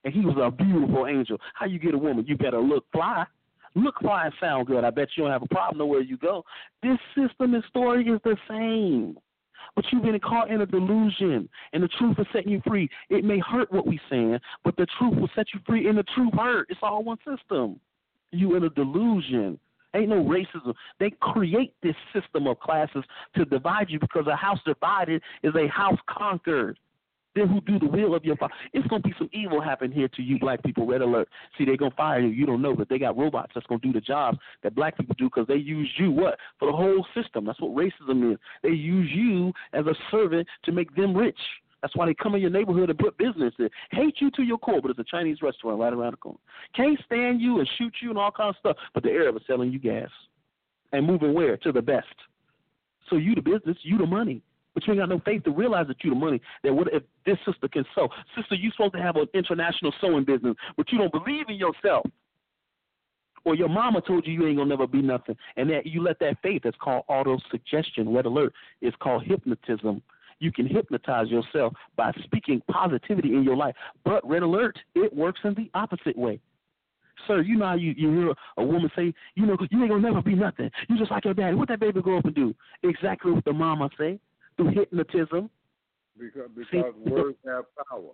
And 0.05 0.15
he 0.15 0.21
was 0.21 0.37
a 0.41 0.51
beautiful 0.51 1.07
angel. 1.07 1.39
How 1.55 1.67
you 1.67 1.79
get 1.79 1.95
a 1.95 1.99
woman? 1.99 2.25
You 2.27 2.37
better 2.37 2.61
look 2.61 2.85
fly. 2.93 3.25
Look 3.75 3.99
fly 4.01 4.27
and 4.27 4.35
sound 4.41 4.67
good. 4.67 4.85
I 4.85 4.91
bet 4.91 5.09
you 5.17 5.25
don't 5.25 5.33
have 5.33 5.43
a 5.43 5.49
problem 5.49 5.79
nowhere 5.79 6.01
you 6.01 6.17
go. 6.17 6.45
This 6.83 6.99
system 7.17 7.55
and 7.55 7.65
story 7.69 8.05
is 8.05 8.21
the 8.25 8.37
same. 8.49 9.19
But 9.77 9.85
you've 9.93 10.03
been 10.03 10.19
caught 10.19 10.51
in 10.51 10.63
a 10.63 10.67
delusion, 10.67 11.49
and 11.73 11.83
the 11.83 11.89
truth 11.89 12.19
is 12.19 12.27
setting 12.33 12.51
you 12.51 12.63
free. 12.67 12.89
It 13.11 13.25
may 13.25 13.39
hurt 13.39 13.71
what 13.71 13.87
we 13.87 14.01
saying, 14.11 14.39
but 14.65 14.77
the 14.77 14.87
truth 14.99 15.15
will 15.15 15.31
set 15.37 15.47
you 15.53 15.61
free, 15.67 15.89
and 15.89 15.99
the 15.99 16.05
truth 16.15 16.33
hurt. 16.35 16.67
It's 16.71 16.81
all 16.83 17.05
one 17.05 17.19
system. 17.19 17.79
You 18.33 18.57
in 18.57 18.65
a 18.65 18.71
delusion. 18.71 19.59
Ain't 19.95 20.09
no 20.09 20.23
racism. 20.25 20.75
They 20.99 21.11
create 21.21 21.75
this 21.83 21.95
system 22.13 22.47
of 22.47 22.61
classes 22.61 23.05
to 23.37 23.45
divide 23.45 23.89
you 23.89 23.99
because 23.99 24.27
a 24.27 24.37
house 24.37 24.59
divided 24.67 25.23
is 25.43 25.55
a 25.55 25.67
house 25.69 25.99
conquered. 26.09 26.79
Who 27.47 27.61
do 27.61 27.79
the 27.79 27.87
will 27.87 28.15
of 28.15 28.25
your 28.25 28.37
father? 28.37 28.55
It's 28.73 28.87
gonna 28.89 29.03
be 29.03 29.15
some 29.19 29.31
evil 29.33 29.61
happen 29.61 29.93
here 29.93 30.09
to 30.09 30.23
you, 30.23 30.39
black 30.39 30.63
people. 30.63 30.87
Red 30.87 31.03
alert. 31.03 31.29
See, 31.57 31.65
they're 31.65 31.77
gonna 31.77 31.95
fire 31.97 32.21
you. 32.21 32.29
You 32.29 32.47
don't 32.47 32.63
know, 32.63 32.75
but 32.75 32.89
they 32.89 32.99
got 32.99 33.17
robots 33.17 33.53
that's 33.55 33.67
gonna 33.67 33.81
do 33.81 33.93
the 33.93 34.01
jobs 34.01 34.39
that 34.63 34.75
black 34.75 34.97
people 34.97 35.15
do 35.19 35.27
because 35.27 35.47
they 35.47 35.57
use 35.57 35.91
you 35.99 36.11
what 36.11 36.39
for 36.59 36.71
the 36.71 36.77
whole 36.77 37.07
system. 37.15 37.45
That's 37.45 37.61
what 37.61 37.73
racism 37.73 38.33
is. 38.33 38.39
They 38.63 38.71
use 38.71 39.11
you 39.13 39.53
as 39.73 39.87
a 39.87 39.95
servant 40.11 40.47
to 40.65 40.73
make 40.73 40.95
them 40.97 41.17
rich. 41.17 41.39
That's 41.83 41.95
why 41.95 42.07
they 42.07 42.15
come 42.15 42.35
in 42.35 42.41
your 42.41 42.51
neighborhood 42.51 42.91
and 42.91 42.99
put 42.99 43.17
business 43.19 43.55
in. 43.59 43.69
Hate 43.93 44.17
you 44.21 44.31
to 44.33 44.43
your 44.43 44.59
core, 44.59 44.81
but 44.81 44.91
it's 44.91 44.99
a 44.99 45.05
Chinese 45.05 45.43
restaurant 45.43 45.79
right 45.79 45.93
around 45.93 46.13
the 46.13 46.17
corner. 46.17 46.39
Can't 46.75 46.99
stand 47.07 47.41
you 47.41 47.61
and 47.61 47.69
shoot 47.79 47.95
you 48.03 48.11
and 48.11 48.19
all 48.19 48.33
kinds 48.33 48.57
of 48.57 48.61
stuff, 48.61 48.77
but 48.95 49.03
the 49.03 49.11
Arab 49.11 49.37
is 49.37 49.43
selling 49.47 49.73
you 49.73 49.79
gas 49.79 50.11
and 50.93 51.07
moving 51.07 51.35
where 51.35 51.57
to 51.59 51.73
the 51.73 51.83
best. 51.83 52.07
So 53.11 53.17
you 53.17 53.35
the 53.35 53.41
business, 53.41 53.77
you 53.83 53.99
the 53.99 54.07
money. 54.07 54.43
But 54.79 54.87
you 54.87 54.93
ain't 54.93 55.01
got 55.03 55.09
no 55.09 55.21
faith 55.25 55.43
to 55.43 55.51
realize 55.51 55.89
that 55.89 56.05
you 56.05 56.11
the 56.11 56.17
money. 56.17 56.41
That 56.63 56.73
what 56.73 56.87
if 56.93 57.03
this 57.27 57.37
sister 57.45 57.67
can 57.67 57.85
sew? 57.97 58.09
Sister, 58.37 58.55
you 58.55 58.71
supposed 58.71 58.93
to 58.93 59.03
have 59.03 59.17
an 59.17 59.27
international 59.35 59.93
sewing 60.01 60.23
business, 60.23 60.55
but 60.77 60.93
you 60.93 60.99
don't 60.99 61.11
believe 61.11 61.47
in 61.49 61.57
yourself. 61.57 62.07
or 63.45 63.57
your 63.57 63.69
mama 63.69 64.01
told 64.01 64.25
you 64.25 64.33
you 64.35 64.47
ain't 64.47 64.57
gonna 64.57 64.69
never 64.69 64.87
be 64.87 65.03
nothing, 65.03 65.37
and 65.57 65.69
that 65.69 65.85
you 65.85 66.01
let 66.01 66.21
that 66.21 66.37
faith 66.45 66.63
that's 66.63 66.77
called 66.81 67.03
auto 67.09 67.39
suggestion, 67.51 68.15
red 68.15 68.25
alert, 68.25 68.53
is 68.83 68.95
called 69.01 69.25
hypnotism. 69.25 70.01
You 70.39 70.53
can 70.53 70.69
hypnotize 70.69 71.27
yourself 71.29 71.73
by 71.97 72.13
speaking 72.23 72.63
positivity 72.71 73.35
in 73.35 73.43
your 73.43 73.57
life. 73.57 73.75
But 74.05 74.25
red 74.29 74.45
alert, 74.45 74.79
it 74.95 75.13
works 75.13 75.41
in 75.43 75.55
the 75.55 75.69
opposite 75.75 76.17
way. 76.17 76.39
Sir, 77.27 77.41
you 77.41 77.57
know 77.57 77.67
how 77.67 77.75
you, 77.75 77.95
you 77.97 78.13
hear 78.13 78.35
a 78.59 78.65
woman 78.65 78.93
say, 78.95 79.13
you 79.35 79.45
know, 79.45 79.57
you 79.73 79.81
ain't 79.81 79.91
gonna 79.91 80.03
never 80.03 80.23
be 80.23 80.37
nothing. 80.37 80.71
You 80.89 80.97
just 80.97 81.11
like 81.11 81.25
your 81.25 81.35
daddy. 81.35 81.57
What 81.57 81.67
that 81.67 81.81
baby 81.81 82.01
grow 82.01 82.19
up 82.19 82.27
and 82.27 82.35
do? 82.37 82.55
Exactly 82.85 83.33
what 83.33 83.45
the 83.45 83.53
mama 83.53 83.91
say 83.99 84.21
through 84.59 84.73
hypnotism. 84.73 85.49
Because 86.19 86.51
because 86.55 86.93
words 87.07 87.39
have 87.47 87.65
power. 87.89 88.11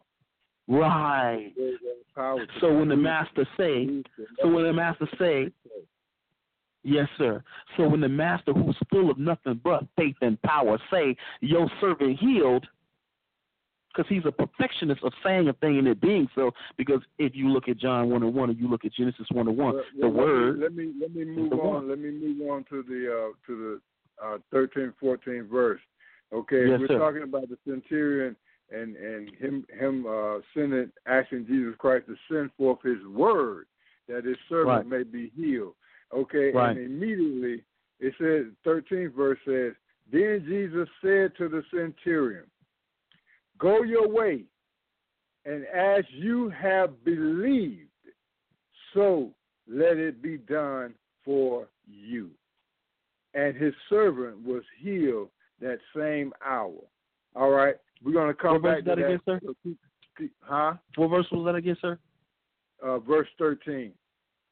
Right. 0.69 1.53
Words 1.59 1.79
have 1.83 2.15
power. 2.15 2.47
So 2.61 2.79
when 2.79 2.89
the 2.89 2.97
master 2.97 3.47
say, 3.57 3.89
so 4.41 4.49
when 4.49 4.65
the 4.65 4.73
master 4.73 5.09
say, 5.19 5.51
yes, 6.85 7.09
sir. 7.19 7.43
So 7.77 7.89
when 7.89 8.01
the 8.01 8.09
master 8.09 8.53
who's 8.53 8.77
full 8.91 9.11
of 9.11 9.19
nothing 9.19 9.61
but 9.65 9.87
faith 9.97 10.17
and 10.21 10.41
power 10.43 10.79
say, 10.93 11.17
your 11.41 11.69
servant 11.81 12.19
healed, 12.21 12.67
because 13.95 14.09
he's 14.09 14.25
a 14.27 14.33
perfectionist 14.33 15.03
of 15.03 15.13
saying 15.25 15.49
a 15.49 15.53
thing 15.55 15.79
and 15.79 15.89
it 15.89 16.01
being 16.01 16.29
so. 16.35 16.51
Because 16.77 17.01
if 17.19 17.35
you 17.35 17.49
look 17.49 17.69
at 17.69 17.79
John 17.79 18.11
one 18.11 18.23
and 18.23 18.35
one, 18.35 18.51
and 18.51 18.59
you 18.59 18.69
look 18.69 18.85
at 18.85 18.93
Genesis 18.93 19.27
one 19.33 19.49
and 19.49 19.57
one, 19.57 19.81
the 20.01 20.09
word. 20.09 20.59
Let 20.59 20.75
me 20.75 20.93
let 21.01 21.15
me 21.15 21.25
move 21.25 21.53
on. 21.53 21.59
one. 21.59 21.89
Let 21.89 21.99
me 21.99 22.11
move 22.11 22.51
on 22.51 22.65
to 22.71 22.83
the 22.83 23.31
uh, 23.31 23.33
to 23.47 23.81
the 24.21 24.27
uh, 24.27 24.39
13, 24.53 24.93
14 25.01 25.49
verse. 25.51 25.81
Okay, 26.35 26.69
Yes, 26.69 26.81
we're 26.81 26.89
sir. 26.89 26.99
talking 26.99 27.23
about 27.23 27.49
the 27.49 27.57
centurion 27.69 28.35
and 28.71 28.97
and 28.97 29.31
him 29.37 29.65
him 29.79 30.05
uh, 30.07 30.39
sending 30.53 30.91
asking 31.07 31.47
Jesus 31.47 31.75
Christ 31.79 32.07
to 32.07 32.17
send 32.31 32.51
forth 32.59 32.83
His 32.83 33.05
word 33.07 33.67
that 34.09 34.25
His 34.25 34.37
servant 34.49 34.89
may 34.89 35.05
be 35.05 35.31
healed. 35.37 35.75
Okay, 36.13 36.51
Right. 36.53 36.77
and 36.77 36.85
immediately 36.85 37.63
it 38.01 38.15
says 38.19 38.47
13th 38.67 39.15
verse 39.15 39.39
says, 39.47 39.73
then 40.13 40.45
Jesus 40.47 40.89
said 41.01 41.33
to 41.39 41.49
the 41.49 41.63
centurion, 41.73 42.45
"Go 43.59 43.83
your 43.83 44.09
way, 44.09 44.45
and 45.45 45.65
as 45.67 46.05
you 46.11 46.49
have 46.51 47.03
believed, 47.05 47.89
so 48.93 49.33
let 49.69 49.97
it 49.97 50.21
be 50.21 50.37
done 50.39 50.95
for 51.25 51.69
you. 51.87 52.31
And 53.35 53.57
his 53.57 53.75
servant 53.89 54.45
was 54.45 54.63
healed 54.79 55.31
that 55.61 55.79
same 55.97 56.33
hour. 56.45 56.75
All 57.35 57.51
right, 57.51 57.75
we're 58.03 58.13
going 58.13 58.29
to 58.29 58.35
come 58.35 58.53
What 58.55 58.63
verse 58.63 58.75
back 58.77 58.85
to 58.85 58.85
that 58.91 58.99
again, 59.07 59.21
that. 59.27 59.33
sir? 59.33 59.41
So 59.47 59.55
keep- 59.63 59.79
keep- 60.19 60.33
Huh? 60.41 60.75
What 60.97 61.09
verse 61.09 61.27
was 61.33 61.45
that 61.47 61.55
again, 61.57 61.77
sir? 61.81 61.99
Uh, 62.83 62.99
verse 62.99 63.29
13. 63.39 63.93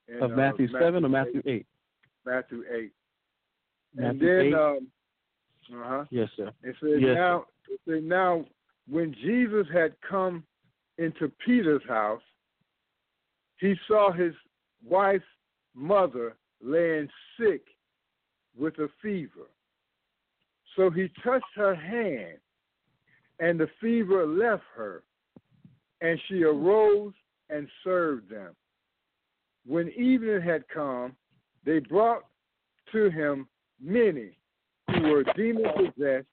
in, 0.08 0.22
Of 0.22 0.32
uh, 0.32 0.36
Matthew 0.36 0.68
seven 0.72 1.04
or 1.04 1.08
Matthew 1.08 1.42
8. 1.46 1.50
eight? 1.52 1.66
Matthew 2.26 2.64
8. 2.70 2.92
and 3.98 4.04
Matthew 4.18 4.18
then, 4.36 4.46
eight. 4.46 4.54
um, 4.54 4.88
uh-huh. 5.74 6.04
Yes, 6.10 6.28
sir. 6.36 6.50
It 6.62 6.76
says 6.80 6.98
Yes, 7.00 7.14
now, 7.14 7.44
it 7.70 7.80
says 7.88 8.02
now, 8.04 8.44
when 8.88 9.14
Jesus 9.22 9.66
had 9.72 9.94
come 10.08 10.44
into 10.98 11.30
Peter's 11.44 11.82
house, 11.88 12.22
he 13.60 13.74
saw 13.86 14.10
his 14.12 14.34
wife's 14.84 15.24
mother 15.74 16.36
laying 16.60 17.08
sick 17.38 17.62
with 18.58 18.74
a 18.78 18.88
fever. 19.00 19.48
So 20.76 20.90
he 20.90 21.10
touched 21.22 21.44
her 21.54 21.74
hand, 21.74 22.38
and 23.40 23.60
the 23.60 23.68
fever 23.80 24.26
left 24.26 24.62
her, 24.74 25.02
and 26.00 26.18
she 26.28 26.42
arose 26.42 27.12
and 27.50 27.68
served 27.84 28.30
them. 28.30 28.54
When 29.66 29.88
evening 29.90 30.40
had 30.40 30.64
come, 30.68 31.14
they 31.64 31.78
brought 31.78 32.24
to 32.92 33.10
him 33.10 33.48
many 33.80 34.38
who 34.90 35.02
were 35.02 35.24
demon 35.36 35.70
possessed, 35.76 36.26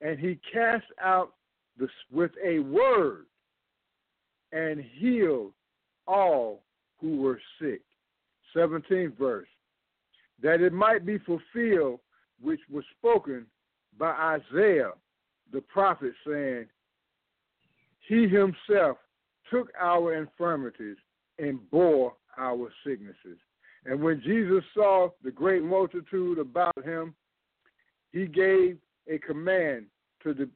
and 0.00 0.18
he 0.18 0.38
cast 0.52 0.86
out 1.02 1.34
the, 1.78 1.88
with 2.10 2.30
a 2.44 2.60
word 2.60 3.26
and 4.52 4.82
healed 4.98 5.52
all 6.06 6.62
who 7.00 7.18
were 7.18 7.40
sick. 7.60 7.82
17th 8.54 9.18
verse. 9.18 9.48
That 10.42 10.60
it 10.60 10.72
might 10.72 11.04
be 11.04 11.18
fulfilled 11.18 12.00
which 12.40 12.60
was 12.70 12.84
spoken 12.98 13.46
by 13.98 14.10
Isaiah 14.10 14.92
the 15.52 15.60
prophet, 15.60 16.12
saying, 16.26 16.66
He 18.08 18.28
himself 18.28 18.98
took 19.50 19.70
our 19.80 20.14
infirmities 20.14 20.96
and 21.38 21.58
bore 21.70 22.14
our 22.36 22.70
sicknesses. 22.84 23.38
And 23.84 24.02
when 24.02 24.20
Jesus 24.22 24.64
saw 24.74 25.10
the 25.22 25.30
great 25.30 25.62
multitude 25.62 26.38
about 26.38 26.84
him, 26.84 27.14
he 28.12 28.26
gave 28.26 28.78
a 29.08 29.18
command 29.18 29.86
to 30.22 30.34
the 30.34 30.48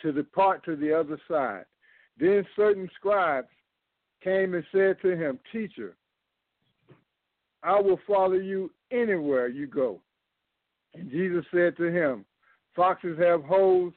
to 0.00 0.12
depart 0.12 0.64
to 0.64 0.76
the 0.76 0.92
other 0.92 1.18
side. 1.28 1.64
Then 2.18 2.46
certain 2.56 2.90
scribes 2.94 3.48
came 4.22 4.54
and 4.54 4.64
said 4.70 4.96
to 5.02 5.16
him, 5.16 5.38
Teacher, 5.50 5.96
I 7.62 7.80
will 7.80 7.98
follow 8.06 8.34
you 8.34 8.70
anywhere 8.90 9.48
you 9.48 9.66
go. 9.66 10.00
And 10.94 11.10
Jesus 11.10 11.44
said 11.52 11.76
to 11.76 11.84
him, 11.90 12.24
Foxes 12.74 13.18
have 13.18 13.44
holes 13.44 13.92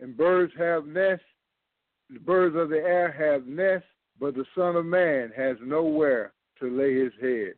and 0.00 0.16
birds 0.16 0.52
have 0.58 0.86
nests. 0.86 1.24
The 2.10 2.18
birds 2.18 2.56
of 2.56 2.70
the 2.70 2.76
air 2.78 3.12
have 3.12 3.46
nests, 3.46 3.86
but 4.18 4.34
the 4.34 4.44
Son 4.56 4.76
of 4.76 4.84
Man 4.84 5.32
has 5.36 5.56
nowhere 5.62 6.32
to 6.60 6.70
lay 6.70 6.94
his 6.94 7.12
head. 7.20 7.54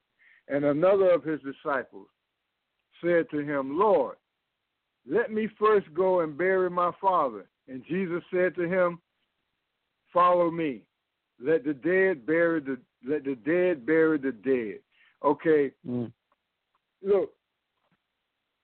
And 0.49 0.65
another 0.65 1.11
of 1.11 1.25
his 1.25 1.41
disciples 1.41 2.09
said 3.03 3.27
to 3.31 3.39
him, 3.39 3.79
Lord, 3.79 4.17
let 5.11 5.33
me 5.33 5.49
first 5.59 5.93
go 5.95 6.21
and 6.21 6.37
bury 6.37 6.71
my 6.71 6.93
father. 7.01 7.47
And 7.69 7.83
Jesus 7.89 8.23
said 8.33 8.55
to 8.57 8.69
him, 8.69 9.01
Follow 10.13 10.51
me. 10.51 10.83
Let 11.41 11.65
the 11.65 11.75
dead 11.75 12.27
bury 12.27 12.61
the 12.61 12.79
let 13.05 13.25
the 13.25 13.35
dead 13.35 13.85
bury 13.85 14.19
the 14.19 14.33
dead. 14.33 14.79
Okay, 15.25 15.73
Mm. 15.87 16.13
look, 17.03 17.33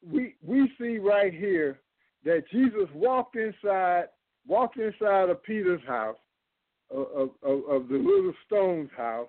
we 0.06 0.34
we 0.42 0.70
see 0.78 0.98
right 0.98 1.32
here 1.32 1.80
that 2.24 2.44
Jesus 2.50 2.88
walked 2.94 3.36
inside 3.36 4.04
walked 4.46 4.78
inside 4.78 5.28
of 5.28 5.42
Peter's 5.42 5.82
house, 5.86 6.16
of 6.90 7.30
of, 7.42 7.64
of 7.68 7.88
the 7.88 7.96
little 7.96 8.34
stone's 8.46 8.90
house, 8.96 9.28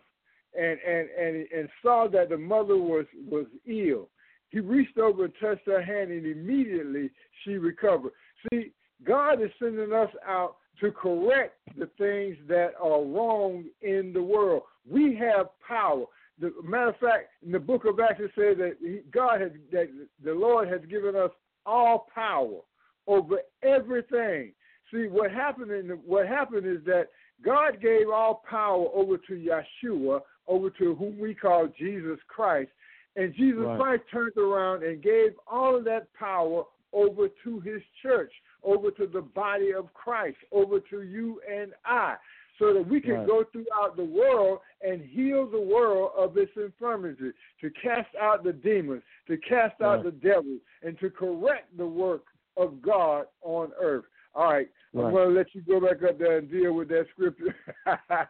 and 0.58 0.80
and 0.88 1.10
and 1.10 1.48
and 1.56 1.70
saw 1.82 2.08
that 2.08 2.30
the 2.30 2.38
mother 2.38 2.78
was 2.78 3.06
was 3.30 3.46
ill. 3.66 4.10
He 4.50 4.60
reached 4.60 4.98
over 4.98 5.26
and 5.26 5.34
touched 5.40 5.68
her 5.68 5.82
hand, 5.82 6.12
and 6.12 6.26
immediately 6.26 7.12
she 7.44 7.58
recovered. 7.58 8.14
See, 8.52 8.72
God 9.06 9.42
is 9.42 9.52
sending 9.60 9.94
us 9.94 10.10
out 10.28 10.56
to 10.82 10.92
correct 10.92 11.58
the 11.78 11.90
things 11.98 12.38
that 12.48 12.72
are 12.82 13.04
wrong 13.04 13.66
in 13.82 14.12
the 14.14 14.24
world. 14.24 14.64
We 14.90 15.16
have 15.16 15.48
power. 15.68 16.06
The 16.40 16.54
matter 16.64 16.90
of 16.90 16.98
fact, 16.98 17.30
in 17.46 17.52
the 17.52 17.60
book 17.60 17.86
of 17.86 18.00
Acts, 18.00 18.20
it 18.20 18.32
says 18.36 18.58
that 18.58 18.78
he, 18.82 19.00
God 19.12 19.42
has 19.42 19.52
that 19.72 19.90
the 20.24 20.34
Lord 20.34 20.70
has 20.70 20.82
given 20.90 21.16
us 21.16 21.32
all 21.66 22.08
power 22.14 22.60
over 23.08 23.40
everything. 23.64 24.54
See, 24.92 25.08
what 25.08 25.32
happened 25.32 25.72
in 25.72 25.88
the, 25.90 25.96
what 25.96 26.28
happened 26.28 26.66
is 26.66 26.84
that 26.86 27.08
God 27.44 27.82
gave 27.82 28.10
all 28.10 28.42
power 28.50 28.88
over 28.94 29.18
to 29.18 29.34
Yeshua, 29.34 30.22
over 30.48 30.70
to 30.72 30.96
whom 30.96 31.20
we 31.20 31.34
call 31.34 31.68
Jesus 31.78 32.20
Christ, 32.28 32.72
and 33.16 33.34
Jesus 33.36 33.64
Right. 33.66 33.80
Christ 33.80 34.04
turned 34.12 34.38
around 34.38 34.84
and 34.84 35.02
gave 35.02 35.32
all 35.48 35.76
of 35.76 35.84
that 35.86 36.14
power 36.14 36.64
over 36.94 37.28
to 37.44 37.60
his 37.60 37.82
church, 38.02 38.32
over 38.64 38.92
to 38.92 39.08
the 39.08 39.22
body 39.22 39.74
of 39.74 39.94
Christ, 39.94 40.38
over 40.52 40.80
to 40.80 41.02
you 41.04 41.42
and 41.50 41.74
I, 41.86 42.16
so 42.60 42.74
that 42.74 42.86
we 42.86 43.00
can 43.00 43.14
Right. 43.14 43.28
go 43.28 43.44
throughout 43.46 43.96
the 43.96 44.04
world 44.04 44.60
and 44.82 45.02
heal 45.02 45.48
the 45.48 45.60
world 45.60 46.12
of 46.16 46.38
its 46.38 46.56
infirmity, 46.58 47.32
to 47.62 47.70
cast 47.72 48.14
out 48.16 48.44
the 48.44 48.54
demons, 48.54 49.02
to 49.28 49.38
cast 49.38 49.82
out 49.82 50.04
the 50.04 50.12
devil, 50.12 50.58
and 50.84 51.00
to 51.00 51.10
correct 51.10 51.76
the 51.78 51.88
work 51.88 52.26
of 52.58 52.82
God 52.82 53.28
on 53.42 53.72
earth. 53.80 54.06
All 54.36 54.52
right, 54.52 54.70
I'm 54.94 55.12
going 55.12 55.30
to 55.30 55.34
let 55.34 55.56
you 55.56 55.62
go 55.62 55.80
back 55.80 56.04
up 56.04 56.20
there 56.20 56.38
and 56.38 56.52
deal 56.52 56.74
with 56.74 56.90
that 56.90 57.08
scripture, 57.12 57.56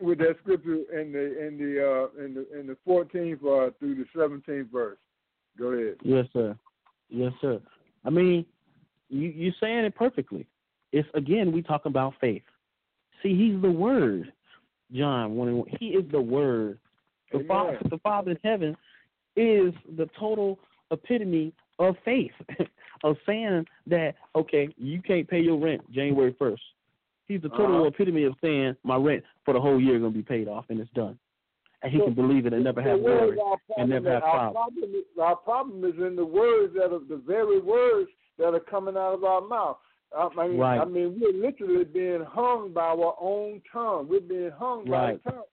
with 0.00 0.18
that 0.18 0.36
scripture 0.42 1.00
in 1.00 1.12
the 1.12 1.46
in 1.46 1.56
the 1.56 2.08
uh, 2.18 2.24
in 2.24 2.34
the 2.34 2.58
in 2.58 2.66
the 2.66 2.76
14th 2.86 3.36
uh, 3.36 3.70
through 3.78 3.94
the 3.94 4.06
17th 4.14 4.70
verse. 4.70 4.98
Go 5.58 5.68
ahead. 5.68 5.96
Yes, 6.02 6.26
sir. 6.32 6.56
Yes, 7.08 7.32
sir. 7.40 7.60
I 8.04 8.10
mean, 8.10 8.44
you 9.08 9.28
you're 9.28 9.54
saying 9.60 9.84
it 9.84 9.94
perfectly. 9.94 10.46
It's 10.92 11.08
again 11.14 11.52
we 11.52 11.62
talk 11.62 11.86
about 11.86 12.14
faith. 12.20 12.42
See, 13.22 13.36
he's 13.36 13.60
the 13.60 13.70
word. 13.70 14.32
John 14.92 15.36
one 15.36 15.48
and 15.48 15.58
one. 15.58 15.68
He 15.78 15.88
is 15.88 16.04
the 16.10 16.20
word. 16.20 16.78
The 17.32 17.38
Amen. 17.38 17.48
Father 17.48 17.78
the 17.90 17.98
Father 17.98 18.30
in 18.32 18.38
heaven 18.42 18.76
is 19.36 19.72
the 19.96 20.08
total 20.18 20.58
epitome 20.90 21.52
of 21.78 21.94
faith. 22.04 22.32
of 23.04 23.16
saying 23.24 23.66
that, 23.86 24.14
okay, 24.36 24.68
you 24.76 25.00
can't 25.00 25.26
pay 25.28 25.40
your 25.40 25.56
rent 25.58 25.80
January 25.90 26.34
first. 26.38 26.62
He's 27.28 27.40
the 27.40 27.48
total 27.50 27.76
Uh-huh. 27.76 27.84
epitome 27.86 28.24
of 28.24 28.34
saying 28.42 28.76
my 28.82 28.96
rent 28.96 29.22
for 29.44 29.54
the 29.54 29.60
whole 29.60 29.80
year 29.80 29.96
is 29.96 30.02
gonna 30.02 30.12
be 30.12 30.22
paid 30.22 30.48
off 30.48 30.66
and 30.68 30.80
it's 30.80 30.90
done. 30.92 31.18
and 31.82 31.90
he 31.90 31.98
So- 31.98 32.04
can 32.06 32.14
believe 32.14 32.44
it 32.44 32.52
and 32.52 32.62
never 32.62 32.82
have 32.82 33.00
worry 33.00 33.38
and 33.78 33.88
never 33.88 34.10
have 34.10 34.22
our 34.22 34.52
problems. 34.52 34.54
problem, 34.54 34.94
is, 34.96 35.18
our 35.18 35.36
problem 35.36 35.84
is 35.86 35.98
in 35.98 36.14
the 36.14 36.26
words 36.26 36.74
that 36.74 36.92
are 36.92 36.98
the 36.98 37.16
very 37.16 37.58
words 37.58 38.10
that 38.36 38.52
are 38.54 38.60
coming 38.60 38.98
out 38.98 39.14
of 39.14 39.24
our 39.24 39.40
mouth. 39.40 39.78
I 40.16 40.48
mean, 40.48 40.58
Right. 40.58 40.80
I 40.80 40.84
mean, 40.84 41.20
we're 41.20 41.40
literally 41.40 41.84
being 41.84 42.24
hung 42.24 42.72
by 42.72 42.82
our 42.82 43.14
own 43.20 43.62
tongue. 43.72 44.08
We're 44.08 44.20
being 44.20 44.50
hung 44.50 44.84
Right. 44.88 45.22
by 45.22 45.30
the 45.30 45.36
tongue. 45.36 45.44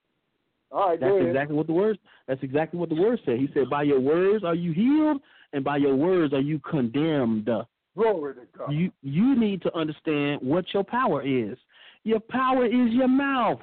All 0.71 0.89
right, 0.89 0.99
That's 0.99 1.15
exactly 1.25 1.55
what 1.55 1.67
the 1.67 1.73
words. 1.73 1.99
That's 2.27 2.43
exactly 2.43 2.79
what 2.79 2.89
the 2.89 2.95
word 2.95 3.19
said. 3.23 3.39
He 3.39 3.47
said, 3.53 3.69
"By 3.69 3.83
your 3.83 4.01
words 4.01 4.43
are 4.43 4.55
you 4.55 4.73
healed, 4.73 5.21
and 5.53 5.63
by 5.63 5.77
your 5.77 5.95
words 5.95 6.33
are 6.33 6.41
you 6.41 6.59
condemned." 6.59 7.49
Glory 7.95 8.33
to 8.35 8.41
God. 8.57 8.71
You 8.73 8.91
you 9.01 9.35
need 9.35 9.61
to 9.61 9.75
understand 9.75 10.41
what 10.41 10.73
your 10.73 10.83
power 10.83 11.21
is. 11.21 11.57
Your 12.03 12.19
power 12.19 12.65
is 12.65 12.93
your 12.93 13.07
mouth. 13.07 13.61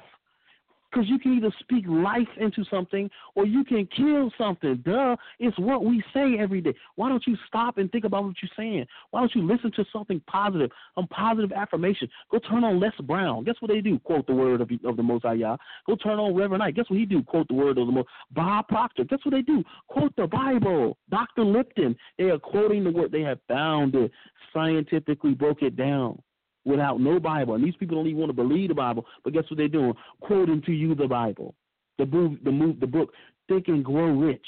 Because 0.95 1.09
you 1.09 1.19
can 1.19 1.35
either 1.35 1.51
speak 1.59 1.83
life 1.89 2.27
into 2.39 2.63
something 2.71 3.09
or 3.35 3.45
you 3.45 3.65
can 3.65 3.85
kill 3.87 4.31
something. 4.37 4.77
Duh. 4.77 5.17
It's 5.39 5.57
what 5.59 5.83
we 5.83 6.01
say 6.13 6.37
every 6.39 6.61
day. 6.61 6.73
Why 6.95 7.09
don't 7.09 7.25
you 7.27 7.35
stop 7.47 7.77
and 7.77 7.91
think 7.91 8.05
about 8.05 8.23
what 8.23 8.35
you're 8.41 8.49
saying? 8.55 8.85
Why 9.11 9.19
don't 9.19 9.35
you 9.35 9.45
listen 9.45 9.73
to 9.73 9.83
something 9.91 10.21
positive, 10.25 10.71
a 10.95 11.05
positive 11.07 11.51
affirmation? 11.51 12.07
Go 12.31 12.39
turn 12.39 12.63
on 12.63 12.79
Les 12.79 12.93
Brown. 13.03 13.43
Guess 13.43 13.55
what 13.59 13.71
they 13.71 13.81
do? 13.81 13.99
Quote 13.99 14.25
the 14.25 14.33
word 14.33 14.61
of, 14.61 14.71
of 14.85 14.95
the 14.95 15.03
Most 15.03 15.23
High 15.23 15.33
Yah. 15.33 15.57
Go 15.85 15.97
turn 15.97 16.17
on 16.17 16.33
Reverend 16.33 16.63
Ike. 16.63 16.75
Guess 16.75 16.89
what 16.89 16.97
he 16.97 17.05
do? 17.05 17.21
Quote 17.23 17.49
the 17.49 17.55
word 17.55 17.77
of 17.77 17.87
the 17.87 17.93
Most 17.93 18.07
Bob 18.31 18.69
Proctor. 18.69 19.03
Guess 19.03 19.19
what 19.23 19.33
they 19.33 19.41
do? 19.41 19.65
Quote 19.89 20.15
the 20.15 20.27
Bible. 20.27 20.97
Dr. 21.09 21.43
Lipton. 21.43 21.95
They 22.17 22.25
are 22.25 22.39
quoting 22.39 22.85
the 22.85 22.91
word. 22.91 23.11
They 23.11 23.21
have 23.21 23.39
found 23.49 23.95
it, 23.95 24.11
scientifically 24.53 25.33
broke 25.33 25.61
it 25.61 25.75
down 25.75 26.21
without 26.65 26.99
no 26.99 27.19
Bible. 27.19 27.53
And 27.55 27.63
these 27.63 27.75
people 27.75 27.95
don't 27.97 28.07
even 28.07 28.19
want 28.19 28.29
to 28.29 28.33
believe 28.33 28.69
the 28.69 28.75
Bible. 28.75 29.05
But 29.23 29.33
guess 29.33 29.43
what 29.49 29.57
they're 29.57 29.67
doing? 29.67 29.93
Quoting 30.21 30.61
to 30.63 30.71
you 30.73 30.95
the 30.95 31.07
Bible, 31.07 31.55
the 31.97 32.05
book, 32.05 32.33
the 32.43 32.51
move, 32.51 32.79
the 32.79 32.87
book. 32.87 33.13
Think 33.47 33.67
and 33.67 33.85
grow 33.85 34.07
rich. 34.07 34.45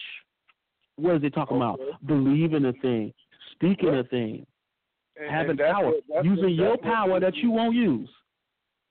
What 0.95 1.15
is 1.17 1.23
it 1.23 1.33
talking 1.33 1.61
Okay. 1.61 1.83
about? 1.83 2.05
Believing 2.07 2.65
a 2.65 2.73
thing, 2.73 3.13
speaking 3.51 3.89
a 3.95 4.03
thing, 4.03 4.45
And- 5.15 5.29
having 5.29 5.51
and 5.51 5.59
power, 5.59 5.93
what- 6.07 6.25
using 6.25 6.43
what- 6.43 6.53
your 6.53 6.69
what 6.71 6.81
power 6.81 7.19
that 7.19 7.35
you 7.37 7.51
won't 7.51 7.75
use. 7.75 8.09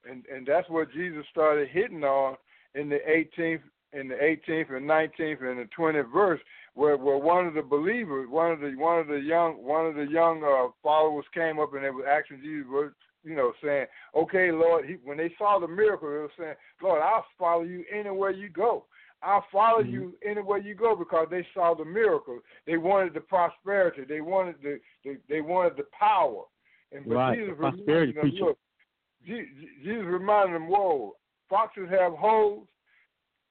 and 0.04 0.24
and 0.26 0.46
that's 0.46 0.68
what 0.68 0.90
Jesus 0.92 1.26
started 1.28 1.68
hitting 1.68 2.04
on 2.04 2.36
in 2.76 2.88
the 2.88 3.00
18th, 3.10 3.62
in 3.92 4.06
the 4.08 4.22
18th 4.22 4.70
and 4.70 4.86
19th 4.86 5.40
and 5.42 5.58
the 5.58 5.64
20th 5.66 6.06
verse, 6.12 6.40
where 6.74 6.96
where 6.96 7.18
one 7.18 7.46
of 7.46 7.54
the 7.54 7.62
believers, 7.62 8.28
one 8.28 8.52
of 8.52 8.60
the 8.60 8.76
one 8.76 9.00
of 9.00 9.08
the 9.08 9.20
young 9.20 9.60
one 9.64 9.86
of 9.86 9.96
the 9.96 10.06
young 10.06 10.44
uh, 10.44 10.68
followers 10.82 11.24
came 11.34 11.58
up 11.58 11.74
and 11.74 11.82
they 11.84 11.90
were 11.90 12.06
asking 12.06 12.40
Jesus, 12.40 12.92
you 13.26 13.34
know, 13.34 13.52
saying, 13.62 13.86
"Okay, 14.14 14.50
Lord," 14.50 14.86
he, 14.86 14.94
when 15.04 15.18
they 15.18 15.34
saw 15.36 15.58
the 15.58 15.68
miracle, 15.68 16.08
they 16.08 16.16
were 16.16 16.32
saying, 16.38 16.54
"Lord, 16.80 17.02
I'll 17.02 17.26
follow 17.38 17.62
you 17.62 17.84
anywhere 17.92 18.30
you 18.30 18.48
go." 18.48 18.86
I'll 19.22 19.46
follow 19.50 19.82
Mhm. 19.82 19.92
you 19.92 20.18
anywhere 20.24 20.58
you 20.58 20.74
go 20.74 20.94
because 20.94 21.28
they 21.30 21.46
saw 21.54 21.74
the 21.74 21.84
miracle. 21.84 22.38
They 22.66 22.76
wanted 22.76 23.14
the 23.14 23.20
prosperity. 23.20 24.04
They 24.04 24.20
wanted 24.20 24.56
the, 24.62 24.78
the 25.04 25.18
they 25.28 25.40
wanted 25.40 25.76
the 25.76 25.86
power. 25.98 26.44
And 26.92 27.04
but 27.08 27.14
Right, 27.14 27.38
Jesus 27.38 27.50
the 27.50 27.56
prosperity 27.56 28.12
reminded 28.12 28.16
them, 28.16 28.30
preacher. 28.30 28.44
look, 28.44 28.58
Je- 29.24 29.50
Je- 29.58 29.84
Jesus 29.84 30.04
reminded 30.04 30.54
them, 30.54 30.68
whoa, 30.68 31.16
foxes 31.48 31.88
have 31.90 32.12
holes 32.12 32.68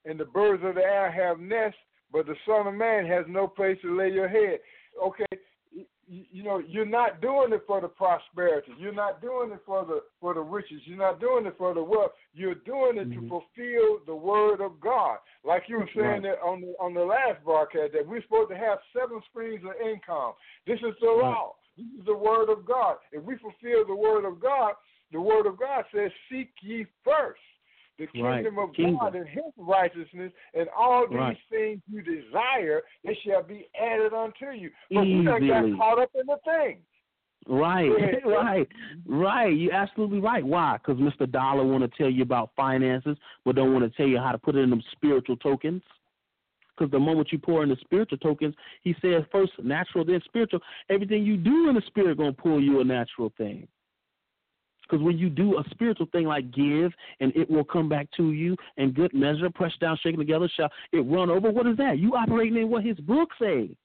and 0.06 0.20
the 0.20 0.26
birds 0.26 0.64
of 0.64 0.76
the 0.76 0.84
air 0.84 1.12
have 1.12 1.40
nests, 1.40 1.80
but 2.12 2.28
the 2.28 2.36
Son 2.46 2.68
of 2.68 2.76
Man 2.76 3.06
has 3.08 3.26
no 3.28 3.48
place 3.48 3.78
to 3.82 3.98
lay 3.98 4.10
your 4.12 4.28
head. 4.28 4.60
Okay, 5.04 5.26
you 6.08 6.44
know, 6.44 6.60
you're 6.60 6.86
not 6.86 7.20
doing 7.22 7.52
it 7.52 7.64
for 7.66 7.82
the 7.82 7.88
prosperity. 7.88 8.74
You're 8.78 8.94
not 8.94 9.22
doing 9.22 9.52
it 9.52 9.60
for 9.66 9.86
the 9.86 10.04
for 10.20 10.34
the 10.34 10.42
riches. 10.42 10.82
You're 10.86 10.98
not 10.98 11.20
doing 11.20 11.46
it 11.46 11.56
for 11.58 11.74
the 11.74 11.84
wealth. 11.84 12.12
You're 12.34 12.56
doing 12.56 12.98
it 12.98 13.10
Mhm. 13.10 13.22
to 13.22 13.28
fulfill 13.30 14.00
the 14.06 14.16
word 14.16 14.62
of 14.62 14.80
God. 14.80 15.20
Like 15.44 15.68
you 15.68 15.80
were 15.80 15.88
saying 15.96 16.06
Right. 16.06 16.22
that 16.24 16.42
on 16.42 16.62
the 16.62 16.76
on 16.80 16.94
the 16.94 17.06
last 17.06 17.44
broadcast 17.44 17.94
that 17.94 18.06
we're 18.06 18.22
supposed 18.22 18.50
to 18.50 18.58
have 18.58 18.80
seven 18.94 19.22
streams 19.24 19.64
of 19.66 19.76
income. 19.82 20.34
This 20.66 20.82
is 20.84 20.96
the 21.00 21.12
law. 21.12 21.56
This 21.78 21.88
is 22.00 22.06
the 22.06 22.16
word 22.16 22.50
of 22.50 22.66
God. 22.66 23.00
If 23.12 23.24
we 23.24 23.36
fulfill 23.38 23.86
the 23.86 23.96
word 23.96 24.26
of 24.26 24.40
God, 24.40 24.76
the 25.12 25.22
word 25.22 25.46
of 25.46 25.58
God 25.58 25.86
says, 25.92 26.12
"Seek 26.30 26.52
ye 26.62 26.86
first 27.04 27.42
the 27.98 28.08
Right, 28.16 28.44
kingdom 28.44 28.60
of 28.60 28.74
kingdom. 28.74 29.00
God 29.00 29.16
and 29.16 29.28
His 29.28 29.44
righteousness, 29.58 30.32
and 30.54 30.68
all 30.70 31.08
these 31.08 31.18
Right. 31.18 31.38
things 31.50 31.82
you 31.88 32.02
desire, 32.02 32.84
it 33.04 33.18
shall 33.20 33.44
be 33.44 33.68
added 33.80 34.14
unto 34.14 34.52
you." 34.52 34.72
But 34.92 35.08
we 35.08 35.24
done 35.24 35.48
got 35.48 35.78
caught 35.78 36.00
up 36.00 36.12
in 36.16 36.26
the 36.26 36.38
thing. 36.46 36.84
Right, 37.48 37.90
right, 38.26 38.68
right. 39.06 39.56
You're 39.56 39.74
absolutely 39.74 40.20
right. 40.20 40.44
Why? 40.44 40.78
Because 40.78 41.00
Mr. 41.00 41.30
Dollar 41.30 41.64
want 41.64 41.84
to 41.84 41.98
tell 41.98 42.10
you 42.10 42.24
about 42.24 42.52
finances, 42.56 43.18
but 43.44 43.56
don't 43.56 43.74
want 43.74 43.90
to 43.90 43.96
tell 43.96 44.08
you 44.08 44.18
how 44.18 44.32
to 44.32 44.38
put 44.38 44.56
it 44.56 44.60
in 44.60 44.70
them 44.70 44.82
spiritual 44.92 45.38
tokens. 45.38 45.84
Because 46.76 46.92
the 46.92 47.00
moment 47.00 47.32
you 47.32 47.40
pour 47.40 47.64
in 47.64 47.70
the 47.70 47.78
spiritual 47.78 48.18
tokens, 48.18 48.54
he 48.82 48.96
says 49.02 49.24
first 49.32 49.54
natural, 49.64 50.04
then 50.04 50.22
spiritual. 50.26 50.60
Everything 50.90 51.24
you 51.24 51.38
do 51.38 51.70
in 51.70 51.76
the 51.76 51.82
spirit 51.88 52.18
gonna 52.18 52.34
pull 52.34 52.62
you 52.62 52.82
a 52.82 52.84
natural 52.84 53.32
thing. 53.38 53.68
Because 54.90 55.04
when 55.04 55.18
you 55.18 55.30
do 55.30 55.58
a 55.58 55.64
spiritual 55.72 56.08
thing 56.12 56.26
like 56.26 56.52
give, 56.52 56.92
and 57.20 57.36
it 57.36 57.50
will 57.50 57.64
come 57.64 57.90
back 57.90 58.08
to 58.18 58.32
you 58.32 58.56
and 58.78 58.94
good 58.94 59.14
measure, 59.14 59.50
pressed 59.50 59.80
down, 59.80 59.98
shaken 60.02 60.20
together, 60.20 60.50
shall 60.56 60.70
it 60.92 61.00
run 61.00 61.30
over? 61.30 61.52
What 61.52 61.68
is 61.68 61.78
that? 61.78 62.00
You 62.00 62.16
operating 62.16 62.58
in 62.58 62.70
what 62.70 62.84
his 62.84 62.98
book 63.00 63.30
say. 63.40 63.76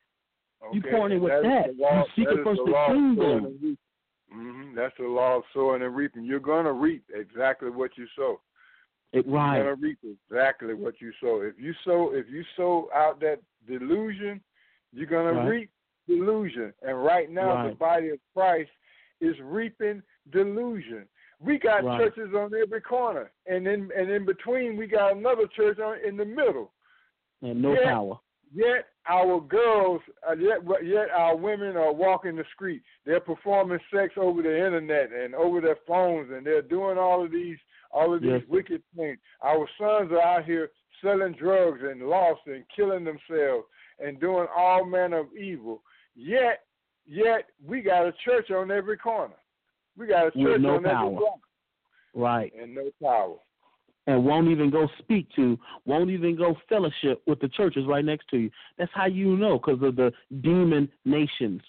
You 0.73 0.83
pouring 0.83 1.17
in 1.17 1.23
with 1.23 1.33
that. 1.43 1.75
You 1.75 2.05
seeking 2.15 2.45
first 2.45 2.61
the 2.65 2.85
kingdom. 2.87 3.77
hmm 4.31 4.75
That's 4.75 4.95
the 4.99 5.07
law 5.07 5.39
of 5.39 5.43
sowing 5.55 5.83
and 5.83 5.97
reaping. 5.97 6.25
You're 6.25 6.39
gonna 6.39 6.73
reap 6.73 7.05
exactly 7.13 7.71
what 7.71 7.97
you 7.97 8.07
sow. 8.15 8.41
It 9.13 9.27
right. 9.27 9.27
You're 9.27 9.35
right. 9.35 9.59
gonna 9.59 9.75
reap 9.75 9.99
exactly 10.05 10.75
what 10.75 11.01
you 11.01 11.13
sow. 11.21 11.41
If 11.41 11.59
you 11.59 11.75
sow, 11.85 12.13
if 12.15 12.29
you 12.29 12.45
sow 12.57 12.89
out 12.95 13.21
that 13.21 13.41
delusion, 13.67 14.41
you're 14.93 15.07
gonna 15.07 15.33
Right. 15.33 15.49
reap 15.49 15.71
delusion. 16.07 16.73
And 16.83 17.03
right 17.03 17.31
now, 17.31 17.69
the 17.69 17.75
body 17.75 18.11
of 18.11 18.21
Christ 18.35 18.71
is 19.21 19.39
reaping 19.41 20.03
delusion. 20.31 21.09
We 21.41 21.59
got 21.59 21.85
Right. 21.85 22.01
churches 22.01 22.35
on 22.35 22.53
every 22.55 22.81
corner, 22.83 23.31
and 23.47 23.67
in 23.67 23.91
and 23.97 24.11
in 24.11 24.25
between, 24.25 24.77
we 24.77 24.87
got 24.87 25.17
another 25.17 25.47
church 25.47 25.79
on 25.79 25.99
in 26.01 26.17
the 26.17 26.25
middle. 26.25 26.73
And 27.43 27.63
no 27.63 27.73
Yeah. 27.73 27.95
power. 27.95 28.21
Yet 28.53 28.89
our 29.07 29.41
girls, 29.41 30.03
uh, 30.29 30.35
yet 30.37 30.61
yet 30.83 31.11
our 31.11 31.37
women 31.37 31.77
are 31.77 31.93
walking 31.93 32.37
the 32.37 32.45
street. 32.45 32.83
They're 33.05 33.21
performing 33.21 33.81
sex 33.93 34.15
over 34.19 34.43
the 34.43 34.67
internet 34.67 35.13
and 35.13 35.35
over 35.35 35.61
their 35.61 35.77
phones, 35.87 36.31
and 36.31 36.45
they're 36.47 36.63
doing 36.63 36.99
all 36.99 37.23
of 37.23 37.31
these 37.31 37.59
all 37.93 38.15
of 38.15 38.21
these 38.21 38.31
Yes. 38.31 38.47
wicked 38.47 38.83
things. 38.95 39.19
Our 39.43 39.67
sons 39.77 40.13
are 40.13 40.23
out 40.23 40.45
here 40.45 40.71
selling 41.01 41.33
drugs 41.33 41.83
and 41.83 42.09
lost 42.09 42.47
and 42.47 42.69
killing 42.69 43.03
themselves 43.03 43.67
and 43.99 44.21
doing 44.21 44.47
all 44.55 44.85
manner 44.85 45.19
of 45.19 45.37
evil. 45.37 45.83
Yet, 46.15 46.65
yet 47.05 47.51
we 47.65 47.81
got 47.81 48.07
a 48.07 48.13
church 48.13 48.53
on 48.53 48.71
every 48.71 48.97
corner. 48.97 49.35
We 50.01 50.07
got 50.07 50.35
a 50.35 50.39
With 50.39 50.63
no 50.63 50.81
power. 50.81 51.19
Right. 52.15 52.51
and 52.59 52.75
no 52.75 52.89
power. 53.03 53.37
And 54.07 54.25
won't 54.25 54.49
even 54.49 54.71
go 54.71 54.89
speak 54.99 55.29
to, 55.37 55.59
won't 55.85 56.09
even 56.09 56.35
go 56.37 56.57
fellowship 56.71 57.23
with 57.27 57.39
the 57.39 57.49
churches 57.49 57.85
right 57.87 58.05
next 58.05 58.29
to 58.31 58.39
you. 58.39 58.51
That's 58.79 58.91
how 58.95 59.05
you 59.07 59.37
know, 59.37 59.59
because 59.59 59.83
of 59.83 59.95
the 59.97 60.11
demon 60.41 60.89
nations 61.05 61.61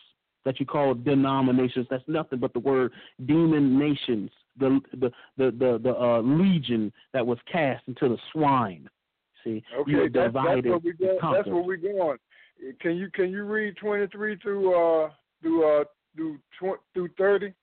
that 0.45 0.59
you 0.61 0.65
call 0.65 0.93
denominations. 0.93 1.87
That's 1.89 2.03
nothing 2.07 2.39
but 2.39 2.53
the 2.53 2.59
word 2.59 2.93
demon 3.25 3.77
nations. 3.77 4.31
The 4.57 4.79
the 4.93 5.11
the 5.37 5.51
the, 5.51 5.79
the 5.83 5.93
uh, 5.95 6.21
legion 6.21 6.93
that 7.13 7.27
was 7.27 7.37
cast 7.51 7.83
into 7.87 8.07
the 8.07 8.17
swine. 8.31 8.89
See, 9.43 9.61
Okay, 9.77 9.91
you 9.91 9.97
that's, 10.09 10.13
that's 10.13 10.27
divided. 10.27 10.65
where 10.69 10.77
we 10.79 10.89
and 10.91 10.99
go. 10.99 11.33
That's 11.33 11.47
where 11.47 11.61
we're 11.61 11.77
going. 11.77 12.17
Can 12.79 12.95
you 12.95 13.09
can 13.11 13.29
you 13.29 13.43
read 13.43 13.75
twenty 13.75 14.07
three 14.07 14.37
through 14.37 14.73
uh 14.73 15.09
through 15.41 15.81
uh 15.81 15.83
through 16.15 16.37
tw- 16.59 16.81
through 16.93 17.09
thirty? 17.17 17.53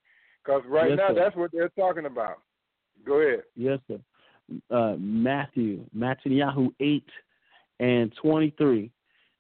Because 0.45 0.63
right 0.67 0.91
Yes, 0.91 0.99
now 0.99 1.09
sir. 1.09 1.15
that's 1.15 1.37
what 1.37 1.51
they're 1.53 1.69
talking 1.71 2.07
about. 2.07 2.39
Go 3.05 3.15
ahead. 3.21 3.43
Yes, 3.57 3.81
sir. 3.89 3.99
Uh, 4.71 4.97
Matthew, 4.99 5.85
Mattithyahu 5.97 6.73
8 6.81 7.05
and 7.81 8.13
23. 8.21 8.91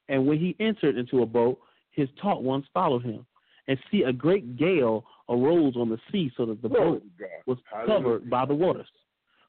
And 0.08 0.26
when 0.26 0.38
he 0.38 0.54
entered 0.60 0.96
into 0.96 1.22
a 1.22 1.26
boat, 1.26 1.58
his 1.90 2.08
taught 2.20 2.42
ones 2.42 2.64
followed 2.74 3.04
him. 3.04 3.26
And 3.68 3.78
see, 3.90 4.02
a 4.02 4.12
great 4.12 4.56
gale 4.56 5.04
arose 5.28 5.76
on 5.76 5.88
the 5.90 5.98
sea, 6.10 6.32
so 6.36 6.46
that 6.46 6.62
the 6.62 6.68
boat 6.68 7.02
God. 7.18 7.28
was 7.46 7.58
Hallelujah. 7.70 7.94
covered 7.96 8.30
by 8.30 8.44
the 8.46 8.54
waters. 8.54 8.88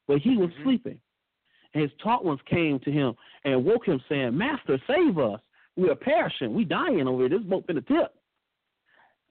But 0.06 0.18
he 0.18 0.36
was 0.36 0.50
Mhm. 0.50 0.62
sleeping. 0.64 1.00
And 1.72 1.82
his 1.82 1.92
taught 2.02 2.24
ones 2.24 2.40
came 2.42 2.78
to 2.80 2.90
him 2.90 3.16
and 3.44 3.64
woke 3.64 3.86
him, 3.86 4.00
saying, 4.08 4.36
Master, 4.36 4.78
save 4.86 5.18
us. 5.18 5.40
We 5.76 5.88
are 5.88 5.94
perishing. 5.94 6.52
We 6.52 6.64
dying 6.64 7.06
over 7.06 7.20
here. 7.28 7.38
This 7.38 7.46
boat 7.46 7.66
finna 7.66 7.86
tip. 7.86 8.14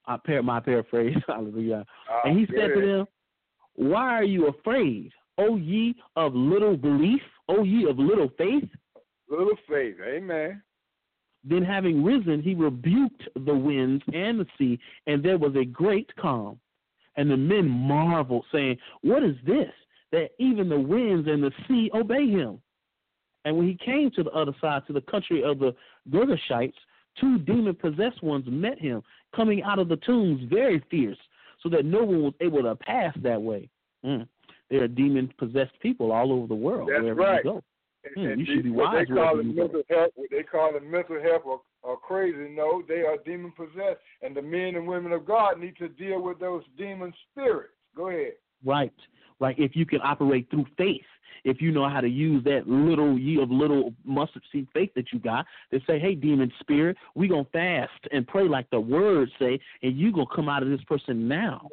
I 0.10 0.18
par- 0.18 0.44
my 0.44 0.60
paraphrase. 0.60 1.16
Hallelujah. 1.28 1.86
Uh, 2.12 2.28
And 2.28 2.38
he 2.40 2.46
said 2.48 2.74
to 2.74 2.82
them, 2.86 3.06
Why 3.76 4.16
are 4.16 4.24
you 4.24 4.48
afraid, 4.48 5.12
O 5.38 5.56
ye 5.56 5.96
of 6.16 6.34
little 6.36 6.76
belief, 6.76 7.22
O 7.48 7.64
ye 7.64 7.88
of 7.90 7.98
little 7.98 8.30
faith? 8.38 8.68
little 9.30 9.56
faith, 9.70 9.96
amen. 10.06 10.62
Then 11.44 11.64
having 11.64 12.04
risen, 12.04 12.42
he 12.42 12.56
rebuked 12.56 13.24
the 13.46 13.54
winds 13.56 14.04
and 14.12 14.40
the 14.40 14.48
sea, 14.58 14.80
and 15.08 15.24
there 15.24 15.38
was 15.38 15.56
a 15.56 15.64
great 15.64 16.10
calm. 16.18 16.60
And 17.16 17.30
the 17.30 17.38
men 17.38 17.70
marveled, 17.70 18.46
saying, 18.52 18.78
What 19.02 19.24
is 19.24 19.36
this? 19.46 19.72
That 20.12 20.32
even 20.40 20.68
the 20.68 20.80
winds 20.80 21.28
and 21.28 21.44
the 21.44 21.52
sea 21.68 21.92
obey 21.94 22.28
him. 22.28 22.60
And 23.46 23.56
when 23.56 23.68
he 23.68 23.78
came 23.86 24.10
to 24.16 24.24
the 24.24 24.32
other 24.32 24.54
side, 24.60 24.82
to 24.88 24.94
the 24.94 25.02
country 25.02 25.44
of 25.44 25.60
the 25.60 25.74
Girgashites, 26.10 26.74
two 27.22 27.38
demon 27.40 27.76
possessed 27.76 28.22
ones 28.24 28.46
met 28.48 28.80
him, 28.80 29.02
coming 29.36 29.64
out 29.64 29.80
of 29.80 29.88
the 29.90 29.98
tombs 29.98 30.42
very 30.50 30.84
fierce, 30.90 31.18
so 31.62 31.70
that 31.70 31.86
no 31.86 32.04
one 32.04 32.24
was 32.24 32.34
able 32.42 32.64
to 32.64 32.76
pass 32.76 33.14
that 33.22 33.42
way. 33.42 33.70
Mm. 34.06 34.28
There 34.70 34.84
are 34.84 34.88
demon 34.88 35.34
possessed 35.38 35.80
people 35.82 36.12
all 36.12 36.32
over 36.32 36.48
the 36.48 36.56
world. 36.56 36.90
That's 36.92 37.02
wherever 37.02 37.22
right. 37.22 37.44
you 37.44 37.52
go. 37.52 37.64
And, 38.06 38.14
Hmm, 38.16 38.32
and 38.32 38.40
you 38.40 38.46
should 38.46 38.64
be 38.64 38.70
wise 38.70 39.08
They 39.10 39.14
call 39.14 39.40
it 39.40 39.46
you 39.46 39.54
go. 39.54 39.62
mental 39.64 39.82
health. 39.90 40.12
What 40.16 40.30
they 40.32 40.44
call 40.44 40.74
it 40.76 40.84
mental 40.84 41.22
health 41.22 41.42
or, 41.44 41.62
or 41.84 41.98
crazy. 41.98 42.48
No, 42.50 42.82
they 42.88 43.02
are 43.02 43.18
demon 43.26 43.52
possessed, 43.52 44.00
and 44.22 44.34
the 44.36 44.42
men 44.42 44.76
and 44.76 44.88
women 44.88 45.12
of 45.12 45.26
God 45.26 45.60
need 45.60 45.76
to 45.78 45.90
deal 45.90 46.22
with 46.22 46.40
those 46.40 46.64
demon 46.78 47.14
spirits. 47.30 47.74
Go 47.98 48.08
ahead. 48.08 48.34
Right. 48.64 48.94
Right. 49.40 49.58
If 49.58 49.76
you 49.76 49.86
can 49.86 50.02
operate 50.04 50.50
through 50.50 50.66
faith, 50.78 51.02
if 51.44 51.62
you 51.62 51.72
know 51.72 51.88
how 51.88 52.02
to 52.02 52.10
use 52.10 52.44
that 52.44 52.68
little 52.68 53.18
ye 53.18 53.42
of 53.42 53.50
little 53.50 53.94
mustard 54.04 54.44
seed 54.52 54.68
faith 54.74 54.92
that 54.96 55.14
you 55.14 55.20
got, 55.20 55.46
to 55.72 55.80
say, 55.88 56.00
Hey, 56.00 56.16
demon 56.16 56.52
spirit, 56.60 56.98
we 57.16 57.28
gonna 57.28 57.46
fast 57.52 57.92
and 58.12 58.28
pray 58.28 58.48
like 58.48 58.70
the 58.70 58.80
words 58.80 59.32
say, 59.40 59.60
and 59.82 59.98
you 59.98 60.12
gonna 60.12 60.26
come 60.36 60.50
out 60.50 60.64
of 60.64 60.70
this 60.70 60.84
person 60.84 61.28
now. 61.28 61.68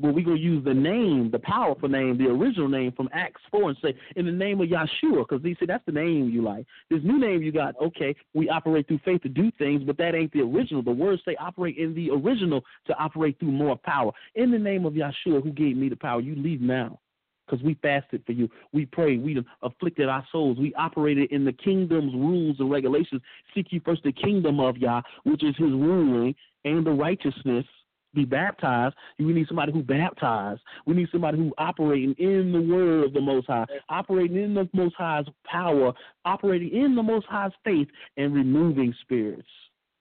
Well, 0.00 0.12
we're 0.12 0.24
gonna 0.24 0.36
use 0.36 0.64
the 0.64 0.74
name, 0.74 1.30
the 1.30 1.38
powerful 1.38 1.88
name, 1.88 2.18
the 2.18 2.26
original 2.26 2.68
name 2.68 2.90
from 2.92 3.08
Acts 3.12 3.40
four, 3.48 3.68
and 3.68 3.78
say 3.80 3.94
in 4.16 4.26
the 4.26 4.32
name 4.32 4.60
of 4.60 4.68
Yahshua, 4.68 5.28
because 5.28 5.40
they 5.42 5.54
say 5.54 5.66
that's 5.66 5.86
the 5.86 5.92
name 5.92 6.28
you 6.30 6.42
like. 6.42 6.66
This 6.90 7.00
new 7.04 7.18
name 7.18 7.42
you 7.42 7.52
got, 7.52 7.76
okay, 7.80 8.14
we 8.34 8.48
operate 8.48 8.88
through 8.88 8.98
faith 9.04 9.22
to 9.22 9.28
do 9.28 9.52
things, 9.56 9.84
but 9.84 9.96
that 9.98 10.16
ain't 10.16 10.32
the 10.32 10.40
original. 10.40 10.82
The 10.82 10.90
words 10.90 11.22
say 11.24 11.36
operate 11.38 11.78
in 11.78 11.94
the 11.94 12.10
original 12.10 12.64
to 12.86 12.98
operate 12.98 13.38
through 13.38 13.52
more 13.52 13.76
power. 13.76 14.10
In 14.34 14.50
the 14.50 14.58
name 14.58 14.84
of 14.84 14.94
Yahshua, 14.94 15.42
who 15.44 15.52
gave 15.52 15.76
me 15.76 15.88
the 15.88 15.96
power, 15.96 16.20
you 16.20 16.34
leave 16.34 16.60
now. 16.60 16.98
Because 17.46 17.62
we 17.62 17.74
fasted 17.82 18.22
for 18.24 18.32
you. 18.32 18.48
We 18.72 18.86
prayed. 18.86 19.22
We 19.22 19.44
afflicted 19.62 20.08
our 20.08 20.26
souls. 20.32 20.56
We 20.58 20.74
operated 20.74 21.30
in 21.30 21.44
the 21.44 21.52
kingdom's 21.52 22.14
rules 22.14 22.56
and 22.58 22.70
regulations. 22.70 23.20
Seek 23.54 23.66
ye 23.70 23.80
first 23.80 24.02
the 24.02 24.12
kingdom 24.12 24.60
of 24.60 24.78
Yah, 24.78 25.02
which 25.24 25.44
is 25.44 25.54
his 25.56 25.70
ruling, 25.70 26.34
and 26.64 26.86
the 26.86 26.90
righteousness 26.90 27.66
be 28.14 28.24
baptized. 28.24 28.94
We 29.18 29.32
need 29.32 29.48
somebody 29.48 29.72
who 29.72 29.82
baptized. 29.82 30.60
We 30.86 30.94
need 30.94 31.08
somebody 31.10 31.38
who 31.38 31.52
operating 31.58 32.14
in 32.18 32.52
the 32.52 32.60
word 32.60 33.04
of 33.04 33.12
the 33.12 33.20
Most 33.20 33.46
High, 33.46 33.66
operating 33.88 34.36
in 34.36 34.54
the 34.54 34.68
Most 34.72 34.94
High's 34.96 35.26
power, 35.44 35.92
operating 36.24 36.70
in 36.74 36.94
the 36.94 37.02
Most 37.02 37.26
High's 37.26 37.52
faith, 37.64 37.88
and 38.16 38.34
removing 38.34 38.94
spirits. 39.02 39.48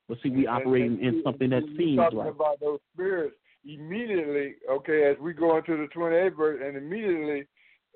But 0.07 0.17
see, 0.21 0.29
we 0.29 0.47
operating 0.47 1.01
in 1.01 1.21
something 1.23 1.49
that 1.51 1.63
seems 1.77 1.97
talking 1.97 2.19
right. 2.19 2.27
about 2.29 2.59
those 2.59 2.79
spirits 2.93 3.35
immediately. 3.65 4.55
Okay, 4.69 5.09
as 5.09 5.17
we 5.19 5.33
go 5.33 5.57
into 5.57 5.77
the 5.77 5.87
twenty 5.87 6.17
eighth 6.17 6.35
verse, 6.35 6.61
and 6.63 6.75
immediately, 6.75 7.47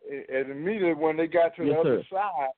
and 0.09 0.49
immediately 0.51 0.93
when 0.93 1.18
they 1.18 1.28
got 1.28 1.55
to 1.57 1.63
the 1.63 1.70
Yes, 1.70 1.78
other 1.80 2.03
sir. 2.09 2.15
side, 2.15 2.49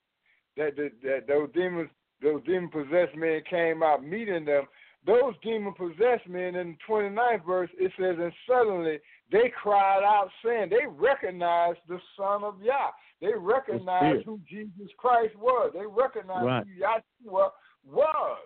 that, 0.57 0.76
that 0.76 0.91
that 1.03 1.28
those 1.28 1.49
demons, 1.53 1.89
those 2.22 2.43
demon 2.45 2.70
possessed 2.70 3.16
men 3.16 3.41
came 3.49 3.82
out 3.82 4.05
meeting 4.05 4.45
them. 4.45 4.66
Those 5.06 5.34
demon 5.41 5.74
possessed 5.74 6.28
men 6.28 6.56
in 6.56 6.72
the 6.72 6.78
29th 6.88 7.45
verse, 7.45 7.70
it 7.80 7.91
says, 8.00 8.18
and 8.20 8.34
suddenly 8.47 9.00
they 9.32 9.52
cried 9.62 10.04
out, 10.04 10.30
saying, 10.43 10.70
they 10.70 10.86
recognized 10.88 11.80
the 11.88 12.00
Son 12.18 12.43
of 12.43 12.62
Yah. 12.62 12.91
They 13.22 13.34
recognized 13.36 14.26
who 14.26 14.39
Jesus 14.50 14.89
Christ 14.97 15.36
was. 15.38 15.72
They 15.74 15.86
recognized 15.86 16.45
Right. 16.45 16.66
who 16.68 17.30
Yahshua 17.30 17.50
was. 17.86 18.38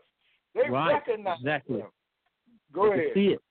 They 0.54 0.70
Right, 0.70 0.94
recognized 0.94 1.42
exactly. 1.42 1.80
him. 1.80 1.88
Go 2.72 2.92
ahead. 2.94 3.14
See 3.14 3.34
it. 3.34 3.42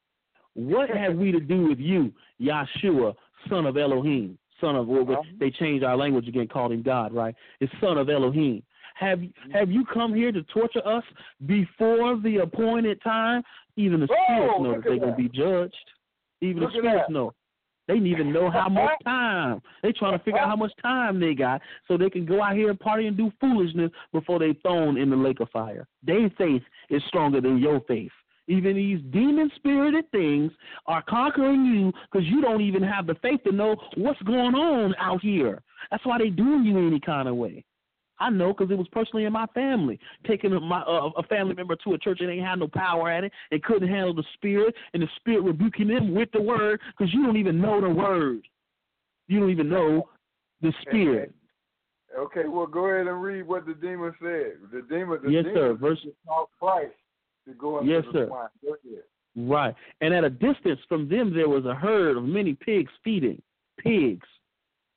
What 0.55 0.91
have 0.91 1.17
we 1.17 1.33
to 1.33 1.41
do 1.41 1.67
with 1.69 1.81
you, 1.81 2.13
Yahshua, 2.41 3.17
son 3.49 3.67
of 3.67 3.77
Elohim, 3.77 4.39
son 4.61 4.77
of 4.77 4.89
Uh-huh. 4.89 5.23
they 5.39 5.51
changed 5.51 5.85
our 5.85 5.97
language 5.97 6.29
again, 6.29 6.47
called 6.47 6.73
him 6.73 6.83
God, 6.83 7.13
right? 7.13 7.35
It's 7.61 7.73
son 7.81 7.99
of 7.99 8.09
Elohim. 8.09 8.63
Have 9.03 9.21
have 9.53 9.71
you 9.71 9.85
come 9.85 10.15
here 10.15 10.31
to 10.31 10.43
torture 10.45 10.87
us 10.87 11.03
before 11.47 12.19
the 12.21 12.39
appointed 12.39 13.03
time? 13.03 13.43
Even 13.77 14.01
the 14.01 14.07
spirits 14.07 14.55
know 14.61 14.75
that 14.75 14.85
they're 14.85 14.99
gonna 14.99 15.17
be 15.17 15.29
judged. 15.29 15.75
Even 16.41 16.63
Look 16.63 16.73
the 16.73 16.79
spirits 16.79 17.11
know. 17.11 17.35
They 17.89 17.95
didn't 17.95 18.09
even 18.09 18.33
know 18.33 18.49
how 18.49 18.69
much 18.69 18.93
time. 19.05 19.61
They 19.83 19.91
trying 19.93 20.17
to 20.17 20.25
figure 20.25 20.39
out 20.39 20.49
how 20.49 20.57
much 20.57 20.73
time 20.81 21.19
they 21.19 21.35
got 21.35 21.61
so 21.89 21.97
they 21.97 22.11
can 22.11 22.25
go 22.25 22.41
out 22.41 22.55
here 22.55 22.71
and 22.71 22.79
party 22.79 23.09
and 23.09 23.17
do 23.17 23.33
foolishness 23.41 23.91
before 24.13 24.39
they 24.39 24.53
thrown 24.63 24.97
in 24.97 25.11
the 25.11 25.17
lake 25.17 25.41
of 25.41 25.51
fire. 25.51 25.89
Their 26.05 26.31
faith 26.39 26.63
is 26.89 27.03
stronger 27.09 27.41
than 27.41 27.59
your 27.59 27.81
faith. 27.89 28.13
Even 28.47 28.77
these 28.77 29.01
demon 29.11 29.51
spirited 29.57 30.11
things 30.13 30.53
are 30.87 31.03
conquering 31.09 31.65
you 31.65 31.93
because 32.11 32.27
you 32.27 32.41
don't 32.41 32.61
even 32.61 32.83
have 32.83 33.07
the 33.07 33.15
faith 33.17 33.43
to 33.45 33.53
know 33.53 33.77
what's 33.97 34.21
going 34.23 34.55
on 34.55 34.95
out 34.99 35.21
here. 35.21 35.63
That's 35.91 36.05
why 36.07 36.19
they 36.19 36.31
doing 36.31 36.65
you 36.65 36.87
any 36.87 37.01
kind 37.01 37.29
of 37.29 37.37
way. 37.37 37.65
I 38.23 38.31
know 38.31 38.55
because 38.55 38.71
it 38.71 38.79
was 38.79 38.87
personally 38.93 39.25
in 39.25 39.33
my 39.33 39.47
family. 39.47 39.99
Taking 40.27 40.53
my 40.63 40.83
uh, 40.83 41.11
a 41.17 41.23
family 41.25 41.55
member 41.55 41.75
to 41.77 41.95
a 41.95 41.99
church 41.99 42.19
that 42.21 42.31
ain't 42.31 42.47
had 42.47 42.61
no 42.61 42.69
power 42.69 43.11
at 43.11 43.25
it 43.25 43.33
and 43.51 43.63
couldn't 43.63 43.89
handle 43.89 44.15
the 44.15 44.25
spirit, 44.35 44.75
and 44.95 45.03
the 45.03 45.09
spirit 45.17 45.43
rebuking 45.43 45.89
them 45.89 46.15
with 46.15 46.31
the 46.33 46.41
word 46.41 46.81
because 46.97 47.13
you 47.13 47.25
don't 47.25 47.37
even 47.37 47.61
know 47.61 47.81
the 47.81 47.91
word. 47.91 48.47
You 49.27 49.41
don't 49.41 49.51
even 49.51 49.69
know 49.69 50.09
the 50.61 50.73
spirit. 50.83 51.35
Okay, 52.17 52.47
well, 52.47 52.67
go 52.67 52.87
ahead 52.87 53.07
and 53.07 53.23
read 53.23 53.47
what 53.47 53.67
the 53.67 53.75
demon 53.75 54.15
said. 54.21 54.53
The 54.71 54.87
demon, 54.89 55.19
the 55.25 55.31
Yes, 55.31 55.45
demon 55.45 55.55
sir. 55.55 55.75
Verse 55.75 56.07
called 56.27 56.49
Christ 56.61 56.93
to 57.49 57.55
go 57.55 57.79
into 57.79 57.91
Yes, 57.91 58.05
the 58.07 58.13
sir. 58.13 58.27
swine. 58.29 58.49
Go 58.63 58.69
ahead. 58.69 59.03
Right. 59.35 59.75
And 60.01 60.13
at 60.13 60.25
a 60.25 60.31
distance 60.31 60.81
from 60.89 61.09
them 61.09 61.35
there 61.35 61.49
was 61.49 61.65
a 61.65 61.75
herd 61.75 62.19
of 62.19 62.25
many 62.25 62.55
pigs 62.55 62.93
feeding. 63.03 63.41
Pigs. 63.79 64.27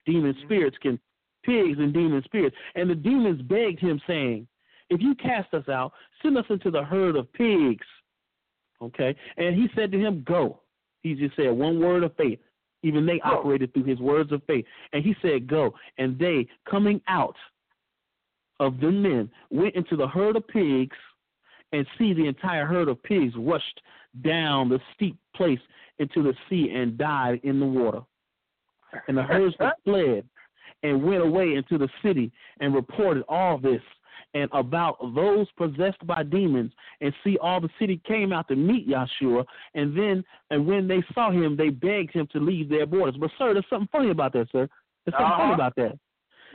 Demon 0.05 0.35
spirits 0.43 0.77
can 0.81 0.99
pigs 1.45 1.77
and 1.79 1.93
demon 1.93 2.21
spirits. 2.23 2.55
And 2.75 2.89
the 2.89 2.95
demons 2.95 3.41
begged 3.43 3.79
him, 3.79 4.01
saying, 4.07 4.47
If 4.89 5.01
you 5.01 5.15
cast 5.15 5.53
us 5.53 5.67
out, 5.69 5.93
send 6.21 6.37
us 6.37 6.45
into 6.49 6.71
the 6.71 6.83
herd 6.83 7.15
of 7.15 7.31
pigs. 7.33 7.85
Okay? 8.81 9.15
And 9.37 9.55
he 9.55 9.67
said 9.75 9.91
to 9.91 9.99
him, 9.99 10.23
Go. 10.27 10.61
He 11.01 11.13
just 11.13 11.35
said 11.35 11.51
one 11.51 11.79
word 11.79 12.03
of 12.03 12.15
faith. 12.15 12.39
Even 12.83 13.05
they 13.05 13.19
operated 13.21 13.73
through 13.73 13.85
his 13.85 13.99
words 13.99 14.31
of 14.31 14.43
faith. 14.45 14.65
And 14.93 15.03
he 15.03 15.15
said, 15.21 15.47
Go. 15.47 15.73
And 15.97 16.17
they, 16.19 16.47
coming 16.69 17.01
out 17.07 17.35
of 18.59 18.79
the 18.79 18.91
men, 18.91 19.29
went 19.49 19.75
into 19.75 19.95
the 19.95 20.07
herd 20.07 20.35
of 20.35 20.47
pigs 20.47 20.97
and 21.71 21.85
see 21.97 22.13
the 22.13 22.27
entire 22.27 22.65
herd 22.65 22.87
of 22.87 23.01
pigs 23.03 23.33
rushed 23.37 23.81
down 24.23 24.69
the 24.69 24.79
steep 24.93 25.17
place 25.35 25.59
into 25.99 26.23
the 26.23 26.33
sea 26.49 26.71
and 26.73 26.97
died 26.97 27.39
in 27.43 27.59
the 27.59 27.65
water. 27.65 28.01
And 29.07 29.17
the 29.17 29.23
herdsmen 29.23 29.71
fled 29.83 30.25
and 30.85 31.03
went 31.09 31.21
away 31.29 31.47
into 31.59 31.75
the 31.77 31.89
city 32.03 32.27
and 32.61 32.73
reported 32.81 33.23
all 33.27 33.57
this 33.57 33.81
and 34.33 34.49
about 34.53 34.95
those 35.15 35.47
possessed 35.57 36.05
by 36.05 36.21
demons 36.23 36.71
and 37.01 37.11
see 37.23 37.37
all 37.45 37.59
the 37.61 37.69
city 37.79 38.01
came 38.05 38.29
out 38.33 38.47
to 38.49 38.55
meet 38.55 38.83
Yahshua 38.87 39.41
and 39.75 39.87
then 39.99 40.23
and 40.51 40.59
when 40.69 40.83
they 40.91 41.01
saw 41.13 41.31
him 41.31 41.55
they 41.61 41.69
begged 41.69 42.13
him 42.13 42.27
to 42.33 42.39
leave 42.39 42.67
their 42.69 42.85
borders. 42.85 43.15
But 43.19 43.31
sir, 43.37 43.53
there's 43.53 43.69
something 43.69 43.89
funny 43.91 44.09
about 44.11 44.33
that, 44.33 44.47
sir. 44.51 44.67
There's 45.05 45.15
something 45.19 45.37
funny 45.37 45.53
Uh-huh. 45.53 45.61
about 45.61 45.75
that. 45.81 45.93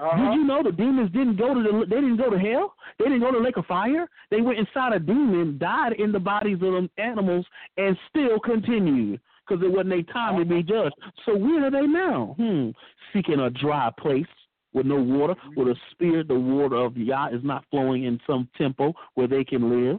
Uh-huh. 0.00 0.16
Did 0.16 0.34
you 0.36 0.44
know 0.44 0.62
the 0.62 0.72
demons 0.72 1.10
didn't 1.12 1.36
go 1.36 1.48
to 1.54 1.62
the 1.62 1.72
they 1.90 2.00
didn't 2.04 2.16
go 2.24 2.30
to 2.30 2.38
hell? 2.38 2.74
They 2.98 3.04
didn't 3.06 3.20
go 3.20 3.30
to 3.32 3.38
the 3.38 3.44
lake 3.44 3.58
of 3.58 3.66
fire. 3.66 4.04
They 4.30 4.40
went 4.40 4.58
inside 4.58 4.92
a 4.94 4.98
demon, 4.98 5.58
died 5.58 5.92
in 6.04 6.10
the 6.16 6.18
bodies 6.32 6.60
of 6.66 6.72
them 6.76 6.88
animals, 6.96 7.44
and 7.76 7.96
still 8.08 8.38
continued 8.40 9.20
because 9.50 9.64
it 9.64 9.70
wasn't 9.70 9.90
their 9.90 10.02
time 10.14 10.38
to 10.38 10.44
be 10.44 10.62
judged. 10.62 10.94
So 11.26 11.36
where 11.36 11.66
are 11.66 11.70
they 11.70 11.86
now? 11.86 12.34
Hmm, 12.38 12.70
seeking 13.12 13.40
a 13.40 13.50
dry 13.50 13.90
place 13.98 14.26
with 14.72 14.86
no 14.86 14.96
water, 14.96 15.34
with 15.56 15.68
a 15.68 15.74
spirit. 15.90 16.28
The 16.28 16.38
water 16.38 16.76
of 16.76 16.96
Yah 16.96 17.28
is 17.28 17.42
not 17.42 17.64
flowing 17.70 18.04
in 18.04 18.20
some 18.26 18.48
temple 18.56 18.94
where 19.14 19.26
they 19.26 19.44
can 19.44 19.68
live. 19.68 19.98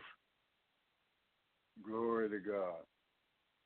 Glory 1.86 2.30
to 2.30 2.39
God. 2.39 2.76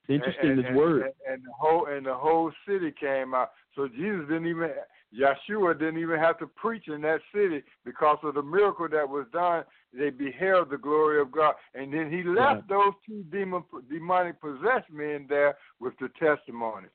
It's 0.07 0.15
interesting 0.15 0.51
and, 0.51 0.59
this 0.59 0.65
and, 0.67 0.75
word. 0.75 1.01
And, 1.03 1.13
and 1.33 1.43
the 1.43 1.53
whole 1.57 1.87
and 1.87 2.05
the 2.05 2.13
whole 2.13 2.51
city 2.67 2.93
came 2.99 3.33
out. 3.33 3.51
So 3.75 3.87
Jesus 3.87 4.21
didn't 4.27 4.47
even 4.47 4.69
Yeshua 5.17 5.77
didn't 5.77 5.99
even 5.99 6.19
have 6.19 6.37
to 6.39 6.47
preach 6.47 6.87
in 6.87 7.01
that 7.01 7.21
city 7.33 7.63
because 7.83 8.17
of 8.23 8.35
the 8.35 8.41
miracle 8.43 8.87
that 8.89 9.07
was 9.07 9.25
done. 9.31 9.63
They 9.93 10.09
beheld 10.09 10.69
the 10.69 10.77
glory 10.77 11.21
of 11.21 11.31
God, 11.31 11.55
and 11.73 11.93
then 11.93 12.11
he 12.11 12.23
left 12.23 12.61
Right. 12.61 12.67
those 12.67 12.93
two 13.05 13.23
demon 13.23 13.63
demonic 13.89 14.41
possessed 14.41 14.89
men 14.89 15.25
there 15.27 15.57
with 15.79 15.97
the 15.99 16.09
testimony 16.19 16.89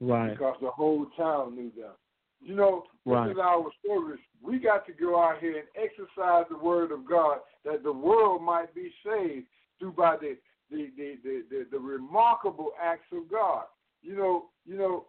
right. 0.00 0.30
because 0.32 0.56
the 0.60 0.70
whole 0.70 1.06
town 1.16 1.54
knew 1.54 1.70
them. 1.70 1.94
You 2.40 2.54
know, 2.54 2.84
this 3.04 3.14
Right. 3.14 3.30
is 3.30 3.38
our 3.38 3.70
service. 3.86 4.20
We 4.42 4.58
got 4.58 4.84
to 4.86 4.92
go 4.92 5.18
out 5.18 5.38
here 5.38 5.58
and 5.58 5.68
exercise 5.74 6.46
the 6.50 6.58
word 6.58 6.92
of 6.92 7.06
God 7.06 7.40
that 7.64 7.82
the 7.82 7.92
world 7.92 8.42
might 8.42 8.74
be 8.74 8.92
saved 9.02 9.46
through 9.78 9.92
by 9.92 10.16
the 10.16 10.36
the 10.70 10.90
the 10.96 11.16
the, 11.22 11.44
the, 11.48 11.66
the 11.70 11.78
remarkable 11.78 12.72
acts 12.80 13.10
of 13.12 13.28
God. 13.30 13.64
You 14.02 14.16
know, 14.16 14.50
you 14.66 14.76
know, 14.76 15.06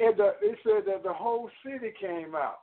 and 0.00 0.16
the, 0.16 0.34
it 0.42 0.58
said 0.62 0.84
that 0.86 1.02
the 1.02 1.12
whole 1.12 1.50
city 1.64 1.92
came 2.00 2.34
out. 2.34 2.58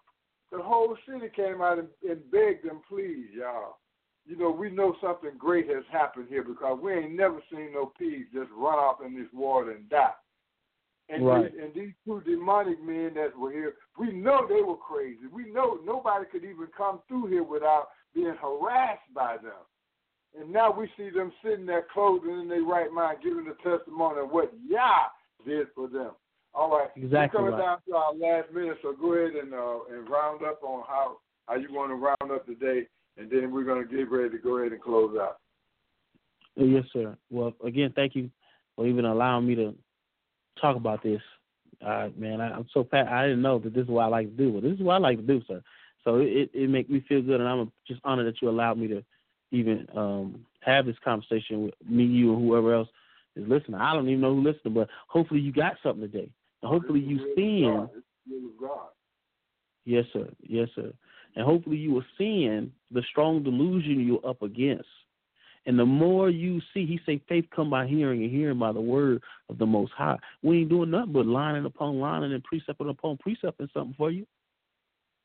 The 0.51 0.61
whole 0.61 0.95
city 1.07 1.29
came 1.35 1.61
out 1.61 1.79
and, 1.79 1.87
and 2.07 2.19
begged 2.31 2.65
them, 2.65 2.81
please, 2.87 3.27
y'all. 3.35 3.77
You 4.25 4.37
know, 4.37 4.51
we 4.51 4.69
know 4.69 4.95
something 5.01 5.31
great 5.37 5.67
has 5.67 5.83
happened 5.91 6.27
here 6.29 6.43
because 6.43 6.79
we 6.81 6.93
ain't 6.93 7.15
never 7.15 7.41
seen 7.51 7.73
no 7.73 7.91
pigs 7.97 8.27
just 8.33 8.49
run 8.55 8.79
off 8.79 8.97
in 9.05 9.15
this 9.15 9.27
water 9.33 9.71
and 9.71 9.89
die. 9.89 10.13
And, 11.09 11.25
Right. 11.25 11.51
these, 11.51 11.61
and 11.61 11.73
these 11.73 11.93
two 12.05 12.21
demonic 12.21 12.81
men 12.81 13.13
that 13.15 13.37
were 13.37 13.51
here, 13.51 13.73
we 13.97 14.11
know 14.13 14.47
they 14.47 14.61
were 14.61 14.77
crazy. 14.77 15.27
We 15.31 15.51
know 15.51 15.79
nobody 15.83 16.25
could 16.31 16.45
even 16.45 16.67
come 16.77 17.01
through 17.07 17.27
here 17.27 17.43
without 17.43 17.89
being 18.13 18.35
harassed 18.35 19.13
by 19.13 19.37
them. 19.37 19.65
And 20.39 20.51
now 20.51 20.71
we 20.71 20.89
see 20.97 21.09
them 21.09 21.31
sitting 21.43 21.65
there 21.65 21.85
clothed 21.93 22.25
and 22.25 22.43
in 22.43 22.47
their 22.47 22.63
right 22.63 22.91
mind, 22.91 23.19
giving 23.23 23.45
the 23.45 23.55
testimony 23.69 24.21
of 24.21 24.31
what 24.31 24.53
Yah 24.65 25.09
did 25.45 25.67
for 25.75 25.87
them. 25.87 26.11
All 26.55 26.69
right. 26.69 26.89
Exactly 26.95 27.41
We're 27.41 27.49
coming 27.49 27.59
right. 27.59 27.65
down 27.65 27.77
to 27.87 27.95
our 27.95 28.13
last 28.13 28.53
minute, 28.53 28.77
so 28.81 28.93
go 28.93 29.13
ahead 29.13 29.35
and 29.35 29.53
uh, 29.53 29.79
and 29.91 30.09
round 30.09 30.43
up 30.43 30.61
on 30.63 30.83
how 30.87 31.17
how 31.47 31.55
you 31.55 31.73
want 31.73 31.91
to 31.91 31.95
round 31.95 32.31
up 32.31 32.45
today, 32.45 32.87
and 33.17 33.29
then 33.29 33.51
we're 33.51 33.63
going 33.63 33.87
to 33.87 33.95
get 33.95 34.09
ready 34.11 34.29
to 34.29 34.37
go 34.37 34.57
ahead 34.57 34.71
and 34.71 34.81
close 34.81 35.17
out. 35.19 35.37
Yes, 36.55 36.83
sir. 36.93 37.17
Well, 37.31 37.53
again, 37.65 37.91
thank 37.95 38.15
you 38.15 38.29
for 38.75 38.85
even 38.85 39.05
allowing 39.05 39.47
me 39.47 39.55
to 39.55 39.75
talk 40.61 40.75
about 40.75 41.01
this. 41.01 41.21
Uh, 41.83 42.09
man, 42.15 42.39
I, 42.39 42.51
I'm 42.51 42.67
so 42.73 42.87
fat. 42.89 43.07
I 43.07 43.23
didn't 43.23 43.41
know 43.41 43.59
that 43.59 43.73
this 43.73 43.83
is 43.83 43.89
what 43.89 44.03
I 44.03 44.07
like 44.07 44.27
to 44.29 44.37
do. 44.37 44.51
But 44.53 44.63
this 44.63 44.73
is 44.73 44.81
what 44.81 44.95
I 44.95 44.99
like 44.99 45.17
to 45.17 45.23
do, 45.23 45.41
sir. 45.47 45.61
So 46.03 46.17
it 46.17 46.27
it, 46.27 46.49
it 46.53 46.69
make 46.69 46.89
me 46.89 47.03
feel 47.09 47.21
good, 47.21 47.39
and 47.39 47.49
I'm 47.49 47.71
just 47.87 48.01
honored 48.03 48.27
that 48.27 48.41
you 48.41 48.49
allowed 48.49 48.77
me 48.77 48.87
to 48.89 49.03
even 49.51 49.87
um 49.95 50.45
have 50.61 50.85
this 50.85 50.95
conversation 51.03 51.63
with 51.63 51.73
me, 51.87 52.03
you, 52.03 52.33
and 52.33 52.45
whoever 52.45 52.73
else 52.73 52.89
is 53.35 53.47
listening. 53.47 53.81
I 53.81 53.93
don't 53.93 54.07
even 54.07 54.21
know 54.21 54.35
who 54.35 54.43
listening, 54.43 54.75
but 54.75 54.89
hopefully 55.07 55.39
you 55.39 55.51
got 55.51 55.75
something 55.81 56.09
today. 56.09 56.29
Hopefully 56.63 56.99
you 56.99 57.33
seeing. 57.35 57.87
Yes, 59.85 60.05
sir. 60.13 60.29
Yes, 60.41 60.69
sir. 60.75 60.93
And 61.35 61.45
hopefully 61.45 61.77
you 61.77 61.97
are 61.97 62.05
seeing 62.17 62.71
the 62.91 63.03
strong 63.09 63.43
delusion 63.43 64.05
you're 64.05 64.25
up 64.29 64.41
against. 64.41 64.87
And 65.65 65.79
the 65.79 65.85
more 65.85 66.29
you 66.29 66.59
see, 66.73 66.85
he 66.85 66.99
say 67.05 67.21
faith 67.29 67.45
come 67.55 67.69
by 67.69 67.87
hearing 67.87 68.21
and 68.21 68.31
hearing 68.31 68.59
by 68.59 68.73
the 68.73 68.81
word 68.81 69.23
of 69.49 69.57
the 69.57 69.65
most 69.65 69.93
high. 69.93 70.17
We 70.41 70.59
ain't 70.59 70.69
doing 70.69 70.91
nothing 70.91 71.13
but 71.13 71.25
lining 71.25 71.65
upon 71.65 71.99
lining 71.99 72.33
and 72.33 72.43
precept 72.43 72.81
upon 72.81 73.17
precept 73.17 73.59
and 73.59 73.69
something 73.73 73.95
for 73.97 74.11
you. 74.11 74.25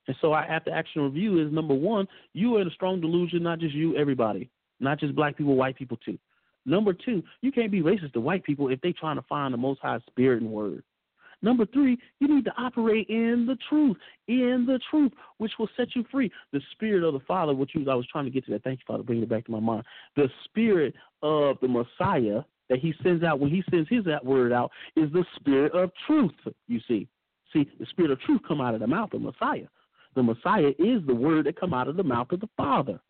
And 0.07 0.16
so 0.20 0.32
our 0.32 0.45
after 0.45 0.72
action 0.72 1.03
review 1.03 1.45
is 1.45 1.53
number 1.53 1.74
one, 1.74 2.07
you 2.32 2.57
are 2.57 2.62
in 2.62 2.68
a 2.68 2.72
strong 2.72 3.01
delusion, 3.01 3.43
not 3.43 3.59
just 3.59 3.74
you, 3.74 3.97
everybody. 3.97 4.49
Not 4.80 5.01
just 5.01 5.14
black 5.14 5.36
people, 5.36 5.57
white 5.57 5.76
people 5.76 5.99
too. 5.99 6.18
Number 6.64 6.93
two, 6.93 7.22
you 7.41 7.51
can't 7.51 7.72
be 7.72 7.82
racist 7.82 8.12
to 8.12 8.20
white 8.20 8.45
people 8.45 8.68
if 8.68 8.80
they 8.80 8.93
trying 8.93 9.16
to 9.16 9.22
find 9.22 9.53
the 9.53 9.59
most 9.59 9.80
high 9.80 9.99
spirit 10.09 10.41
and 10.41 10.51
word. 10.51 10.84
Number 11.41 11.66
three, 11.66 11.97
you 12.20 12.28
need 12.28 12.45
to 12.47 12.53
operate 12.59 13.09
in 13.09 13.47
the 13.47 13.57
truth, 13.68 13.97
in 14.26 14.64
the 14.66 14.80
truth, 14.91 15.12
which 15.39 15.53
will 15.59 15.68
set 15.76 15.95
you 15.95 16.05
free. 16.11 16.30
The 16.53 16.61
spirit 16.72 17.05
of 17.05 17.12
the 17.12 17.20
Father, 17.20 17.55
which 17.55 17.70
you, 17.74 17.89
I 17.89 17.95
was 17.95 18.07
trying 18.11 18.24
to 18.24 18.30
get 18.30 18.45
to 18.47 18.53
that. 18.53 18.64
Thank 18.64 18.80
you, 18.80 18.84
Father, 18.86 19.03
bringing 19.05 19.24
it 19.24 19.30
back 19.30 19.45
to 19.47 19.53
my 19.53 19.61
mind. 19.61 19.84
The 20.16 20.28
spirit 20.45 20.95
of 21.22 21.59
the 21.61 21.68
Messiah 21.68 22.43
that 22.68 22.80
He 22.80 22.93
sends 23.03 23.22
out 23.22 23.39
when 23.39 23.51
He 23.51 23.62
sends 23.70 23.89
His 23.89 24.05
word 24.24 24.53
out 24.53 24.70
is 24.97 25.12
the 25.12 25.24
spirit 25.36 25.72
of 25.72 25.91
truth. 26.07 26.32
You 26.66 26.80
see, 26.89 27.07
see, 27.53 27.68
the 27.78 27.86
spirit 27.86 28.11
of 28.11 28.20
truth 28.20 28.41
come 28.47 28.61
out 28.61 28.74
of 28.74 28.80
the 28.80 28.86
mouth 28.86 29.12
of 29.12 29.22
Messiah. 29.22 29.66
The 30.16 30.22
Messiah 30.22 30.72
is 30.78 31.07
the 31.07 31.14
word 31.14 31.47
that 31.47 31.59
come 31.59 31.72
out 31.72 31.86
of 31.86 31.97
the 31.97 32.03
mouth 32.03 32.32
of 32.32 32.41
the 32.41 32.49
Father. 32.57 33.01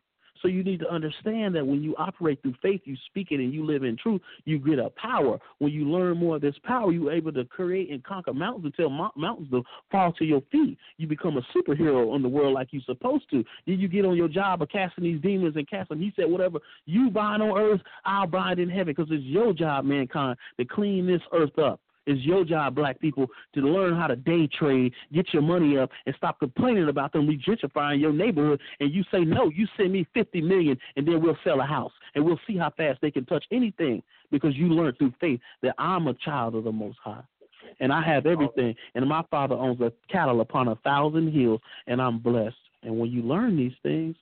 So 0.43 0.49
you 0.49 0.62
need 0.62 0.80
to 0.80 0.89
understand 0.89 1.55
that 1.55 1.66
when 1.66 1.82
you 1.82 1.95
operate 1.97 2.41
through 2.43 2.55
faith, 2.62 2.80
you 2.84 2.97
speak 3.07 3.28
it 3.30 3.41
and 3.41 3.53
you 3.53 3.64
live 3.64 3.82
in 3.82 3.97
truth, 3.97 4.20
you 4.45 4.59
get 4.59 4.78
a 4.78 4.91
power. 4.91 5.39
When 5.59 5.72
you 5.72 5.84
learn 5.84 6.18
more 6.18 6.36
of 6.36 6.43
this 6.43 6.55
power, 6.64 6.93
you're 6.93 7.12
able 7.12 7.32
to 7.32 7.45
create 7.45 7.91
and 7.91 8.03
conquer 8.05 8.32
mountains 8.32 8.66
until 8.66 8.91
mo- 8.91 9.12
mountains 9.16 9.51
will 9.51 9.64
fall 9.91 10.12
to 10.12 10.24
your 10.24 10.43
feet. 10.53 10.78
You 10.97 11.07
become 11.07 11.36
a 11.36 11.43
superhero 11.57 12.14
in 12.16 12.22
the 12.22 12.28
world 12.28 12.55
like 12.55 12.68
you're 12.70 12.82
supposed 12.86 13.28
to. 13.30 13.45
Then 13.66 13.78
you 13.78 13.89
get 13.89 14.05
on 14.05 14.16
your 14.16 14.28
job 14.28 14.62
of 14.62 14.68
casting 14.68 15.05
these 15.05 15.20
demons 15.20 15.57
and 15.57 15.68
casting. 15.68 15.99
He 15.99 16.12
said, 16.16 16.30
whatever 16.30 16.59
you 16.86 17.11
bind 17.11 17.43
on 17.43 17.59
earth, 17.59 17.80
I'll 18.05 18.26
bind 18.26 18.59
in 18.59 18.68
heaven 18.68 18.95
because 18.97 19.09
it's 19.11 19.24
your 19.24 19.53
job, 19.53 19.84
mankind, 19.84 20.36
to 20.59 20.64
clean 20.64 21.07
this 21.07 21.22
earth 21.32 21.59
up. 21.59 21.80
It's 22.09 22.25
your 22.25 22.43
job, 22.43 22.75
black 22.75 22.99
people, 22.99 23.27
to 23.55 23.61
learn 23.61 23.95
how 23.95 24.07
to 24.07 24.17
day 24.17 24.49
trade, 24.59 24.95
get 25.13 25.27
your 25.35 25.43
money 25.43 25.77
up, 25.77 25.91
and 26.07 26.15
stop 26.17 26.39
complaining 26.39 26.89
about 26.89 27.13
them 27.13 27.29
regentrifying 27.29 28.01
your 28.01 28.15
neighborhood. 28.15 28.61
And 28.81 28.93
you 28.95 29.05
say, 29.13 29.21
no, 29.21 29.51
you 29.51 29.67
send 29.77 29.93
me 29.93 30.07
fifty 30.15 30.41
million, 30.41 30.79
and 30.97 31.07
then 31.07 31.21
we'll 31.21 31.37
sell 31.45 31.61
a 31.61 31.67
house, 31.67 31.93
and 32.15 32.25
we'll 32.25 32.41
see 32.47 32.57
how 32.57 32.71
fast 32.79 33.01
they 33.03 33.11
can 33.11 33.27
touch 33.27 33.45
anything 33.53 34.03
because 34.31 34.57
you 34.57 34.69
learned 34.69 34.97
through 34.97 35.13
faith 35.21 35.39
that 35.63 35.75
I'm 35.77 36.07
a 36.07 36.15
child 36.15 36.55
of 36.55 36.65
the 36.65 36.73
Most 36.73 36.97
High, 37.05 37.23
and 37.81 37.93
I 37.93 38.03
have 38.03 38.25
everything, 38.25 38.75
and 38.95 39.07
my 39.07 39.23
Father 39.31 39.55
owns 39.55 39.81
a 39.83 39.93
cattle 40.11 40.41
upon 40.41 40.69
a 40.69 40.77
thousand 40.77 41.31
hills, 41.31 41.61
and 41.89 42.01
I'm 42.01 42.19
blessed. 42.19 42.57
And 42.85 42.99
when 42.99 43.11
you 43.11 43.21
learn 43.23 43.55
these 43.55 43.73
things, 43.83 44.17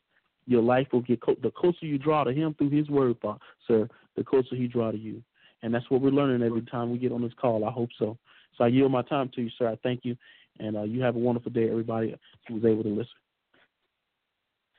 your 0.47 0.63
life 0.63 0.89
will 0.93 1.03
get 1.03 1.21
co- 1.21 1.37
the 1.41 1.53
closer 1.53 1.87
you 1.87 1.99
draw 1.99 2.25
to 2.25 2.33
Him 2.33 2.55
through 2.59 2.71
His 2.71 2.89
Word, 2.91 3.17
Fa- 3.21 3.39
sir. 3.69 3.89
The 4.17 4.25
closer 4.25 4.57
He 4.57 4.67
draw 4.67 4.91
to 4.91 4.99
you. 4.99 5.23
And 5.67 5.75
that's 5.75 5.91
what 5.91 6.01
we're 6.01 6.11
learning 6.11 6.47
every 6.47 6.63
time 6.63 6.93
we 6.93 6.99
get 6.99 7.11
on 7.11 7.23
this 7.23 7.33
call. 7.41 7.65
I 7.65 7.73
hope 7.73 7.89
so. 7.99 8.17
So 8.57 8.63
I 8.63 8.69
yield 8.69 8.93
my 8.93 9.03
time 9.03 9.29
to 9.35 9.43
you, 9.43 9.51
sir. 9.59 9.69
I 9.69 9.77
thank 9.83 10.05
you. 10.05 10.17
And 10.61 10.77
uh, 10.77 10.85
you 10.85 11.03
have 11.03 11.17
a 11.17 11.19
wonderful 11.19 11.51
day, 11.51 11.69
everybody 11.69 12.15
who 12.47 12.55
was 12.55 12.65
able 12.65 12.85
to 12.85 12.89
listen. 12.89 13.11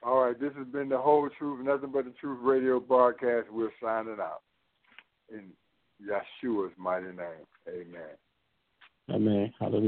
All 0.02 0.24
right, 0.24 0.40
this 0.40 0.54
has 0.58 0.66
been 0.68 0.88
the 0.88 0.98
whole 0.98 1.30
truth, 1.38 1.60
nothing 1.66 1.92
but 1.92 2.06
the 2.06 2.12
truth 2.12 2.40
radio 2.42 2.80
broadcast. 2.80 3.52
We're 3.52 3.72
signing 3.84 4.16
out 4.22 4.44
in 5.30 5.50
Yeshua's 6.02 6.72
mighty 6.78 7.08
name. 7.08 7.46
Amen. 7.68 8.16
Amen. 9.12 9.54
Hallelujah. 9.60 9.82